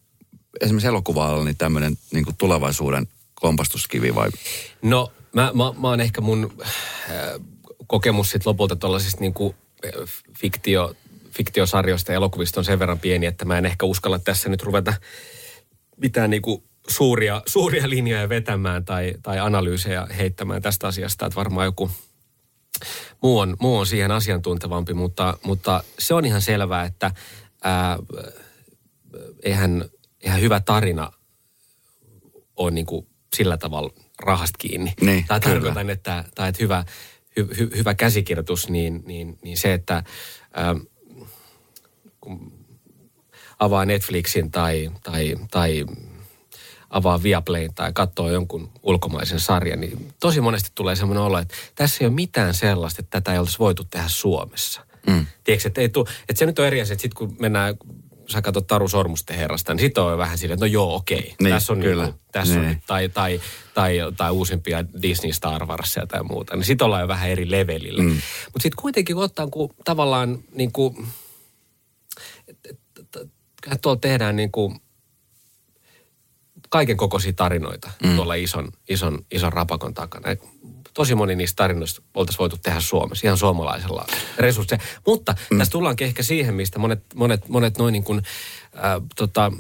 esimerkiksi 0.60 0.88
elokuva 0.88 1.44
niin 1.44 1.56
tämmöinen 1.56 1.96
niin 2.12 2.24
tulevaisuuden 2.38 3.06
kompastuskivi 3.34 4.14
vai? 4.14 4.30
No 4.82 5.12
mä, 5.32 5.52
mä, 5.54 5.72
mä 5.80 5.88
oon 5.88 6.00
ehkä 6.00 6.20
mun 6.20 6.52
äh, 6.60 6.68
kokemus 7.86 8.30
sit 8.30 8.46
lopulta 8.46 8.76
tuollaisista 8.76 9.20
niin 9.20 9.34
äh, 9.84 9.92
fiktio, 10.38 10.94
fiktiosarjoista 11.30 12.12
ja 12.12 12.16
elokuvista 12.16 12.60
on 12.60 12.64
sen 12.64 12.78
verran 12.78 12.98
pieni, 12.98 13.26
että 13.26 13.44
mä 13.44 13.58
en 13.58 13.66
ehkä 13.66 13.86
uskalla 13.86 14.18
tässä 14.18 14.48
nyt 14.48 14.62
ruveta 14.62 14.94
mitään 15.96 16.30
niin 16.30 16.42
kuin 16.42 16.62
suuria, 16.90 17.42
suuria 17.46 17.90
linjoja 17.90 18.28
vetämään 18.28 18.84
tai, 18.84 19.14
tai 19.22 19.38
analyysejä 19.38 20.06
heittämään 20.18 20.62
tästä 20.62 20.86
asiasta, 20.86 21.26
että 21.26 21.36
varmaan 21.36 21.64
joku 21.64 21.90
muu 23.22 23.38
on, 23.38 23.56
muu 23.60 23.78
on 23.78 23.86
siihen 23.86 24.10
asiantuntevampi, 24.10 24.94
mutta, 24.94 25.38
mutta 25.44 25.84
se 25.98 26.14
on 26.14 26.24
ihan 26.24 26.42
selvää, 26.42 26.84
että 26.84 27.10
ää, 27.64 27.98
eihän, 29.42 29.84
eihän 30.20 30.40
hyvä 30.40 30.60
tarina 30.60 31.12
ole 32.56 32.70
niin 32.70 32.86
kuin 32.86 33.06
sillä 33.36 33.56
tavalla 33.56 33.90
rahasta 34.18 34.58
kiinni. 34.58 34.92
Niin, 35.00 35.24
tai 35.28 35.40
tarkoitan, 35.40 35.90
että, 35.90 36.24
tai 36.34 36.48
että 36.48 36.62
hyvä, 36.62 36.84
hy, 37.36 37.48
hy, 37.58 37.70
hyvä 37.76 37.94
käsikirjoitus, 37.94 38.68
niin, 38.68 39.02
niin, 39.06 39.38
niin 39.42 39.56
se, 39.56 39.72
että 39.72 40.04
ää, 40.54 40.76
kun 42.20 42.52
avaa 43.58 43.84
Netflixin 43.84 44.50
tai, 44.50 44.90
tai, 45.02 45.36
tai 45.50 45.84
avaa 46.90 47.22
Viaplayn 47.22 47.74
tai 47.74 47.92
katsoo 47.92 48.30
jonkun 48.30 48.70
ulkomaisen 48.82 49.40
sarjan, 49.40 49.80
niin 49.80 50.12
tosi 50.20 50.40
monesti 50.40 50.70
tulee 50.74 50.96
semmoinen 50.96 51.22
olo, 51.22 51.38
että 51.38 51.54
tässä 51.74 51.98
ei 52.00 52.06
ole 52.06 52.14
mitään 52.14 52.54
sellaista, 52.54 53.00
että 53.00 53.20
tätä 53.20 53.32
ei 53.32 53.38
olisi 53.38 53.58
voitu 53.58 53.84
tehdä 53.84 54.08
Suomessa. 54.08 54.86
Mm. 55.06 55.26
Tiedätkö, 55.44 55.68
että, 55.68 55.80
ei 55.80 55.88
tuu, 55.88 56.06
että 56.28 56.38
se 56.38 56.46
nyt 56.46 56.58
on 56.58 56.66
eri 56.66 56.80
asia, 56.80 56.92
että 56.92 57.02
sitten 57.02 57.18
kun 57.18 57.36
mennään 57.40 57.74
sä 58.28 58.42
katsot 58.42 58.66
Taru 58.66 58.88
Sormusten 58.88 59.36
herrasta, 59.36 59.74
niin 59.74 59.80
sitten 59.80 60.02
on 60.02 60.18
vähän 60.18 60.38
silleen, 60.38 60.54
että 60.54 60.66
no 60.66 60.72
joo, 60.72 60.94
okei. 60.94 61.34
Niin, 61.40 61.54
tässä 61.54 61.72
on, 61.72 61.80
kyllä. 61.80 62.04
Niinku, 62.04 62.20
tässä 62.32 62.58
niin. 62.58 62.68
on 62.68 62.76
tai, 62.86 63.08
tai, 63.08 63.40
tai, 63.74 63.98
tai 64.16 64.30
uusimpia 64.30 64.84
Disney 65.02 65.32
Star 65.32 65.66
Warsia 65.66 66.06
tai 66.06 66.22
muuta. 66.22 66.56
Niin 66.56 66.64
sitten 66.64 66.84
ollaan 66.84 67.02
jo 67.02 67.08
vähän 67.08 67.30
eri 67.30 67.50
levelillä. 67.50 68.02
Mm. 68.02 68.08
Mutta 68.44 68.62
sitten 68.62 68.82
kuitenkin 68.82 69.16
kun 69.16 69.24
ottaa 69.24 69.46
kun 69.46 69.74
tavallaan 69.84 70.38
niin 70.52 70.72
kuin, 70.72 71.06
tuolla 73.82 74.00
tehdään 74.00 74.36
niin 74.36 74.52
kuin 74.52 74.80
kaiken 76.70 76.96
kokoisia 76.96 77.32
tarinoita 77.32 77.90
mm. 78.04 78.16
tuolla 78.16 78.34
ison, 78.34 78.68
ison, 78.88 79.18
ison 79.30 79.52
rapakon 79.52 79.94
takana. 79.94 80.36
Tosi 80.94 81.14
moni 81.14 81.36
niistä 81.36 81.56
tarinoista 81.56 82.02
oltaisiin 82.14 82.38
voitu 82.38 82.56
tehdä 82.56 82.80
Suomessa 82.80 83.26
ihan 83.26 83.38
suomalaisella 83.38 84.06
resursseilla. 84.38 84.84
Mutta 85.06 85.34
mm. 85.50 85.58
tässä 85.58 85.72
tullaankin 85.72 86.06
ehkä 86.06 86.22
siihen, 86.22 86.54
mistä 86.54 86.78
monet, 86.78 87.04
monet, 87.14 87.48
monet 87.48 87.78
noin 87.78 87.92
niin 87.92 88.04
kuin, 88.04 88.22
äh, 88.76 89.02
tota, 89.16 89.52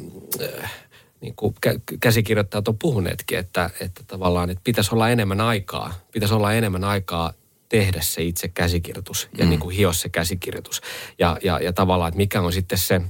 äh, 0.42 0.72
niin 1.20 1.34
kuin 1.36 1.54
käsikirjoittajat 2.00 2.68
on 2.68 2.78
puhuneetkin, 2.78 3.38
että, 3.38 3.70
että 3.80 4.04
tavallaan 4.06 4.50
että 4.50 4.64
pitäisi 4.64 4.94
olla 4.94 5.10
enemmän 5.10 5.40
aikaa, 5.40 5.94
pitäisi 6.12 6.34
olla 6.34 6.52
enemmän 6.52 6.84
aikaa 6.84 7.32
tehdä 7.68 8.00
se 8.02 8.22
itse 8.22 8.48
käsikirjoitus 8.48 9.28
ja 9.38 9.44
mm. 9.44 9.50
niin 9.50 9.60
kuin 9.60 9.76
hio 9.76 9.92
se 9.92 10.08
käsikirjoitus. 10.08 10.80
Ja, 11.18 11.38
ja, 11.42 11.60
ja 11.60 11.72
tavallaan, 11.72 12.08
että 12.08 12.16
mikä 12.16 12.40
on 12.40 12.52
sitten 12.52 12.78
se, 12.78 13.00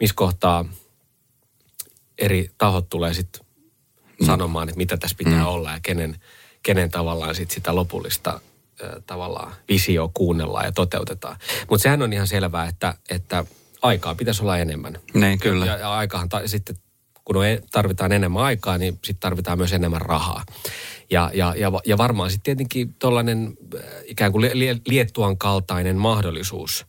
missä 0.00 0.14
kohtaa 0.16 0.64
eri 2.18 2.50
tahot 2.58 2.88
tulee 2.88 3.14
sitten. 3.14 3.47
Sanomaan, 4.26 4.68
että 4.68 4.78
mitä 4.78 4.96
tässä 4.96 5.16
pitää 5.16 5.40
mm. 5.40 5.46
olla 5.46 5.72
ja 5.72 5.78
kenen, 5.82 6.16
kenen 6.62 6.90
tavallaan 6.90 7.34
sit 7.34 7.50
sitä 7.50 7.74
lopullista 7.74 8.40
äh, 8.84 8.90
tavallaan 9.06 9.52
visio 9.68 10.10
kuunnellaan 10.14 10.64
ja 10.64 10.72
toteutetaan. 10.72 11.36
Mutta 11.70 11.82
sehän 11.82 12.02
on 12.02 12.12
ihan 12.12 12.26
selvää, 12.26 12.68
että, 12.68 12.94
että 13.10 13.44
aikaa 13.82 14.14
pitäisi 14.14 14.42
olla 14.42 14.58
enemmän. 14.58 14.98
Niin, 15.14 15.38
kyllä. 15.38 15.66
Ja, 15.66 15.76
ja 15.76 15.92
aikahan 15.92 16.28
ta- 16.28 16.48
sitten, 16.48 16.76
kun 17.24 17.36
on, 17.36 17.46
e, 17.46 17.60
tarvitaan 17.70 18.12
enemmän 18.12 18.42
aikaa, 18.42 18.78
niin 18.78 18.94
sitten 18.94 19.20
tarvitaan 19.20 19.58
myös 19.58 19.72
enemmän 19.72 20.00
rahaa. 20.00 20.44
Ja, 21.10 21.30
ja, 21.34 21.54
ja, 21.56 21.72
ja 21.86 21.98
varmaan 21.98 22.30
sitten 22.30 22.44
tietenkin 22.44 22.94
tuollainen 22.98 23.56
ikään 24.04 24.32
kuin 24.32 24.50
Liettuan 24.86 25.38
kaltainen 25.38 25.96
mahdollisuus 25.96 26.86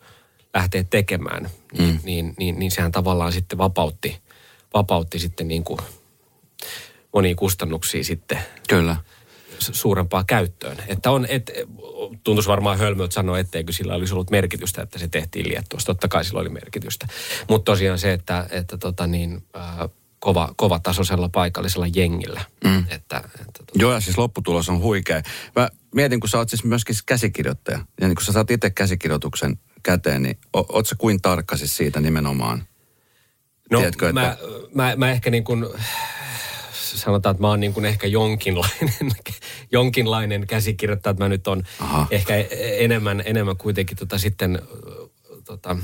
lähteä 0.53 0.83
tekemään, 0.83 1.49
niin, 1.77 1.93
mm. 1.93 1.99
niin, 2.03 2.33
niin, 2.39 2.59
niin 2.59 2.71
sehän 2.71 2.91
tavallaan 2.91 3.33
sitten 3.33 3.57
vapautti, 3.57 4.17
vapautti 4.73 5.19
sitten 5.19 5.47
niin 5.47 5.63
kuin 5.63 5.79
monia 7.13 7.35
kustannuksia 7.35 8.03
sitten 8.03 8.39
Kyllä. 8.69 8.95
suurempaa 9.59 10.23
käyttöön. 10.23 10.77
Että 10.87 11.11
on, 11.11 11.25
et, 11.29 11.51
tuntuisi 12.23 12.49
varmaan 12.49 12.79
hölmöltä 12.79 13.13
sanoa, 13.13 13.39
etteikö 13.39 13.71
sillä 13.71 13.95
olisi 13.95 14.13
ollut 14.13 14.31
merkitystä, 14.31 14.81
että 14.81 14.99
se 14.99 15.07
tehtiin 15.07 15.49
Liettuossa. 15.49 15.85
Totta 15.85 16.07
kai 16.07 16.25
sillä 16.25 16.39
oli 16.39 16.49
merkitystä. 16.49 17.07
Mutta 17.49 17.71
tosiaan 17.71 17.99
se, 17.99 18.13
että, 18.13 18.47
että 18.51 18.77
tota 18.77 19.07
niin, 19.07 19.43
äh, 19.55 19.89
kova, 20.19 20.53
kova 20.57 20.79
tasoisella 20.79 21.29
paikallisella 21.29 21.87
jengillä. 21.95 22.41
Mm. 22.63 22.79
Että, 22.79 23.17
että, 23.25 23.43
tota... 23.57 23.71
Joo, 23.75 23.93
ja 23.93 23.99
siis 23.99 24.17
lopputulos 24.17 24.69
on 24.69 24.81
huikea. 24.81 25.21
Mä 25.55 25.69
mietin, 25.95 26.19
kun 26.19 26.29
sä 26.29 26.37
oot 26.37 26.49
siis 26.49 26.63
myöskin 26.63 26.95
käsikirjoittaja, 27.05 27.79
ja 28.01 28.07
niin 28.07 28.15
kun 28.15 28.25
sä 28.25 28.31
saat 28.31 28.51
itse 28.51 28.69
käsikirjoituksen 28.69 29.59
käteen, 29.83 30.23
niin 30.23 30.37
o, 30.53 30.65
oot 30.69 30.87
sä 30.87 30.95
kuin 30.97 31.21
tarkka 31.21 31.57
siis 31.57 31.77
siitä 31.77 32.01
nimenomaan? 32.01 32.63
No, 33.71 33.79
Tiedätkö, 33.79 34.13
mä, 34.13 34.31
että... 34.31 34.45
mä, 34.73 34.95
mä 34.95 35.11
ehkä 35.11 35.29
niin 35.29 35.43
kuin 35.43 35.65
sanotaan, 36.97 37.31
että 37.31 37.41
mä 37.43 37.47
oon 37.47 37.59
niin 37.59 37.73
kuin 37.73 37.85
ehkä 37.85 38.07
jonkinlainen, 38.07 39.11
jonkinlainen 39.71 40.47
käsikirjoittaja, 40.47 41.11
että 41.11 41.23
mä 41.23 41.29
nyt 41.29 41.47
on 41.47 41.63
Aha. 41.79 42.07
ehkä 42.11 42.35
enemmän, 42.61 43.23
enemmän 43.25 43.57
kuitenkin 43.57 43.97
tota 43.97 44.17
sitten 44.17 44.61
tota, 45.45 45.77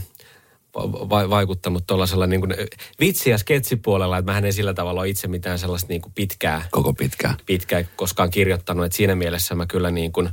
va- 1.09 1.29
vaikuttanut 1.29 1.87
tuollaisella 1.87 2.27
niin 2.27 2.41
kuin 2.41 2.53
vitsi- 2.99 3.29
ja 3.29 3.37
sketsipuolella, 3.37 4.17
että 4.17 4.31
mä 4.31 4.37
en 4.37 4.53
sillä 4.53 4.73
tavalla 4.73 5.01
ole 5.01 5.09
itse 5.09 5.27
mitään 5.27 5.59
sellaista 5.59 5.87
niin 5.89 6.01
kuin 6.01 6.13
pitkää, 6.13 6.67
Koko 6.71 6.93
pitkää. 6.93 7.35
pitkää 7.45 7.83
koskaan 7.95 8.29
kirjoittanut, 8.29 8.85
että 8.85 8.95
siinä 8.95 9.15
mielessä 9.15 9.55
mä 9.55 9.65
kyllä 9.65 9.91
niin 9.91 10.11
kuin, 10.11 10.29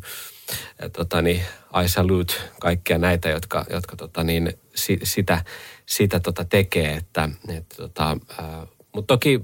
tota 0.93 1.23
niin, 1.23 1.43
I 1.85 1.89
salute 1.89 2.35
kaikkia 2.61 2.99
näitä, 2.99 3.29
jotka, 3.29 3.65
jotka 3.71 3.97
tota 3.97 4.25
niin, 4.25 4.53
si, 4.75 4.99
sitä, 5.03 5.45
sitä 5.87 6.21
tota 6.21 6.45
tekee, 6.45 6.93
että, 6.95 7.29
että 7.49 7.77
tota, 7.77 8.17
äh, 8.41 8.69
mutta 8.95 9.15
toki 9.15 9.41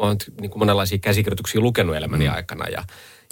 olen 0.00 0.16
niin 0.40 0.50
kuin 0.50 0.58
monenlaisia 0.58 0.98
käsikirjoituksia 0.98 1.60
lukenut 1.60 1.96
elämäni 1.96 2.28
mm. 2.28 2.34
aikana. 2.34 2.64
Ja, 2.64 2.70
ja 2.72 2.84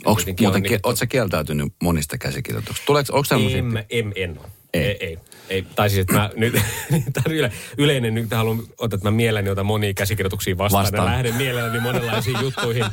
Onko 0.05 0.23
muuten, 0.41 0.47
on, 0.47 0.63
niin, 0.63 0.81
ootko 0.83 1.07
kieltäytynyt 1.09 1.73
monista 1.83 2.19
käsikirjoituksista? 2.19 2.87
Tuleeko, 2.87 3.13
onko 3.13 3.35
En, 3.57 3.85
en, 3.91 4.13
en 4.17 4.39
ole. 4.39 4.58
Ei. 4.79 4.87
Ei, 4.87 5.07
ei. 5.07 5.19
ei. 5.49 5.67
Tai 5.77 5.91
siis, 5.91 6.01
että 6.01 6.15
mä 6.15 6.31
nyt, 6.37 6.55
tämä 7.13 7.25
on 7.27 7.33
yle, 7.33 7.53
yleinen, 7.79 8.15
nyt 8.15 8.31
haluan 8.31 8.59
ottaa, 8.59 8.97
että 8.97 9.11
mä 9.11 9.11
mielelläni 9.11 9.51
otan 9.51 9.67
monia 9.67 9.95
käsikirjoituksia 9.95 10.59
vastaan, 10.59 10.83
Vastaan. 10.83 11.07
ja 11.07 11.13
lähden 11.13 11.35
mielelläni 11.35 11.81
monenlaisiin 11.81 12.37
juttuihin. 12.45 12.85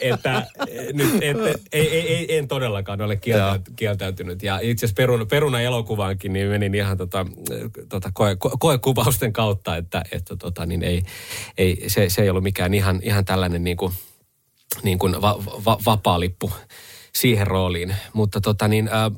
Että 0.00 0.36
äh, 0.36 0.46
nyt, 0.92 1.14
et, 1.20 1.36
ei, 1.72 1.90
ei, 1.90 2.16
ei, 2.16 2.38
en 2.38 2.48
todellakaan 2.48 3.00
ole 3.00 3.16
kieltä, 3.16 3.60
kieltäytynyt. 3.76 4.42
Ja 4.42 4.58
itse 4.62 4.86
asiassa 4.86 4.96
peruna, 4.96 5.26
peruna 5.26 5.60
elokuvaankin, 5.60 6.32
niin 6.32 6.48
menin 6.48 6.74
ihan 6.74 6.96
tota, 6.96 7.26
tota 7.88 8.10
koe, 8.14 8.34
ko- 8.34 8.56
koekuvausten 8.58 9.32
kautta, 9.32 9.76
että, 9.76 10.02
että 10.12 10.36
tota, 10.36 10.66
niin 10.66 10.82
ei, 10.82 11.02
ei, 11.58 11.84
se, 11.86 12.08
se 12.08 12.22
ei 12.22 12.30
ollut 12.30 12.42
mikään 12.42 12.74
ihan, 12.74 13.00
ihan 13.02 13.24
tällainen 13.24 13.64
niin 13.64 13.76
kuin, 13.76 13.92
niin 14.82 14.98
kuin 14.98 15.22
va, 15.22 15.38
va, 15.64 15.78
vapaa 15.86 16.20
lippu 16.20 16.52
siihen 17.14 17.46
rooliin. 17.46 17.96
Mutta 18.12 18.40
tota 18.40 18.68
niin, 18.68 18.88
ää, 18.92 19.10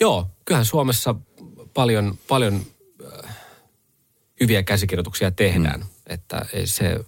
joo, 0.00 0.30
kyllähän 0.44 0.64
Suomessa 0.64 1.14
paljon, 1.74 2.18
paljon 2.28 2.66
äh, 3.04 3.36
hyviä 4.40 4.62
käsikirjoituksia 4.62 5.30
tehdään. 5.30 5.80
Mm. 5.80 5.86
Että 6.06 6.46
se, 6.64 7.04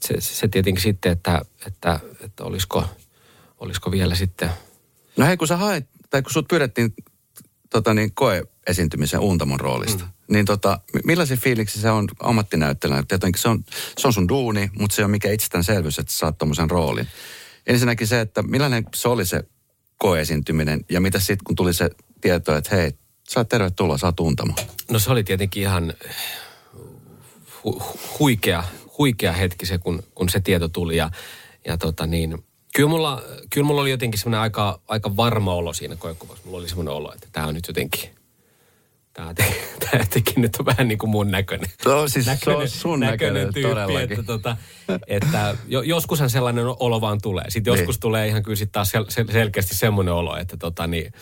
se, 0.00 0.20
se 0.20 0.48
tietenkin 0.48 0.82
sitten, 0.82 1.12
että, 1.12 1.42
että, 1.66 2.00
että 2.20 2.44
olisiko, 2.44 2.84
olisiko 3.58 3.90
vielä 3.90 4.14
sitten... 4.14 4.50
No 5.16 5.26
hei, 5.26 5.36
kun 5.36 5.48
sä 5.48 5.56
haet, 5.56 5.88
tai 6.10 6.22
kun 6.22 6.32
sut 6.32 6.48
pyydettiin 6.48 6.94
tota 7.70 7.94
niin, 7.94 8.14
koe-esiintymisen 8.14 9.20
Untamon 9.20 9.60
roolista, 9.60 10.04
mm. 10.04 10.34
niin 10.34 10.44
tota, 10.44 10.80
mi- 10.94 11.00
millaisia 11.04 11.36
fiiliksi 11.36 11.80
se 11.80 11.90
on 11.90 12.08
ammattinäyttelijänä? 12.20 13.04
Tietenkin 13.08 13.42
se 13.42 13.48
on, 13.48 13.64
se 13.98 14.06
on 14.06 14.12
sun 14.12 14.28
duuni, 14.28 14.70
mutta 14.78 14.96
se 14.96 15.04
on 15.04 15.10
mikä 15.10 15.30
itsestäänselvyys, 15.30 15.98
että 15.98 16.12
sä 16.12 16.18
saat 16.18 16.38
tommosen 16.38 16.70
roolin. 16.70 17.08
Ensinnäkin 17.66 18.06
se, 18.06 18.20
että 18.20 18.42
millainen 18.42 18.84
se 18.94 19.08
oli 19.08 19.26
se 19.26 19.44
koe-esiintyminen, 19.98 20.84
ja 20.88 21.00
mitä 21.00 21.18
sitten 21.18 21.44
kun 21.44 21.56
tuli 21.56 21.74
se 21.74 21.90
tieto, 22.20 22.56
että 22.56 22.76
hei, 22.76 22.92
sä 23.28 23.40
oot 23.40 23.48
tervetuloa, 23.48 23.98
sä 23.98 24.06
oot. 24.06 24.16
No 24.90 24.98
se 24.98 25.10
oli 25.10 25.24
tietenkin 25.24 25.62
ihan 25.62 25.94
hu- 27.64 27.82
huikea, 28.18 28.64
huikea 28.98 29.32
hetki 29.32 29.66
se, 29.66 29.78
kun, 29.78 30.02
kun 30.14 30.28
se 30.28 30.40
tieto 30.40 30.68
tuli. 30.68 30.96
Ja, 30.96 31.10
ja 31.66 31.76
tota 31.78 32.06
niin, 32.06 32.44
kyllä, 32.74 32.88
mulla, 32.88 33.22
kyllä 33.50 33.66
mulla 33.66 33.80
oli 33.80 33.90
jotenkin 33.90 34.20
semmoinen 34.20 34.40
aika, 34.40 34.80
aika 34.88 35.16
varma 35.16 35.54
olo 35.54 35.72
siinä 35.72 35.96
koekuvassa. 35.96 36.44
Mulla 36.44 36.58
oli 36.58 36.68
semmoinen 36.68 36.94
olo, 36.94 37.12
että 37.14 37.28
tämä 37.32 37.46
on 37.46 37.54
nyt 37.54 37.68
jotenkin, 37.68 38.10
tämä 39.18 39.34
tämä 39.80 40.02
jotenkin 40.02 40.42
nyt 40.42 40.56
on 40.56 40.66
vähän 40.66 40.88
niin 40.88 40.98
kuin 40.98 41.10
mun 41.10 41.30
näköinen. 41.30 41.70
No 41.84 42.08
siis 42.08 42.26
se 42.44 42.50
on 42.50 42.68
sun 42.68 43.00
näköinen 43.00 43.52
todellakin. 43.62 44.12
Että, 44.12 44.22
tota, 44.22 44.56
että 45.06 45.54
jo, 45.68 45.82
joskushan 45.82 46.30
sellainen 46.30 46.64
olo 46.66 47.00
vaan 47.00 47.18
tulee. 47.22 47.44
Sitten 47.48 47.72
Niin. 47.72 47.78
joskus 47.80 47.98
tulee 47.98 48.28
ihan 48.28 48.42
kyllä 48.42 48.56
sit 48.56 48.72
taas 48.72 48.90
sel, 48.90 49.04
sel, 49.08 49.26
selkeästi 49.32 49.74
semmoinen 49.76 50.14
olo, 50.14 50.36
että 50.36 50.56
tota 50.56 50.86
niin, 50.86 51.12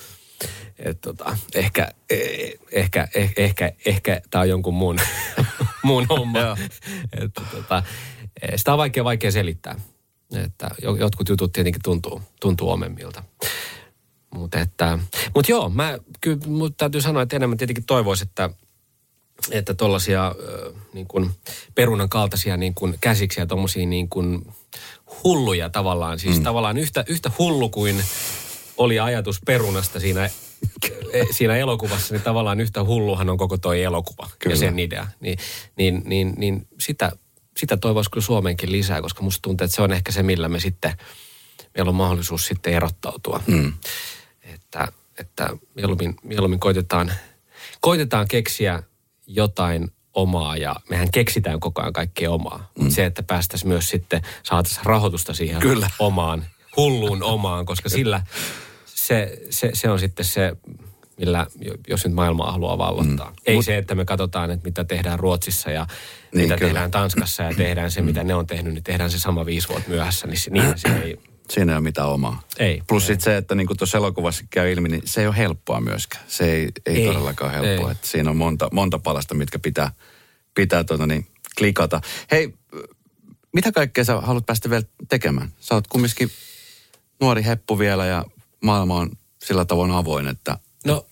et 0.78 1.01
tota, 1.01 1.36
ehkä, 1.55 1.88
eh, 2.11 2.53
ehkä, 2.72 3.09
eh, 3.14 3.32
ehkä, 3.36 3.72
ehkä 3.86 4.20
tämä 4.30 4.42
on 4.42 4.49
jonkun 4.49 4.74
muun, 4.74 4.99
muun 5.82 6.07
homma. 6.09 6.38
Että 7.22 7.42
tota, 7.51 7.82
eh, 8.42 8.53
sitä 8.57 8.72
on 8.72 8.78
vaikea, 8.78 9.05
vaikea 9.05 9.30
selittää. 9.32 9.80
Että 10.44 10.70
jo- 10.82 10.97
jotkut 10.97 11.28
jutut 11.28 11.53
tietenkin 11.53 11.82
tuntuu, 11.84 12.22
tuntuu 12.40 12.70
omemmilta. 12.70 13.22
Mutta 14.37 14.61
että, 14.61 14.99
mut 15.34 15.49
joo, 15.49 15.68
mä 15.68 15.99
kyllä 16.20 16.39
mut 16.47 16.76
täytyy 16.76 17.01
sanoa, 17.01 17.22
että 17.22 17.37
enemmän 17.37 17.59
tietenkin 17.59 17.84
toivoisin, 17.84 18.28
että 18.28 18.51
että 19.51 19.74
tuollaisia 19.74 20.34
niin 20.93 21.07
kuin 21.07 21.30
perunan 21.74 22.09
kaltaisia 22.09 22.57
niin 22.57 22.74
kuin 22.74 22.99
käsiksiä, 23.01 23.47
tuommoisia 23.47 23.87
niin 23.87 24.09
kuin 24.09 24.55
hulluja 25.24 25.70
tavallaan. 25.70 26.18
Siis 26.18 26.37
mm. 26.37 26.43
tavallaan 26.43 26.78
yhtä, 26.78 27.05
yhtä 27.09 27.30
hullu 27.39 27.68
kuin 27.68 28.05
oli 28.76 29.01
ajatus 29.01 29.41
perunasta 29.47 30.01
siinä, 30.01 30.24
e, 31.12 31.24
siinä 31.30 31.57
elokuvassa, 31.57 32.14
niin 32.14 32.22
tavallaan 32.22 32.61
yhtä 32.61 32.84
hulluhan 32.84 33.30
on 33.30 33.37
koko 33.37 33.59
toi 33.59 33.82
elokuva 33.82 34.30
Kyllä. 34.39 34.55
ja 34.55 34.59
sen 34.59 34.78
idea. 34.78 35.09
Niin, 35.20 35.39
niin, 35.76 36.03
niin, 36.05 36.34
niin 36.37 36.66
sitä, 36.80 37.12
sitä 37.57 37.76
toivoisi 37.76 38.11
kyllä 38.11 38.24
Suomeenkin 38.24 38.72
lisää, 38.72 39.03
koska 39.03 39.22
musta 39.22 39.43
tuntuu, 39.43 39.64
että 39.64 39.76
se 39.76 39.82
on 39.82 39.93
ehkä 39.93 40.12
se, 40.12 40.22
millä 40.22 40.49
me 40.49 40.61
sitten, 40.61 40.93
meillä 41.76 41.89
on 41.89 41.95
mahdollisuus 41.95 42.47
sitten 42.47 42.72
erottautua. 42.72 43.41
Mm. 43.47 43.72
Että, 44.57 44.89
että 45.19 45.49
mieluummin, 45.75 46.17
mieluummin 46.23 46.61
koitetaan, 46.61 47.13
koitetaan 47.81 48.29
keksiä 48.29 48.83
jotain 49.27 49.93
omaa 50.15 50.57
ja 50.57 50.77
mehän 50.91 51.11
keksitään 51.11 51.61
koko 51.61 51.81
ajan 51.83 51.93
kaikkea 51.93 52.31
omaa. 52.31 52.71
Mm. 52.79 52.91
Se, 52.91 53.05
että 53.07 53.23
päästäisiin 53.23 53.69
myös 53.69 53.89
sitten, 53.89 54.23
saataisiin 54.43 54.87
rahoitusta 54.87 55.35
siihen 55.35 55.61
Kyllä. 55.61 55.91
omaan, 55.99 56.45
hulluun 56.77 57.23
omaan, 57.23 57.67
koska 57.67 57.89
sillä 57.89 58.23
se, 58.87 59.39
se, 59.51 59.71
se 59.75 59.91
on 59.91 59.99
sitten 59.99 60.25
se, 60.25 60.57
millä, 61.19 61.47
jo- 61.61 61.75
jos 61.89 62.05
nyt 62.05 62.15
maailmaa 62.15 62.53
haluaa 62.53 62.79
vallottaa. 62.79 63.31
Mm. 63.31 63.37
Ei 63.47 63.57
Mut- 63.57 63.65
se, 63.65 63.79
että 63.79 63.95
me 63.95 64.05
katsotaan, 64.05 64.51
että 64.51 64.65
mitä 64.69 64.85
tehdään 64.85 65.19
Ruotsissa 65.19 65.71
ja 65.71 65.87
Niin, 66.35 66.43
mitä 66.43 66.57
kyllä. 66.57 66.69
tehdään 66.69 66.91
Tanskassa 66.91 67.43
ja 67.43 67.55
tehdään 67.57 67.91
se, 67.91 68.03
mitä 68.03 68.25
ne 68.25 68.35
on 68.35 68.47
tehnyt, 68.47 68.75
niin 68.75 68.85
tehdään 68.85 69.11
se 69.11 69.19
sama 69.19 69.47
viisi 69.47 69.69
vuotta 69.69 69.89
myöhässä. 69.91 70.27
Niin 70.27 70.39
se, 70.39 70.51
niinhän 70.51 70.79
se 70.79 70.89
ei, 71.05 71.19
Siinä 71.51 71.72
ei 71.72 71.76
ole 71.76 71.82
mitään 71.82 72.09
omaa. 72.09 72.42
Ei, 72.59 72.82
Plus 72.88 73.03
ei. 73.03 73.07
sitten 73.07 73.24
se, 73.24 73.36
että 73.36 73.55
niin 73.55 73.66
kuin 73.66 73.76
tuossa 73.76 73.99
elokuvassa 73.99 74.44
käy 74.51 74.72
ilmi, 74.72 74.88
niin 74.88 75.03
se 75.05 75.20
ei 75.20 75.26
ole 75.26 75.36
helppoa 75.36 75.80
myöskään. 75.80 76.24
Se 76.28 76.53
ei, 76.53 76.68
ei, 76.86 76.97
Ei, 76.97 77.07
todellakaan 77.07 77.53
helppoa. 77.53 77.88
ei. 77.88 77.92
Että 77.92 78.07
siinä 78.07 78.30
on 78.30 78.36
monta, 78.36 78.68
monta 78.72 78.99
palasta, 78.99 79.34
mitkä 79.34 79.59
pitää, 79.59 79.92
pitää 80.55 80.84
tuota 80.84 81.07
niin, 81.07 81.26
klikata. 81.59 82.01
Hei, 82.30 82.55
mitä 83.53 83.72
kaikkea 83.72 84.05
sä 84.05 84.20
haluat 84.20 84.47
päästä 84.47 84.70
vielä 84.70 84.84
tekemään? 85.09 85.53
Sä 85.61 85.74
oot 85.74 85.86
kumminkin 85.86 86.30
nuori 87.20 87.44
heppu 87.44 87.78
vielä 87.78 88.07
ja 88.07 88.24
maailma 88.62 88.94
on 88.97 89.11
sillä 89.44 89.64
tavoin 89.64 89.90
avoin, 89.90 90.28
että 90.28 90.59
No 90.86 91.07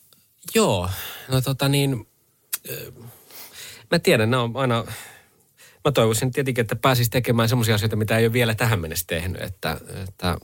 joo, 0.54 0.90
no 1.28 1.40
tota 1.40 1.68
niin, 1.68 2.06
mä 3.90 3.98
tiedän, 3.98 4.30
nämä 4.30 4.42
on 4.42 4.52
aina, 4.56 4.84
mä 5.84 5.92
toivoisin 5.92 6.30
tietenkin, 6.30 6.62
että 6.62 6.76
pääsis 6.76 7.10
tekemään 7.10 7.48
semmoisia 7.48 7.74
asioita, 7.74 7.96
mitä 7.96 8.18
ei 8.18 8.26
ole 8.26 8.32
vielä 8.32 8.54
tähän 8.54 8.80
mennessä 8.80 9.04
tehnyt, 9.06 9.42
että, 9.42 9.80
että 10.08 10.38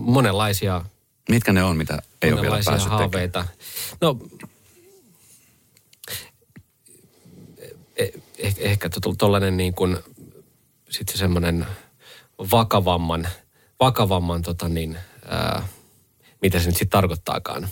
monenlaisia, 0.00 0.84
mitkä 1.28 1.52
ne 1.52 1.64
on, 1.64 1.76
mitä 1.76 2.02
ei 2.22 2.32
ole 2.32 2.40
vielä 2.40 2.60
päässyt 2.64 2.76
tekemään? 2.76 2.98
haaveita. 3.00 3.46
No, 4.00 4.18
eh, 7.96 8.12
eh, 8.38 8.54
ehkä 8.58 8.90
tuollainen 9.18 9.56
niin 9.56 9.74
kuin, 9.74 9.98
sitten 10.90 11.18
semmoinen 11.18 11.66
vakavamman, 12.50 13.28
vakavamman 13.80 14.42
tota 14.42 14.68
niin, 14.68 14.98
ää, 15.28 15.68
mitä 16.42 16.58
se 16.58 16.66
nyt 16.66 16.76
sitten 16.76 16.90
tarkoittaakaan, 16.90 17.68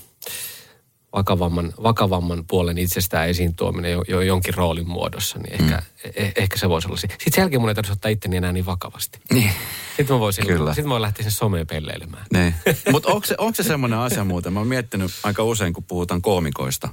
vakavamman, 1.13 1.73
vakavamman 1.83 2.45
puolen 2.47 2.79
itsestään 2.79 3.29
esiin 3.29 3.55
tuominen 3.55 3.93
jo, 3.93 4.05
jo 4.09 4.21
jonkin 4.21 4.55
roolin 4.55 4.89
muodossa, 4.89 5.39
niin 5.39 5.53
ehkä, 5.53 5.83
mm. 6.05 6.11
eh, 6.15 6.33
ehkä 6.37 6.59
se 6.59 6.69
voisi 6.69 6.89
olla 6.89 6.97
se. 6.97 7.07
Sitten 7.07 7.33
sen 7.33 7.43
jälkeen 7.43 7.61
mun 7.61 7.69
ei 7.69 7.75
tarvitse 7.75 7.93
ottaa 7.93 8.11
itteni 8.11 8.37
enää 8.37 8.53
niin 8.53 8.67
vakavasti. 8.67 9.19
Niin. 9.33 9.53
Sitten 9.97 10.17
mä 10.17 10.21
voisin, 10.21 10.47
Kyllä. 10.47 10.71
sitten 10.75 10.89
mä 10.89 10.93
voin 10.93 11.03
lähteä 11.03 11.23
sen 11.23 11.33
someen 11.33 11.67
pelleilemään. 11.67 12.27
Niin. 12.33 12.55
Mutta 12.93 13.09
onko 13.09 13.27
se, 13.27 13.35
onko 13.39 13.55
se 13.55 13.63
semmoinen 13.63 13.99
asia 13.99 14.25
muuten, 14.25 14.53
mä 14.53 14.61
oon 14.61 14.67
miettinyt 14.67 15.11
aika 15.23 15.43
usein, 15.43 15.73
kun 15.73 15.85
puhutaan 15.85 16.23
koomikoista, 16.23 16.89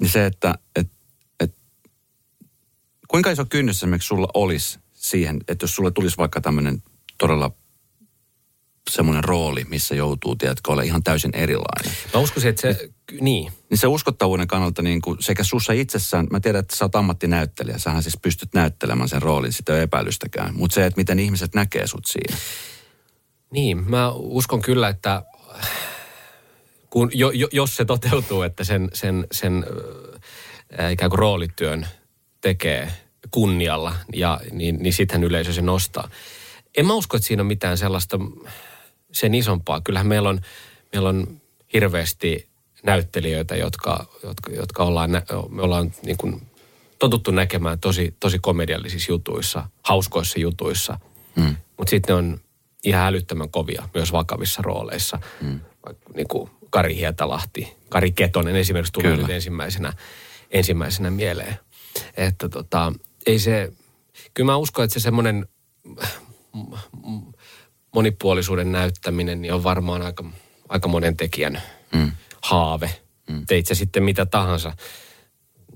niin 0.00 0.10
se, 0.10 0.26
että 0.26 0.54
et, 0.76 0.90
et, 1.40 1.54
kuinka 3.08 3.30
iso 3.30 3.44
kynnys 3.44 3.76
esimerkiksi 3.76 4.06
sulla 4.06 4.28
olisi 4.34 4.78
siihen, 4.92 5.40
että 5.48 5.64
jos 5.64 5.74
sulle 5.74 5.90
tulisi 5.90 6.16
vaikka 6.16 6.40
tämmöinen 6.40 6.82
todella 7.18 7.50
semmoinen 8.90 9.24
rooli, 9.24 9.64
missä 9.64 9.94
joutuu, 9.94 10.36
tiedätkö, 10.36 10.72
ole 10.72 10.84
ihan 10.84 11.02
täysin 11.02 11.30
erilainen. 11.34 11.92
Mä 12.14 12.20
uskoisin, 12.20 12.50
että 12.50 12.62
se, 12.62 12.88
niin, 13.20 13.52
Niin 13.70 13.78
se 13.78 13.86
uskottavuuden 13.86 14.46
kannalta 14.46 14.82
niin 14.82 15.02
kuin 15.02 15.16
sekä 15.20 15.44
sussa 15.44 15.72
itsessään, 15.72 16.26
mä 16.30 16.40
tiedän, 16.40 16.60
että 16.60 16.76
sä 16.76 16.84
oot 16.84 16.96
ammattinäyttelijä, 16.96 17.78
sähän 17.78 18.02
siis 18.02 18.18
pystyt 18.22 18.54
näyttelemään 18.54 19.08
sen 19.08 19.22
roolin, 19.22 19.52
sitä 19.52 19.72
ei 19.72 19.76
ole 19.76 19.82
epäilystäkään. 19.82 20.54
Mutta 20.54 20.74
se, 20.74 20.86
että 20.86 21.00
miten 21.00 21.18
ihmiset 21.18 21.54
näkee 21.54 21.86
sut 21.86 22.04
siinä. 22.04 22.36
Niin, 23.50 23.90
mä 23.90 24.10
uskon 24.10 24.62
kyllä, 24.62 24.88
että 24.88 25.22
kun, 26.90 27.10
jo, 27.14 27.30
jo, 27.30 27.48
jos 27.52 27.76
se 27.76 27.84
toteutuu, 27.84 28.42
että 28.42 28.64
sen, 28.64 28.88
sen, 28.94 29.26
sen 29.32 29.66
ää, 30.78 30.90
ikään 30.90 31.10
kuin 31.10 31.18
roolityön 31.18 31.86
tekee 32.40 32.92
kunnialla, 33.30 33.94
ja, 34.14 34.40
niin, 34.50 34.76
niin 34.82 34.92
sittenhän 34.92 35.24
yleisö 35.24 35.52
se 35.52 35.62
nostaa. 35.62 36.08
En 36.76 36.86
mä 36.86 36.94
usko, 36.94 37.16
että 37.16 37.26
siinä 37.26 37.42
on 37.42 37.46
mitään 37.46 37.78
sellaista 37.78 38.18
sen 39.12 39.34
isompaa. 39.34 39.80
Kyllähän 39.80 40.06
meillä 40.06 40.28
on, 40.28 40.40
meillä 40.92 41.08
on 41.08 41.40
hirveästi 41.72 42.48
näyttelijöitä, 42.82 43.56
jotka, 43.56 44.06
jotka, 44.22 44.52
jotka 44.52 44.84
ollaan, 44.84 45.10
me 45.48 45.62
ollaan 45.62 45.92
niin 46.02 46.16
kuin 46.16 46.42
totuttu 46.98 47.30
näkemään 47.30 47.78
tosi, 47.78 48.14
tosi 48.20 48.38
komediallisissa 48.38 49.12
jutuissa, 49.12 49.66
hauskoissa 49.82 50.40
jutuissa. 50.40 50.98
Mm. 51.36 51.56
Mutta 51.76 51.90
sitten 51.90 52.14
ne 52.14 52.18
on 52.18 52.40
ihan 52.84 53.06
älyttömän 53.06 53.50
kovia 53.50 53.88
myös 53.94 54.12
vakavissa 54.12 54.62
rooleissa. 54.62 55.18
Mm. 55.40 55.60
Niin 56.14 56.28
kuin 56.28 56.50
Kari 56.70 56.96
Hietalahti, 56.96 57.76
Kari 57.88 58.12
Ketonen 58.12 58.56
esimerkiksi 58.56 58.92
tuli 58.92 59.16
nyt 59.16 59.30
ensimmäisenä, 59.30 59.92
ensimmäisenä 60.50 61.10
mieleen. 61.10 61.56
Että 62.16 62.48
tota, 62.48 62.92
ei 63.26 63.38
se, 63.38 63.72
kyllä 64.34 64.52
mä 64.52 64.56
uskon, 64.56 64.84
että 64.84 64.94
se 64.94 65.00
semmoinen 65.00 65.46
monipuolisuuden 67.94 68.72
näyttäminen 68.72 69.42
niin 69.42 69.54
on 69.54 69.64
varmaan 69.64 70.02
aika, 70.02 70.24
aika 70.68 70.88
monen 70.88 71.16
tekijän 71.16 71.62
Mm. 71.94 72.12
haave. 72.42 72.94
Mm. 73.30 73.46
Teit 73.46 73.66
se 73.66 73.74
sitten 73.74 74.02
mitä 74.02 74.26
tahansa. 74.26 74.76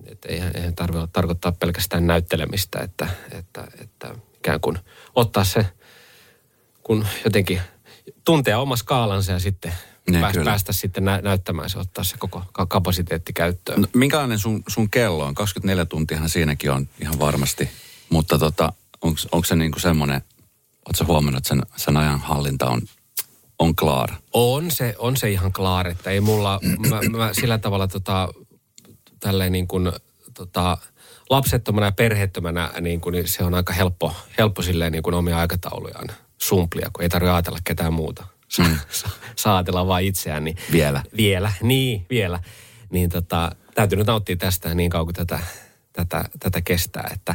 Et 0.06 0.24
eihän, 0.28 0.50
eihän 0.54 0.74
tarvitse 0.74 1.06
tarkoittaa 1.12 1.52
pelkästään 1.52 2.06
näyttelemistä, 2.06 2.78
että, 2.78 3.08
että, 3.32 3.68
että 3.78 4.14
ikään 4.36 4.60
kuin 4.60 4.78
ottaa 5.14 5.44
se, 5.44 5.66
kun 6.82 7.06
jotenkin 7.24 7.60
tuntea 8.24 8.58
oma 8.58 8.76
skaalansa 8.76 9.32
ja 9.32 9.38
sitten 9.38 9.72
ne, 10.10 10.20
päästä, 10.20 10.44
päästä 10.44 10.72
sitten 10.72 11.04
nä- 11.04 11.20
näyttämään 11.22 11.70
se, 11.70 11.78
ottaa 11.78 12.04
se 12.04 12.16
koko 12.18 12.42
kapasiteetti 12.68 13.32
käyttöön. 13.32 13.80
No, 13.80 13.88
minkälainen 13.94 14.38
sun, 14.38 14.62
sun 14.68 14.90
kello 14.90 15.24
on? 15.24 15.34
24 15.34 15.84
tuntiahan 15.84 16.28
siinäkin 16.28 16.70
on 16.70 16.88
ihan 17.00 17.18
varmasti. 17.18 17.70
Mutta 18.08 18.38
tota, 18.38 18.72
onko 19.32 19.44
se 19.44 19.56
niinku 19.56 19.78
semmoinen, 19.78 20.22
ootko 20.86 21.04
huomannut, 21.12 21.38
että 21.38 21.48
sen, 21.48 21.62
sen 21.76 21.96
ajan 21.96 22.18
hallinta 22.20 22.66
on, 22.66 22.82
on 23.58 23.76
klaar? 23.76 24.08
On 24.32 24.70
se, 24.70 24.94
on 24.98 25.16
se 25.16 25.30
ihan 25.30 25.52
klaar, 25.52 25.88
että 25.88 26.10
ei 26.10 26.20
mulla, 26.20 26.60
mä, 26.88 27.18
mä 27.18 27.30
sillä 27.32 27.58
tavalla 27.58 27.88
tota, 27.88 28.28
tälleen 29.20 29.52
niin 29.52 29.68
kuin, 29.68 29.92
tota, 30.34 30.78
lapsettomana 31.30 31.86
ja 31.86 31.92
perheettömänä, 31.92 32.72
niin, 32.80 33.00
kuin, 33.00 33.12
niin 33.12 33.28
se 33.28 33.44
on 33.44 33.54
aika 33.54 33.72
helppo, 33.72 34.16
helppo 34.38 34.62
silleen 34.62 34.92
niin 34.92 35.02
kuin 35.02 35.14
omia 35.14 35.38
aikataulujaan 35.38 36.08
sumplia, 36.38 36.90
kun 36.92 37.02
ei 37.02 37.08
tarvitse 37.08 37.32
ajatella 37.32 37.58
ketään 37.64 37.92
muuta. 37.92 38.26
Saa, 38.48 38.68
mm. 38.68 38.78
saa 39.36 39.56
ajatella 39.56 39.86
vain 39.86 40.06
itseään. 40.06 40.44
Niin, 40.44 40.56
vielä. 40.72 41.02
Vielä, 41.16 41.52
niin, 41.62 42.06
vielä. 42.10 42.40
Niin 42.90 43.10
tota, 43.10 43.52
täytyy 43.74 43.98
nyt 43.98 44.06
nauttia 44.06 44.36
tästä 44.36 44.74
niin 44.74 44.90
kauan 44.90 45.06
kuin 45.06 45.14
tätä, 45.14 45.38
tätä, 45.92 46.24
tätä 46.38 46.60
kestää. 46.60 47.10
Että 47.14 47.34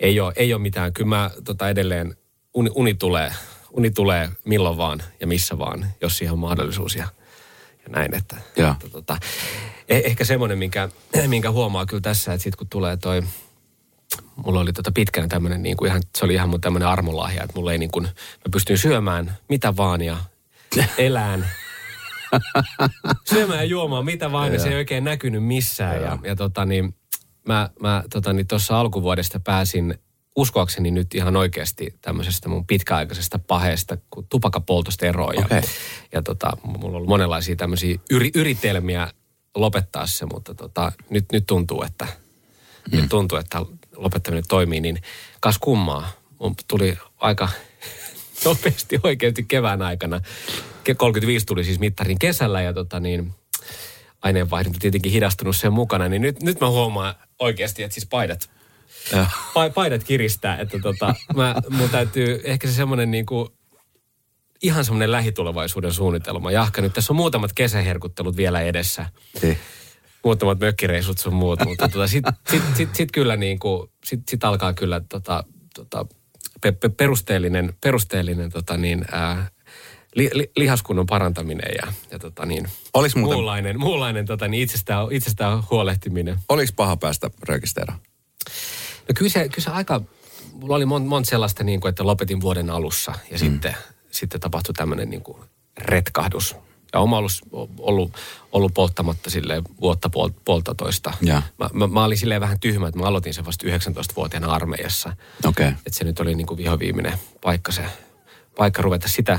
ei 0.00 0.20
ole, 0.20 0.32
ei 0.36 0.54
ole 0.54 0.62
mitään. 0.62 0.92
Kyllä 0.92 1.08
mä 1.08 1.30
tota 1.44 1.68
edelleen, 1.68 2.16
uni, 2.58 2.70
uni, 2.74 2.94
tulee, 2.94 3.32
uni 3.70 3.90
tulee 3.90 4.28
milloin 4.44 4.76
vaan 4.76 5.02
ja 5.20 5.26
missä 5.26 5.58
vaan, 5.58 5.86
jos 6.00 6.18
siihen 6.18 6.32
on 6.32 6.38
mahdollisuus 6.38 6.94
ja, 6.94 7.08
ja 7.84 7.88
näin. 7.88 8.14
Että, 8.14 8.36
ja. 8.56 8.70
että 8.70 8.88
tota, 8.88 9.18
eh, 9.88 10.02
ehkä 10.04 10.24
semmoinen, 10.24 10.58
minkä, 10.58 10.88
minkä 11.26 11.50
huomaa 11.50 11.86
kyllä 11.86 12.00
tässä, 12.00 12.32
että 12.32 12.42
sitten 12.42 12.58
kun 12.58 12.66
tulee 12.68 12.96
toi, 12.96 13.22
mulla 14.36 14.60
oli 14.60 14.72
tota 14.72 14.92
pitkänä 14.92 15.28
tämmöinen, 15.28 15.62
niin 15.62 15.76
kuin 15.76 15.88
ihan, 15.88 16.02
se 16.18 16.24
oli 16.24 16.34
ihan 16.34 16.48
mun 16.48 16.60
tämmöinen 16.60 16.88
armolahja, 16.88 17.42
että 17.42 17.56
mulla 17.56 17.72
ei 17.72 17.78
niin 17.78 17.90
kuin, 17.90 18.04
mä 18.04 18.50
pystyin 18.52 18.78
syömään 18.78 19.36
mitä 19.48 19.76
vaan 19.76 20.02
ja 20.02 20.16
elään. 20.98 21.48
syömään 23.24 23.58
ja 23.58 23.64
juomaan 23.64 24.04
mitä 24.04 24.32
vaan, 24.32 24.52
ja 24.52 24.60
se 24.60 24.68
ei 24.68 24.76
oikein 24.76 25.04
näkynyt 25.04 25.44
missään. 25.44 26.02
Ja, 26.02 26.18
ja 26.22 26.36
tota 26.36 26.64
niin, 26.64 26.94
mä, 27.46 27.70
mä 27.80 28.04
tota 28.12 28.32
niin, 28.32 28.46
tuossa 28.46 28.80
alkuvuodesta 28.80 29.40
pääsin 29.40 29.98
uskoakseni 30.38 30.90
nyt 30.90 31.14
ihan 31.14 31.36
oikeasti 31.36 31.94
tämmöisestä 32.02 32.48
mun 32.48 32.66
pitkäaikaisesta 32.66 33.38
paheesta, 33.38 33.98
kun 34.10 34.26
tupakapoltosta 34.28 35.06
eroon. 35.06 35.34
Ja, 35.34 35.44
okay. 35.44 35.62
ja 36.12 36.22
tota, 36.22 36.50
mulla 36.62 36.88
on 36.88 36.94
ollut 36.94 37.08
monenlaisia 37.08 37.56
tämmöisiä 37.56 37.98
yri, 38.10 38.30
yritelmiä 38.34 39.12
lopettaa 39.54 40.06
se, 40.06 40.26
mutta 40.32 40.54
tota, 40.54 40.92
nyt, 41.10 41.24
nyt 41.32 41.46
tuntuu, 41.46 41.82
että 41.82 42.06
mm. 42.92 42.96
nyt 42.96 43.08
tuntuu, 43.08 43.38
että 43.38 43.58
lopettaminen 43.96 44.44
toimii, 44.48 44.80
niin 44.80 44.98
kas 45.40 45.58
kummaa. 45.58 46.10
Mun 46.40 46.54
tuli 46.68 46.98
aika 47.16 47.48
nopeasti 48.44 49.00
oikeasti 49.02 49.42
kevään 49.42 49.82
aikana. 49.82 50.20
35 50.96 51.46
tuli 51.46 51.64
siis 51.64 51.78
mittarin 51.78 52.18
kesällä 52.18 52.62
ja 52.62 52.72
tota 52.72 53.00
niin, 53.00 53.34
aineenvaihdunta 54.22 54.78
tietenkin 54.78 55.12
hidastunut 55.12 55.56
sen 55.56 55.72
mukana, 55.72 56.08
niin 56.08 56.22
nyt, 56.22 56.42
nyt 56.42 56.60
mä 56.60 56.70
huomaan 56.70 57.14
oikeasti, 57.38 57.82
että 57.82 57.94
siis 57.94 58.06
paidat, 58.06 58.50
pa, 58.50 58.57
paidat 59.74 60.04
kiristää, 60.04 60.58
että 60.58 60.78
tota, 60.78 61.14
mä, 61.36 61.54
mun 61.70 61.90
täytyy 61.90 62.40
ehkä 62.44 62.68
se 62.68 62.74
semmoinen 62.74 63.10
niin 63.10 63.26
kuin, 63.26 63.48
ihan 64.62 64.84
semmoinen 64.84 65.12
lähitulevaisuuden 65.12 65.92
suunnitelma. 65.92 66.50
Jahka 66.50 66.82
nyt 66.82 66.92
tässä 66.92 67.12
on 67.12 67.16
muutamat 67.16 67.52
kesäherkuttelut 67.52 68.36
vielä 68.36 68.60
edessä. 68.60 69.06
Niin. 69.42 69.58
Muutamat 70.24 70.58
mökkireisut 70.58 71.18
sun 71.18 71.34
muut, 71.34 71.64
mutta 71.64 71.88
tota, 71.88 72.06
sitten 72.06 72.32
sit, 72.50 72.62
sit, 72.76 72.94
sit, 72.94 73.12
kyllä 73.12 73.36
niin 73.36 73.58
kuin, 73.58 73.90
sit, 74.04 74.20
sit 74.28 74.44
alkaa 74.44 74.72
kyllä 74.72 75.00
tota, 75.08 75.44
tota, 75.74 76.06
pe, 76.60 76.72
pe, 76.72 76.88
perusteellinen, 76.88 77.72
perusteellinen 77.80 78.50
tota 78.50 78.76
niin, 78.76 79.04
ää, 79.12 79.50
li, 80.14 80.30
li, 80.32 80.50
lihaskunnon 80.56 81.06
parantaminen 81.06 81.70
ja, 81.82 81.92
ja 82.10 82.18
tota 82.18 82.46
niin, 82.46 82.68
Olis 82.94 83.16
muuten... 83.16 83.36
muunlainen, 83.36 83.80
muunlainen 83.80 84.26
tota 84.26 84.48
niin, 84.48 84.62
itsestään, 84.62 85.06
itsestään 85.10 85.62
huolehtiminen. 85.70 86.38
Oliko 86.48 86.72
paha 86.76 86.96
päästä 86.96 87.30
röökistä 87.48 87.80
No 89.08 89.12
kyllä 89.16 89.30
se, 89.30 89.48
kyllä 89.48 89.64
se 89.64 89.70
aika, 89.70 90.00
mulla 90.52 90.76
oli 90.76 90.86
monta 90.86 91.08
mon 91.08 91.24
sellaista, 91.24 91.64
niin 91.64 91.80
kuin, 91.80 91.90
että 91.90 92.06
lopetin 92.06 92.40
vuoden 92.40 92.70
alussa 92.70 93.12
ja 93.30 93.36
mm. 93.36 93.38
sitten, 93.38 93.76
sitten 94.10 94.40
tapahtui 94.40 94.74
tämmöinen 94.74 95.10
niin 95.10 95.22
kuin 95.22 95.38
retkahdus. 95.78 96.56
Ja 96.92 97.00
oma 97.00 97.18
ollut, 97.18 97.32
ollut, 97.78 98.12
ollut 98.52 98.74
polttamatta 98.74 99.30
sille 99.30 99.62
vuotta 99.80 100.10
puol, 100.10 100.30
puolta 100.44 100.74
Ja. 101.20 101.42
Mä, 101.58 101.70
mä, 101.72 101.86
mä, 101.86 102.04
olin 102.04 102.18
silleen 102.18 102.40
vähän 102.40 102.60
tyhmä, 102.60 102.88
että 102.88 103.00
mä 103.00 103.06
aloitin 103.06 103.34
sen 103.34 103.46
vasta 103.46 103.66
19-vuotiaana 103.66 104.52
armeijassa. 104.52 105.16
Okay. 105.46 105.66
Että 105.66 105.92
se 105.92 106.04
nyt 106.04 106.20
oli 106.20 106.34
niin 106.34 106.46
kuin 106.46 106.58
vihoviimeinen 106.58 107.18
paikka 107.40 107.72
se, 107.72 107.84
paikka 108.56 108.82
ruveta 108.82 109.08
sitä, 109.08 109.38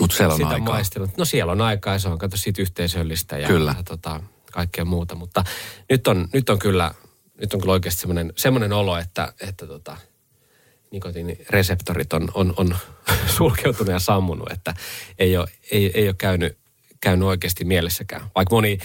Mutta 0.00 0.16
siellä 0.16 0.32
on 0.32 0.38
sitä 0.38 0.48
aikaa. 0.48 0.74
Maistelun. 0.74 1.12
No 1.16 1.24
siellä 1.24 1.52
on 1.52 1.60
aikaa 1.60 1.92
ja 1.92 1.98
se 1.98 2.08
on 2.08 2.18
kato 2.18 2.36
siitä 2.36 2.62
yhteisöllistä 2.62 3.38
ja, 3.38 3.48
kyllä. 3.48 3.74
ja 3.76 3.82
tota, 3.82 4.20
kaikkea 4.52 4.84
muuta. 4.84 5.14
Mutta 5.14 5.44
nyt 5.90 6.08
on, 6.08 6.28
nyt 6.32 6.50
on 6.50 6.58
kyllä, 6.58 6.94
nyt 7.40 7.54
on 7.54 7.60
kyllä 7.60 7.72
oikeasti 7.72 8.00
semmoinen, 8.00 8.32
semmoinen 8.36 8.72
olo, 8.72 8.98
että, 8.98 9.32
että 9.40 9.66
tota, 9.66 9.96
nikotiinireseptorit 10.90 12.12
on, 12.12 12.28
on, 12.34 12.54
on 12.56 12.76
sulkeutunut 13.36 13.92
ja 13.92 13.98
sammunut, 13.98 14.52
että 14.52 14.74
ei 15.18 15.36
ole, 15.36 15.48
ei, 15.70 15.90
ei 15.94 16.08
ole 16.08 16.14
käynyt, 16.18 16.58
käynyt 17.00 17.28
oikeasti 17.28 17.64
mielessäkään. 17.64 18.22
Vaikka 18.34 18.54
moni, 18.54 18.78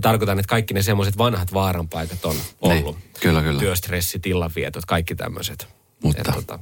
tarkoitan, 0.00 0.38
että 0.38 0.50
kaikki 0.50 0.74
ne 0.74 0.82
semmoiset 0.82 1.18
vanhat 1.18 1.54
vaaranpaikat 1.54 2.24
on 2.24 2.36
ollut. 2.60 2.96
Ne, 2.96 3.02
kyllä, 3.20 3.42
kyllä. 3.42 3.60
Työstressit, 3.60 4.26
illanvietot, 4.26 4.84
kaikki 4.84 5.14
tämmöiset. 5.14 5.66
Mutta... 6.02 6.22
Et, 6.28 6.34
tota, 6.34 6.58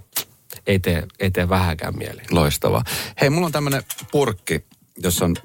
ei 0.66 0.78
tee, 0.78 1.06
ei 1.18 1.30
tee 1.30 1.48
vähäkään 1.48 1.98
mieli. 1.98 2.22
Loistavaa. 2.30 2.84
Hei, 3.20 3.30
mulla 3.30 3.46
on 3.46 3.52
tämmöinen 3.52 3.82
purkki, 4.12 4.64
jossa 5.02 5.24
on 5.24 5.36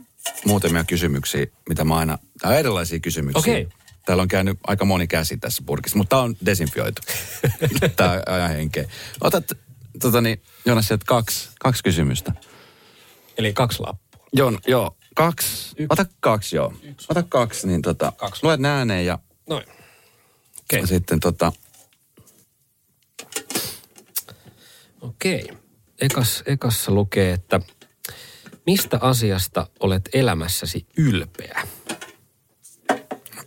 muutamia 0.46 0.84
kysymyksiä, 0.84 1.46
mitä 1.70 1.84
mä 1.84 1.96
aina, 1.96 2.18
tai 2.41 2.58
erilaisia 2.60 3.00
kysymyksiä. 3.00 3.39
Okei. 3.39 3.62
Okay. 3.62 3.85
Täällä 4.06 4.22
on 4.22 4.28
käynyt 4.28 4.60
aika 4.68 4.86
moni 4.86 5.08
käsi 5.08 5.38
tässä 5.38 5.64
purkissa, 5.66 5.97
mutta 5.97 6.10
tämä 6.10 6.22
on 6.22 6.36
desinfioitu. 6.45 7.01
tämä 7.95 8.22
ajan 8.26 8.49
henkeä. 8.49 8.89
Otat, 9.22 9.51
tota 10.01 10.22
niin, 10.22 10.41
Jonas, 10.66 10.88
sieltä 10.88 11.06
kaksi, 11.08 11.49
kaksi 11.60 11.84
kysymystä. 11.84 12.32
Eli 13.38 13.53
kaksi 13.53 13.80
lappua. 13.80 14.28
Joo, 14.34 14.53
joo. 14.68 14.97
Kaksi. 15.16 15.68
Yksi. 15.70 15.86
Ota 15.89 16.06
kaksi, 16.20 16.56
joo. 16.56 16.74
Yksi. 16.84 17.08
Ota 17.10 17.24
kaksi, 17.24 17.68
niin 17.68 17.82
tota, 17.82 18.14
kaksi. 18.18 18.43
luet 18.43 18.60
ne 18.60 18.70
ääneen 18.70 19.06
ja, 19.06 19.20
Noin. 19.49 19.64
Okay. 19.64 20.80
ja 20.80 20.88
sitten 20.88 21.20
tota, 21.20 21.51
Okei. 25.01 25.47
Ekas, 26.01 26.43
ekassa 26.45 26.91
lukee, 26.91 27.32
että 27.34 27.60
mistä 28.66 28.97
asiasta 29.01 29.68
olet 29.80 30.10
elämässäsi 30.14 30.88
ylpeä? 30.97 31.68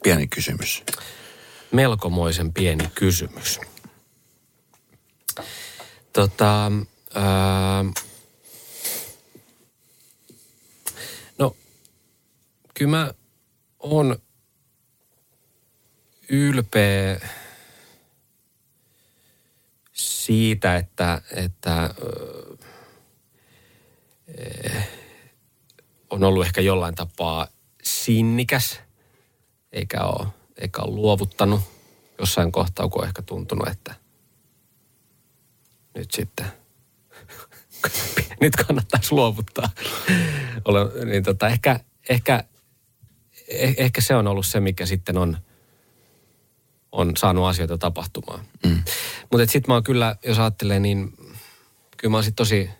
Pieni 0.02 0.26
kysymys. 0.26 0.84
Melkomoisen 1.72 2.52
pieni 2.52 2.90
kysymys. 2.94 3.60
Tota, 6.12 6.72
ää, 7.14 7.84
no, 11.38 11.56
kyllä 12.74 12.90
mä 12.90 13.14
oon 13.78 14.18
ylpeä 16.28 17.20
siitä, 19.92 20.76
että, 20.76 21.22
että 21.30 21.94
on 26.10 26.24
ollut 26.24 26.46
ehkä 26.46 26.60
jollain 26.60 26.94
tapaa 26.94 27.48
sinnikäs, 27.82 28.80
eikä 29.72 30.00
ole, 30.04 30.28
eikä 30.56 30.82
ole 30.82 30.94
luovuttanut 30.94 31.60
jossain 32.18 32.52
kohtaa, 32.52 32.88
kun 32.88 33.02
on 33.02 33.08
ehkä 33.08 33.22
tuntunut, 33.22 33.68
että 33.68 33.94
nyt 35.94 36.10
sitten 36.10 36.46
nyt 38.40 38.56
kannattaisi 38.56 39.12
luovuttaa. 39.12 39.70
Olen, 40.64 41.08
niin 41.08 41.22
tota, 41.22 41.48
ehkä, 41.48 41.80
ehkä, 42.08 42.44
eh, 43.48 43.74
ehkä 43.78 44.00
se 44.00 44.14
on 44.14 44.26
ollut 44.26 44.46
se, 44.46 44.60
mikä 44.60 44.86
sitten 44.86 45.18
on– 45.18 45.36
on 46.92 47.16
saanut 47.16 47.46
asioita 47.46 47.78
tapahtumaan. 47.78 48.44
Mm. 48.66 48.82
Mutta 49.30 49.46
sitten 49.46 49.64
mä 49.68 49.74
oon 49.74 49.82
kyllä, 49.82 50.16
jos 50.24 50.38
ajattelee, 50.38 50.80
niin 50.80 51.12
kyllä 51.96 52.10
mä 52.10 52.16
oon 52.16 52.24
sitten 52.24 52.36
tosi, 52.36 52.70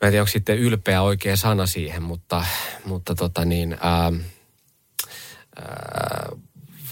mä 0.00 0.08
en 0.08 0.10
tiedä, 0.10 0.22
onko 0.22 0.30
sitten 0.30 0.58
ylpeä 0.58 1.02
oikea 1.02 1.36
sana 1.36 1.66
siihen, 1.66 2.02
mutta, 2.02 2.44
mutta 2.84 3.14
tota 3.14 3.44
niin, 3.44 3.76
ää, 3.80 4.12
ää, 5.58 6.28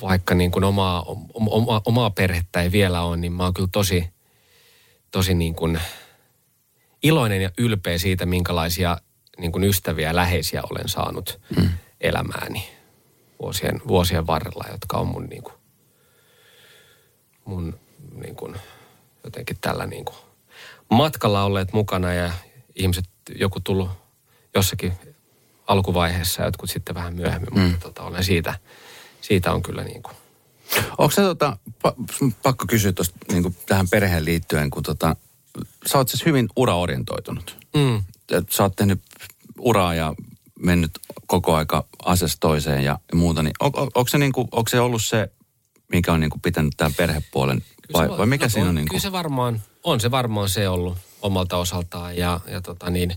vaikka 0.02 0.34
niin 0.34 0.50
kuin 0.50 0.64
omaa, 0.64 1.04
oma, 1.34 1.82
omaa 1.84 2.10
perhettä 2.10 2.62
ei 2.62 2.72
vielä 2.72 3.02
ole, 3.02 3.16
niin 3.16 3.32
mä 3.32 3.44
oon 3.44 3.54
kyllä 3.54 3.68
tosi, 3.72 4.08
tosi 5.10 5.34
niin 5.34 5.54
kuin 5.54 5.80
iloinen 7.02 7.42
ja 7.42 7.50
ylpeä 7.58 7.98
siitä, 7.98 8.26
minkälaisia 8.26 8.98
niin 9.38 9.52
kuin 9.52 9.64
ystäviä 9.64 10.08
ja 10.08 10.16
läheisiä 10.16 10.62
olen 10.70 10.88
saanut 10.88 11.40
mm. 11.56 11.68
elämääni. 12.00 12.68
vuosien, 13.42 13.80
vuosien 13.88 14.26
varrella, 14.26 14.64
jotka 14.70 14.98
on 14.98 15.06
mun, 15.06 15.26
niin 15.26 15.42
kuin, 15.42 15.54
mun 17.44 17.78
niin 18.14 18.36
kuin, 18.36 18.56
jotenkin 19.24 19.56
tällä 19.60 19.86
niin 19.86 20.04
kuin, 20.04 20.16
matkalla 20.90 21.44
olleet 21.44 21.72
mukana 21.72 22.12
ja 22.12 22.32
ihmiset, 22.74 23.04
joku 23.34 23.60
tullut 23.60 23.90
jossakin 24.54 24.92
alkuvaiheessa 25.66 26.42
ja 26.42 26.48
jotkut 26.48 26.70
sitten 26.70 26.94
vähän 26.94 27.14
myöhemmin, 27.14 27.54
mm. 27.54 27.60
mutta 27.60 27.80
tota, 27.80 28.02
olen 28.02 28.24
siitä, 28.24 28.58
siitä 29.20 29.52
on 29.52 29.62
kyllä 29.62 29.84
niin 29.84 30.02
kuin. 30.02 30.16
Onko 30.98 31.10
se 31.10 31.22
tota, 31.22 31.56
pakko 32.42 32.64
kysyä 32.68 32.92
tuosta 32.92 33.16
niin 33.32 33.56
tähän 33.66 33.88
perheen 33.88 34.24
liittyen, 34.24 34.70
kun 34.70 34.82
tota, 34.82 35.16
sä 35.86 35.98
oot 35.98 36.08
siis 36.08 36.26
hyvin 36.26 36.48
uraorientoitunut. 36.56 37.56
Mm. 37.76 38.02
Sä 38.50 38.62
oot 38.62 38.76
tehnyt 38.76 39.00
uraa 39.58 39.94
ja 39.94 40.14
mennyt 40.60 40.90
koko 41.26 41.54
aika 41.54 41.84
asesta 42.04 42.40
toiseen 42.40 42.84
ja, 42.84 42.98
muuta, 43.14 43.42
niin 43.42 43.54
on, 43.60 43.70
on, 43.74 43.88
onko, 43.94 44.08
se 44.08 44.18
niinku, 44.18 44.40
onko 44.40 44.68
se 44.68 44.80
ollut 44.80 45.04
se, 45.04 45.30
mikä 45.92 46.12
on 46.12 46.20
niinku 46.20 46.38
pitänyt 46.42 46.74
tämän 46.76 46.94
perhepuolen, 46.94 47.62
vai, 47.92 48.08
vai 48.08 48.26
mikä 48.26 48.44
no, 48.44 48.48
siinä 48.48 48.68
on? 48.68 48.74
Niinku? 48.74 48.90
Kyllä 48.90 49.02
se 49.02 49.12
varmaan, 49.12 49.62
on 49.82 50.00
se 50.00 50.10
varmaan 50.10 50.48
se 50.48 50.68
ollut 50.68 50.98
omalta 51.22 51.56
osaltaan 51.56 52.16
ja, 52.16 52.40
ja 52.46 52.60
tota 52.60 52.90
niin, 52.90 53.14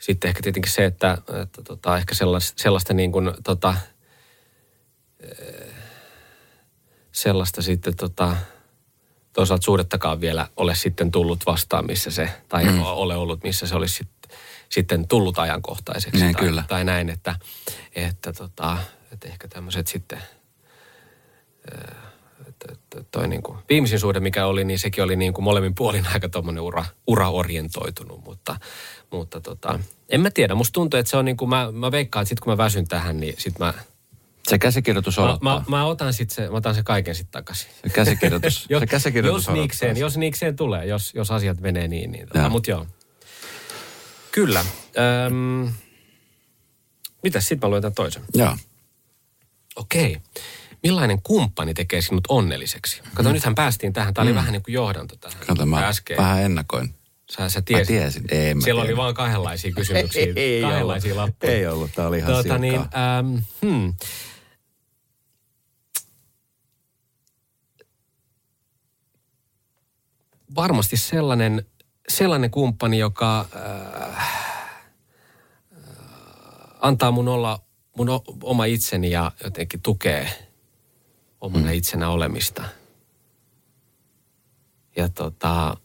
sitten 0.00 0.28
ehkä 0.28 0.42
tietenkin 0.42 0.72
se, 0.72 0.84
että, 0.84 1.18
että 1.42 1.62
tota, 1.62 1.96
ehkä 1.96 2.14
sellaista, 2.14 2.62
sellaista 2.62 2.94
niin 2.94 3.12
kuin, 3.12 3.32
tota, 3.44 3.74
sellaista 7.12 7.62
sitten 7.62 7.96
tota, 7.96 8.36
toisaalta 9.32 9.64
suhdettakaan 9.64 10.20
vielä 10.20 10.48
ole 10.56 10.74
sitten 10.74 11.10
tullut 11.10 11.46
vastaan, 11.46 11.86
missä 11.86 12.10
se, 12.10 12.30
tai 12.48 12.64
mm. 12.64 12.82
ole 12.82 13.16
ollut, 13.16 13.42
missä 13.42 13.66
se 13.66 13.74
olisi 13.74 13.94
sitten, 13.94 14.38
sitten 14.68 15.08
tullut 15.08 15.38
ajankohtaiseksi. 15.38 16.20
Niin, 16.24 16.34
tai, 16.34 16.44
kyllä. 16.44 16.64
tai 16.68 16.84
näin, 16.84 17.10
että, 17.10 17.36
että, 17.94 18.32
tota, 18.32 18.78
että 19.12 19.28
ehkä 19.28 19.48
tämmöiset 19.48 19.86
sitten, 19.86 20.22
että, 22.72 23.00
että 23.00 23.10
toi 23.10 23.28
niin 23.28 23.42
kuin, 23.42 23.58
viimeisin 23.68 24.00
suhde, 24.00 24.20
mikä 24.20 24.46
oli, 24.46 24.64
niin 24.64 24.78
sekin 24.78 25.04
oli 25.04 25.16
niin 25.16 25.32
kuin 25.32 25.44
molemmin 25.44 25.74
puolin 25.74 26.06
aika 26.14 26.28
tuommoinen 26.28 26.62
ura, 26.62 26.84
uraorientoitunut, 27.06 28.24
mutta, 28.24 28.56
mutta 29.10 29.40
tota, 29.40 29.80
en 30.08 30.20
mä 30.20 30.30
tiedä. 30.30 30.54
Musta 30.54 30.72
tuntuu, 30.72 31.00
että 31.00 31.10
se 31.10 31.16
on 31.16 31.24
niin 31.24 31.36
kuin, 31.36 31.48
mä, 31.48 31.72
mä 31.72 31.90
veikkaan, 31.90 32.22
että 32.22 32.28
sit 32.28 32.40
kun 32.40 32.52
mä 32.52 32.56
väsyn 32.56 32.88
tähän, 32.88 33.20
niin 33.20 33.34
sit 33.38 33.58
mä 33.58 33.74
se 34.48 34.58
käsikirjoitus 34.58 35.18
on. 35.18 35.38
Mä, 35.42 35.54
mä, 35.54 35.64
mä, 35.68 35.84
otan 35.84 36.12
sit 36.12 36.30
se, 36.30 36.50
mä 36.50 36.56
otan 36.56 36.74
se 36.74 36.82
kaiken 36.82 37.14
sitten 37.14 37.32
takaisin. 37.32 37.70
Se 37.82 37.88
käsikirjoitus, 37.88 38.66
jos, 38.70 38.80
se 38.80 38.86
käsikirjoitus 38.86 39.46
jos 39.46 39.54
niikseen, 39.54 39.96
jos 39.96 40.16
niikseen 40.16 40.56
tulee, 40.56 40.86
jos, 40.86 41.14
jos 41.14 41.30
asiat 41.30 41.60
menee 41.60 41.88
niin. 41.88 42.12
niin 42.12 42.28
tota, 42.28 42.48
mutta 42.48 42.70
joo. 42.70 42.86
Kyllä. 44.32 44.64
Öm, 45.26 45.72
mitäs 47.22 47.48
sitten 47.48 47.68
mä 47.68 47.70
luen 47.70 47.82
tämän 47.82 47.94
toisen? 47.94 48.22
Joo. 48.34 48.56
Okei. 49.76 50.10
Okay. 50.10 50.42
Millainen 50.82 51.22
kumppani 51.22 51.74
tekee 51.74 52.02
sinut 52.02 52.24
onnelliseksi? 52.28 53.02
Kato, 53.14 53.28
mm. 53.28 53.32
nythän 53.32 53.54
päästiin 53.54 53.92
tähän. 53.92 54.14
Tämä 54.14 54.22
oli 54.22 54.32
mm. 54.32 54.36
vähän 54.36 54.52
niin 54.52 54.62
kuin 54.62 54.72
johdanto 54.72 55.16
tähän. 55.16 55.38
Kato, 55.46 55.66
mä 55.66 55.88
äsken. 55.88 56.16
vähän 56.16 56.42
ennakoin. 56.42 56.94
Sä, 57.30 57.48
sä 57.48 57.62
tiesit. 57.62 57.94
Mä 57.94 58.00
tiesin. 58.00 58.24
Ei, 58.30 58.54
mä 58.54 58.60
Siellä 58.60 58.82
tiedän. 58.82 58.98
oli 58.98 59.04
vain 59.04 59.14
kahdenlaisia 59.14 59.72
kysymyksiä. 59.76 60.22
ei, 60.22 60.32
ei 60.36 60.62
kahdenlaisia 60.62 61.12
ollut. 61.14 61.24
lappuja. 61.24 61.52
Ei 61.52 61.66
ollut, 61.66 61.90
tämä 61.94 62.08
oli 62.08 62.18
ihan 62.18 62.32
tuota, 62.32 62.58
niin, 62.58 62.80
ähm, 62.80 63.36
hmm. 63.62 63.94
Varmasti 70.54 70.96
sellainen, 70.96 71.66
sellainen 72.08 72.50
kumppani, 72.50 72.98
joka 72.98 73.48
äh, 73.56 74.50
antaa 76.80 77.10
mun 77.10 77.28
olla 77.28 77.60
mun 77.96 78.08
oma 78.42 78.64
itseni 78.64 79.10
ja 79.10 79.32
jotenkin 79.44 79.80
tukee 79.82 80.49
omana 81.40 81.64
hmm. 81.64 81.74
itsenä 81.74 82.08
olemista. 82.08 82.64
Ja 84.96 85.08
tota, 85.08 85.76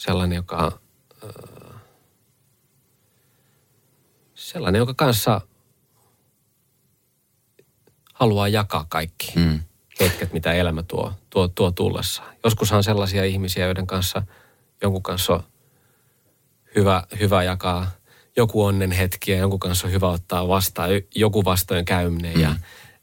sellainen, 0.00 0.36
joka, 0.36 0.80
äh, 1.24 1.80
sellainen, 4.34 4.78
joka 4.78 4.94
kanssa 4.94 5.40
haluaa 8.14 8.48
jakaa 8.48 8.86
kaikki 8.88 9.32
mm. 9.36 9.60
hetket, 10.00 10.32
mitä 10.32 10.52
elämä 10.52 10.82
tuo, 10.82 11.12
tuo, 11.30 11.48
tuo 11.48 11.70
tullessa. 11.70 12.22
Joskushan 12.44 12.76
on 12.76 12.84
sellaisia 12.84 13.24
ihmisiä, 13.24 13.66
joiden 13.66 13.86
kanssa 13.86 14.22
jonkun 14.82 15.02
kanssa 15.02 15.32
on 15.32 15.42
hyvä, 16.76 17.04
hyvä 17.20 17.42
jakaa 17.42 17.90
joku 18.36 18.64
onnen 18.64 18.92
hetki 18.92 19.30
ja 19.30 19.38
jonkun 19.38 19.60
kanssa 19.60 19.86
on 19.86 19.92
hyvä 19.92 20.08
ottaa 20.08 20.48
vastaan 20.48 20.90
joku 21.14 21.44
vastojen 21.44 21.84
käyminen 21.84 22.34
mm. 22.34 22.40
ja 22.40 22.54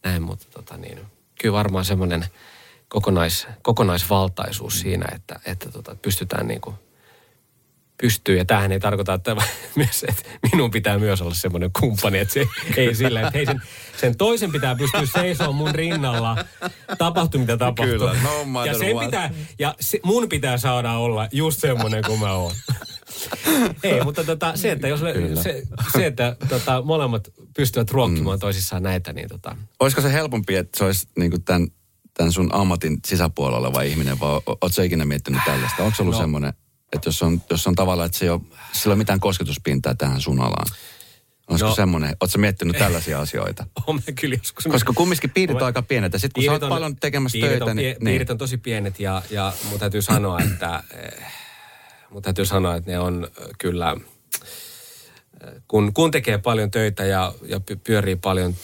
näin, 0.03 0.21
mutta 0.21 0.45
tota 0.51 0.77
niin, 0.77 0.99
kyllä 1.41 1.53
varmaan 1.53 1.85
semmoinen 1.85 2.25
kokonais, 2.89 3.47
kokonaisvaltaisuus 3.61 4.79
siinä, 4.79 5.05
että, 5.15 5.39
että 5.45 5.71
tota, 5.71 5.95
pystytään 6.01 6.47
niin 6.47 6.61
kuin 6.61 6.75
pystyy. 7.97 8.37
Ja 8.37 8.45
tämähän 8.45 8.71
ei 8.71 8.79
tarkoita, 8.79 9.13
että, 9.13 9.35
myös, 9.75 10.05
että 10.09 10.23
minun 10.51 10.71
pitää 10.71 10.99
myös 10.99 11.21
olla 11.21 11.33
semmoinen 11.33 11.71
kumppani, 11.79 12.19
että 12.19 12.33
se 12.33 12.47
ei 12.77 12.95
sillä, 12.95 13.21
että 13.21 13.31
hei 13.33 13.45
sen, 13.45 13.61
sen 13.97 14.17
toisen 14.17 14.51
pitää 14.51 14.75
pystyä 14.75 15.05
seisomaan 15.05 15.55
mun 15.55 15.75
rinnalla, 15.75 16.37
tapahtuu 16.97 17.39
mitä 17.39 17.57
tapahtuu. 17.57 17.97
Kyllä, 17.97 18.15
no 18.23 18.65
ja, 18.65 18.77
sen 18.77 18.99
pitää, 18.99 19.29
ja 19.59 19.75
se, 19.79 19.99
mun 20.03 20.29
pitää 20.29 20.57
saada 20.57 20.93
olla 20.93 21.27
just 21.31 21.59
semmoinen 21.59 22.03
kuin 22.07 22.19
mä 22.19 22.33
oon. 22.33 22.51
ei, 23.83 24.03
mutta 24.03 24.23
tota, 24.23 24.55
se, 24.55 24.71
että, 24.71 24.87
jos, 24.87 24.99
se, 25.43 25.63
se, 25.93 26.05
että 26.05 26.35
tota, 26.49 26.81
molemmat 26.81 27.27
pystyvät 27.55 27.91
ruokkimaan 27.91 28.37
mm. 28.37 28.39
toisissaan 28.39 28.83
näitä, 28.83 29.13
niin 29.13 29.29
tota... 29.29 29.57
Olisiko 29.79 30.01
se 30.01 30.13
helpompi, 30.13 30.55
että 30.55 30.77
se 30.77 30.83
olisi 30.83 31.07
niin 31.17 31.43
tämän, 31.43 31.67
tämän 32.13 32.31
sun 32.31 32.49
ammatin 32.53 32.99
sisäpuolella 33.05 33.57
oleva 33.57 33.81
ihminen, 33.81 34.19
vai 34.19 34.29
ootko 34.47 34.81
ikinä 34.83 35.05
miettinyt 35.05 35.41
tällaista? 35.45 35.83
Onko 35.83 35.95
se 35.95 36.01
ollut 36.01 36.15
no, 36.15 36.21
semmoinen 36.21 36.53
että 36.93 37.07
jos 37.07 37.21
on, 37.21 37.41
jos 37.49 37.67
on 37.67 37.75
tavallaan, 37.75 38.05
että 38.05 38.17
se 38.17 38.25
ei 38.25 38.29
ole, 38.29 38.41
sillä 38.73 38.93
ole 38.93 38.97
mitään 38.97 39.19
kosketuspintaa 39.19 39.95
tähän 39.95 40.21
sun 40.21 40.39
alaan. 40.39 40.67
Olisiko 41.47 41.69
no, 41.69 41.75
semmoinen, 41.75 42.15
ootko 42.21 42.37
miettinyt 42.37 42.77
tällaisia 42.77 43.19
asioita? 43.19 43.65
Olen 43.87 44.01
kyllä 44.21 44.35
joskus. 44.35 44.65
Koska 44.65 44.93
kumminkin 44.93 45.29
piirit 45.29 45.55
on 45.55 45.63
aika 45.63 45.81
pienet 45.81 46.13
ja 46.13 46.19
sitten 46.19 46.43
kun 46.43 46.59
sä 46.59 46.65
oot 46.65 46.69
paljon 46.69 46.95
tekemässä 46.95 47.37
töitä, 47.41 47.65
on, 47.65 47.75
niin, 47.75 47.85
niin... 47.85 47.97
Piirit 47.99 48.29
on 48.29 48.37
tosi 48.37 48.57
pienet 48.57 48.99
ja, 48.99 49.21
ja 49.29 49.53
mun 49.69 49.79
täytyy 49.79 50.01
sanoa, 50.01 50.39
että 50.39 50.83
mun 52.09 52.21
täytyy 52.21 52.45
sanoa, 52.45 52.75
että 52.75 52.91
ne 52.91 52.99
on 52.99 53.27
kyllä, 53.57 53.95
kun, 55.67 55.93
kun 55.93 56.11
tekee 56.11 56.37
paljon 56.37 56.71
töitä 56.71 57.05
ja, 57.05 57.33
ja 57.45 57.61
pyörii 57.83 58.15
paljon 58.15 58.55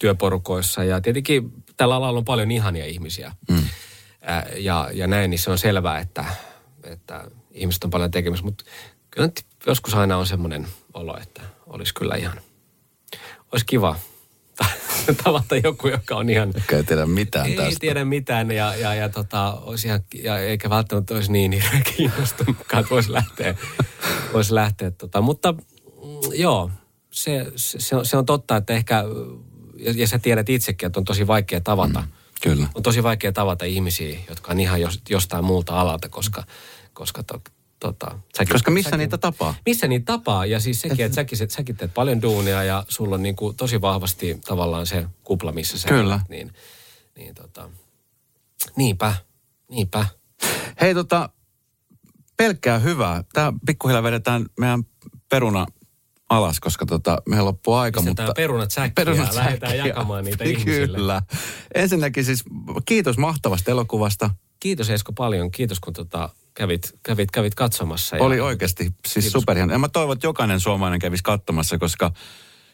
työporukoissa 0.00 0.84
ja 0.84 1.00
tietenkin 1.00 1.52
tällä 1.76 1.96
alalla 1.96 2.18
on 2.18 2.24
paljon 2.24 2.50
ihania 2.50 2.86
ihmisiä. 2.86 3.32
Mm. 3.50 3.64
ja, 4.56 4.90
ja 4.92 5.06
näin, 5.06 5.30
niin 5.30 5.38
se 5.38 5.50
on 5.50 5.58
selvää, 5.58 5.98
että 5.98 6.24
että 6.86 7.30
ihmiset 7.50 7.84
on 7.84 7.90
paljon 7.90 8.10
tekemistä, 8.10 8.46
mutta 8.46 8.64
kyllä 9.10 9.28
joskus 9.66 9.94
aina 9.94 10.16
on 10.16 10.26
semmoinen 10.26 10.66
olo, 10.94 11.18
että 11.22 11.42
olisi 11.66 11.94
kyllä 11.94 12.16
ihan, 12.16 12.40
olisi 13.52 13.66
kiva 13.66 13.96
tavata 15.24 15.56
joku, 15.56 15.88
joka 15.88 16.16
on 16.16 16.30
ihan... 16.30 16.52
Joka 16.54 16.76
ei 16.76 16.84
tiedä 16.84 17.06
mitään 17.06 17.46
ei 17.46 17.56
tästä. 17.56 17.68
Ei 17.68 17.76
tiedä 17.80 18.04
mitään 18.04 18.50
ja, 18.50 18.76
ja, 18.76 18.94
ja, 18.94 19.08
tota, 19.08 19.52
olisi 19.52 19.86
ihan, 19.86 20.00
ja 20.22 20.38
eikä 20.38 20.70
välttämättä 20.70 21.14
olisi 21.14 21.32
niin 21.32 21.52
hirveän 21.52 21.82
kiinnostunutkaan, 21.96 22.80
että 22.80 22.94
voisi 22.94 23.12
lähteä. 23.12 23.54
voisi 24.32 24.54
lähteä 24.54 24.90
tota. 24.90 25.20
Mutta 25.20 25.52
mm, 25.52 25.60
joo, 26.34 26.70
se, 27.10 27.46
se, 27.56 27.96
on, 27.96 28.06
se 28.06 28.16
on 28.16 28.26
totta, 28.26 28.56
että 28.56 28.72
ehkä, 28.72 29.04
ja, 29.76 29.92
ja 29.96 30.06
sä 30.06 30.18
tiedät 30.18 30.48
itsekin, 30.48 30.86
että 30.86 31.00
on 31.00 31.04
tosi 31.04 31.26
vaikea 31.26 31.60
tavata. 31.60 32.00
Mm, 32.00 32.08
kyllä. 32.42 32.68
On 32.74 32.82
tosi 32.82 33.02
vaikea 33.02 33.32
tavata 33.32 33.64
ihmisiä, 33.64 34.18
jotka 34.28 34.52
on 34.52 34.60
ihan 34.60 34.80
jostain 35.08 35.44
muulta 35.44 35.80
alalta, 35.80 36.08
koska 36.08 36.44
koska 36.96 37.22
to, 37.22 37.40
tota, 37.86 38.18
säkin, 38.36 38.52
Koska 38.52 38.70
missä 38.70 38.90
säkin, 38.90 38.98
niitä 38.98 39.18
tapaa? 39.18 39.54
Missä 39.66 39.88
niitä 39.88 40.04
tapaa 40.04 40.46
ja 40.46 40.60
siis 40.60 40.80
sekin, 40.80 41.06
että 41.06 41.14
säkin, 41.16 41.38
säkin 41.48 41.76
teet 41.76 41.94
paljon 41.94 42.22
duunia 42.22 42.64
ja 42.64 42.84
sulla 42.88 43.14
on 43.14 43.22
niin 43.22 43.36
kuin 43.36 43.56
tosi 43.56 43.80
vahvasti 43.80 44.40
tavallaan 44.44 44.86
se 44.86 45.06
kupla, 45.24 45.52
missä 45.52 45.78
sä 45.78 45.88
Kyllä. 45.88 46.14
Olet, 46.14 46.28
niin, 46.28 46.52
niin 47.16 47.34
tota, 47.34 47.70
niinpä, 48.76 49.14
niinpä. 49.70 50.06
Hei 50.80 50.94
tota, 50.94 51.28
pelkkää 52.36 52.78
hyvää. 52.78 53.24
Tämä 53.32 53.52
pikkuhiljaa 53.66 54.02
vedetään 54.02 54.46
meidän 54.60 54.84
peruna 55.28 55.66
alas, 56.28 56.60
koska 56.60 56.86
tota, 56.86 57.22
meillä 57.28 57.44
loppuu 57.44 57.74
aika. 57.74 58.00
Pistetään 58.00 58.28
mutta 58.28 58.40
perunat 58.40 58.70
säkkiä 58.70 59.04
perunat 59.04 59.28
ja 59.28 59.36
lähdetään 59.36 59.76
jakamaan 59.76 60.24
niitä 60.24 60.44
ihmisille. 60.44 60.96
Kyllä. 60.98 61.22
Ensinnäkin 61.74 62.24
siis 62.24 62.44
kiitos 62.84 63.18
mahtavasta 63.18 63.70
elokuvasta. 63.70 64.30
Kiitos 64.60 64.90
Esko 64.90 65.12
paljon. 65.12 65.50
Kiitos 65.50 65.80
kun 65.80 65.92
tota, 65.92 66.28
kävit, 66.56 66.98
kävit, 67.02 67.30
kävit 67.30 67.54
katsomassa. 67.54 68.16
Ja... 68.16 68.22
Oli 68.22 68.40
oikeasti 68.40 68.94
siis 69.08 69.32
superhieno. 69.32 69.72
Ja 69.72 69.78
mä 69.78 69.88
toivon, 69.88 70.12
että 70.12 70.26
jokainen 70.26 70.60
suomalainen 70.60 71.00
kävisi 71.00 71.22
katsomassa, 71.22 71.78
koska 71.78 72.12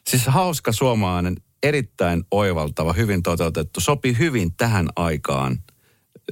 siis 0.06 0.26
hauska 0.26 0.72
suomalainen, 0.72 1.36
erittäin 1.62 2.24
oivaltava, 2.30 2.92
hyvin 2.92 3.22
toteutettu, 3.22 3.80
sopii 3.80 4.18
hyvin 4.18 4.54
tähän 4.56 4.88
aikaan. 4.96 5.58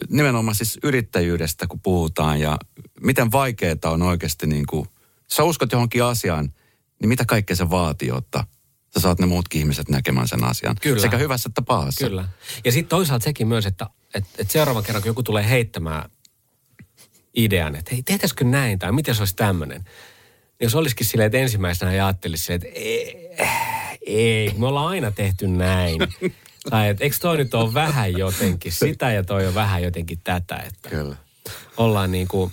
Nimenomaan 0.08 0.54
siis 0.54 0.78
yrittäjyydestä, 0.82 1.66
kun 1.66 1.80
puhutaan 1.80 2.40
ja 2.40 2.58
miten 3.00 3.32
vaikeaa 3.32 3.76
on 3.84 4.02
oikeasti 4.02 4.46
niin 4.46 4.66
kuin 4.66 4.86
sä 5.32 5.42
uskot 5.44 5.72
johonkin 5.72 6.04
asiaan, 6.04 6.54
niin 7.00 7.08
mitä 7.08 7.24
kaikkea 7.24 7.56
se 7.56 7.70
vaatii, 7.70 8.08
jotta 8.08 8.46
sä 8.94 9.00
saat 9.00 9.18
ne 9.18 9.26
muutkin 9.26 9.58
ihmiset 9.58 9.88
näkemään 9.88 10.28
sen 10.28 10.44
asian. 10.44 10.76
Kyllä. 10.82 11.02
Sekä 11.02 11.16
hyvässä 11.16 11.48
että 11.48 11.62
pahassa. 11.62 12.06
Kyllä. 12.06 12.28
Ja 12.64 12.72
sitten 12.72 12.88
toisaalta 12.88 13.24
sekin 13.24 13.48
myös, 13.48 13.66
että, 13.66 13.86
että, 14.14 14.30
että 14.38 14.52
seuraavan 14.52 14.84
kerran, 14.84 15.02
kun 15.02 15.10
joku 15.10 15.22
tulee 15.22 15.48
heittämään 15.48 16.10
idean, 17.36 17.76
että 17.76 17.90
hei, 17.92 18.02
tehtäisikö 18.02 18.44
näin 18.44 18.78
tai 18.78 18.92
miten 18.92 19.14
se 19.14 19.20
olisi 19.22 19.36
tämmöinen. 19.36 19.80
Niin 19.80 20.66
jos 20.66 20.74
olisikin 20.74 21.06
silleen, 21.06 21.26
että 21.26 21.38
ensimmäisenä 21.38 21.90
ajattelisi 21.90 22.44
silleen, 22.44 22.62
että 22.66 22.78
ei, 22.80 23.30
ei, 24.06 24.54
me 24.56 24.66
ollaan 24.66 24.88
aina 24.88 25.10
tehty 25.10 25.48
näin. 25.48 26.00
tai 26.70 26.88
että 26.88 27.04
eikö 27.04 27.16
toi 27.20 27.36
nyt 27.36 27.54
ole 27.54 27.74
vähän 27.74 28.12
jotenkin 28.12 28.72
sitä 28.72 29.12
ja 29.12 29.24
toi 29.24 29.46
on 29.46 29.54
vähän 29.54 29.82
jotenkin 29.82 30.18
tätä. 30.24 30.56
Että 30.56 30.88
Kyllä. 30.88 31.16
ollaan 31.76 32.12
niin 32.12 32.28
kuin, 32.28 32.52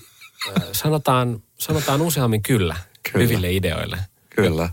sanotaan, 0.71 1.43
sanotaan 1.57 2.01
useammin 2.01 2.41
kyllä, 2.41 2.75
Kyllä. 3.11 3.23
hyville 3.23 3.53
ideoille. 3.53 3.97
Kyllä. 4.29 4.69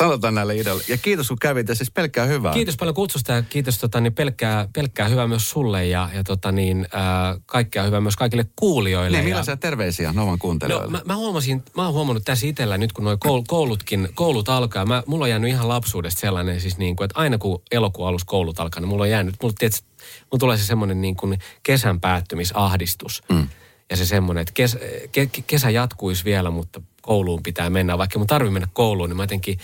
Sanotaan 0.00 0.34
näille 0.34 0.56
ideoille. 0.56 0.84
Ja 0.88 0.96
kiitos 0.96 1.28
kun 1.28 1.38
kävit 1.38 1.68
ja 1.68 1.74
siis 1.74 1.90
pelkkää 1.90 2.26
hyvää. 2.26 2.52
Kiitos 2.52 2.76
paljon 2.76 2.94
kutsusta 2.94 3.32
ja 3.32 3.42
kiitos 3.42 3.78
tota, 3.78 4.00
niin 4.00 4.12
pelkkää, 4.12 4.68
pelkkää 4.72 5.08
hyvää 5.08 5.28
myös 5.28 5.50
sulle 5.50 5.86
ja, 5.86 6.08
ja 6.14 6.24
tota, 6.24 6.52
niin, 6.52 6.86
ää, 6.92 7.36
kaikkea 7.46 7.82
hyvää 7.82 8.00
myös 8.00 8.16
kaikille 8.16 8.46
kuulijoille. 8.56 9.16
Niin, 9.16 9.24
ja, 9.24 9.28
millaisia 9.28 9.56
terveisiä 9.56 10.12
Novan 10.12 10.32
no, 10.32 10.38
kuuntelijoille? 10.38 10.90
mä, 10.90 11.02
mä, 11.04 11.16
huomasin, 11.16 11.62
mä 11.76 11.84
oon 11.84 11.94
huomannut 11.94 12.24
tässä 12.24 12.46
itsellä 12.46 12.78
nyt 12.78 12.92
kun 12.92 13.04
nuo 13.04 13.16
koul, 13.20 13.42
koulutkin, 13.48 14.08
koulut 14.14 14.48
alkaa. 14.48 14.86
Mä, 14.86 15.02
mulla 15.06 15.24
on 15.24 15.30
jäänyt 15.30 15.50
ihan 15.50 15.68
lapsuudesta 15.68 16.20
sellainen 16.20 16.60
siis 16.60 16.78
niin 16.78 16.96
kuin, 16.96 17.04
että 17.04 17.20
aina 17.20 17.38
kun 17.38 17.62
elokuun 17.70 18.08
alussa 18.08 18.26
koulut 18.26 18.60
alkaa, 18.60 18.80
niin 18.80 18.88
mulla 18.88 19.02
on 19.02 19.10
jäänyt, 19.10 19.34
mulla, 19.42 19.54
tiedät, 19.58 19.84
mulla 19.98 20.38
tulee 20.40 20.56
se 20.56 20.64
semmoinen 20.64 21.00
niin 21.00 21.16
kuin 21.16 21.38
kesän 21.62 22.00
päättymisahdistus. 22.00 23.22
Mm. 23.28 23.48
Ja 23.90 23.96
se 23.96 24.06
semmoinen, 24.06 24.42
että 24.42 24.52
kes, 24.54 24.78
ke, 25.12 25.28
kesä 25.46 25.70
jatkuisi 25.70 26.24
vielä, 26.24 26.50
mutta 26.50 26.80
kouluun 27.02 27.42
pitää 27.42 27.70
mennä. 27.70 27.98
Vaikka 27.98 28.18
mun 28.18 28.26
tarvii 28.26 28.50
mennä 28.50 28.68
kouluun, 28.72 29.08
niin 29.08 29.16
mä 29.16 29.22
jotenkin 29.22 29.58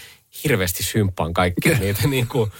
hirveästi 0.44 0.82
symppaan 0.82 1.34
kaikkia 1.34 1.78
niitä 1.78 2.08
niin 2.08 2.26
kuin 2.26 2.52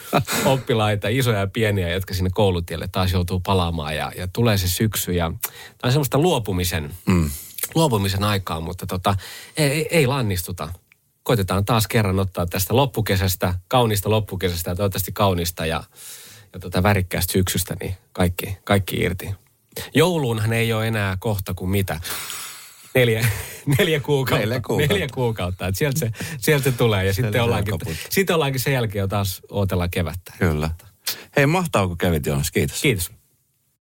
oppilaita, 0.45 1.09
isoja 1.09 1.39
ja 1.39 1.47
pieniä, 1.47 1.89
jotka 1.89 2.15
sinne 2.15 2.31
koulutielle 2.35 2.89
taas 2.93 3.13
joutuu 3.13 3.41
palaamaan. 3.41 3.97
Ja, 3.97 4.13
ja 4.17 4.29
tulee 4.29 4.59
se 4.59 4.69
syksy 4.69 5.13
ja 5.13 5.33
tämä 5.51 5.89
on 5.89 5.93
semmoista 5.93 6.19
luopumisen, 6.19 6.95
mm. 7.07 7.31
luopumisen 7.75 8.25
aikaa, 8.25 8.61
mutta 8.61 8.87
tota, 8.87 9.15
ei, 9.57 9.71
ei, 9.71 9.89
ei 9.91 10.07
lannistuta. 10.07 10.69
Koitetaan 11.23 11.65
taas 11.65 11.87
kerran 11.87 12.19
ottaa 12.19 12.47
tästä 12.47 12.77
loppukesästä, 12.77 13.55
kaunista 13.69 14.11
loppukesästä 14.11 14.71
ja 14.71 14.77
toivottavasti 14.77 15.13
kaunista 15.13 15.67
ja, 15.67 15.85
ja 16.53 16.61
tota 16.61 16.83
värikkäästä 16.83 17.33
syksystä, 17.33 17.77
niin 17.81 17.97
kaikki, 18.13 18.57
kaikki 18.65 18.97
irti. 18.97 19.31
Jouluunhan 19.95 20.53
ei 20.53 20.73
ole 20.73 20.89
enää 20.89 21.17
kohta 21.21 21.55
kuin 21.55 21.71
mitä. 21.71 22.01
Neljä, 22.97 23.27
neljä 23.79 24.01
kuukautta. 24.01 24.47
Neljä 24.47 24.61
kuukautta. 24.61 24.95
Neljä 24.95 25.09
kuukautta. 25.15 25.67
Et 25.67 25.77
sieltä, 25.77 25.99
se, 25.99 26.11
sieltä 26.39 26.65
se 26.65 26.73
tulee 26.73 27.05
ja 27.05 27.15
sitten 27.15 27.43
ollaankin, 27.43 27.75
sitten 28.11 28.35
ollaankin 28.35 28.61
sen 28.61 28.73
jälkeen 28.73 29.01
jo 29.01 29.09
taas 29.09 29.43
ootellaan 29.51 29.91
kevättä. 29.91 30.33
Kyllä. 30.39 30.71
Hei, 31.37 31.47
mahtavaa 31.47 31.89
kun 31.89 31.99
kävit 31.99 32.27
Joonas. 32.27 32.51
Kiitos. 32.51 32.81
Kiitos. 32.83 33.16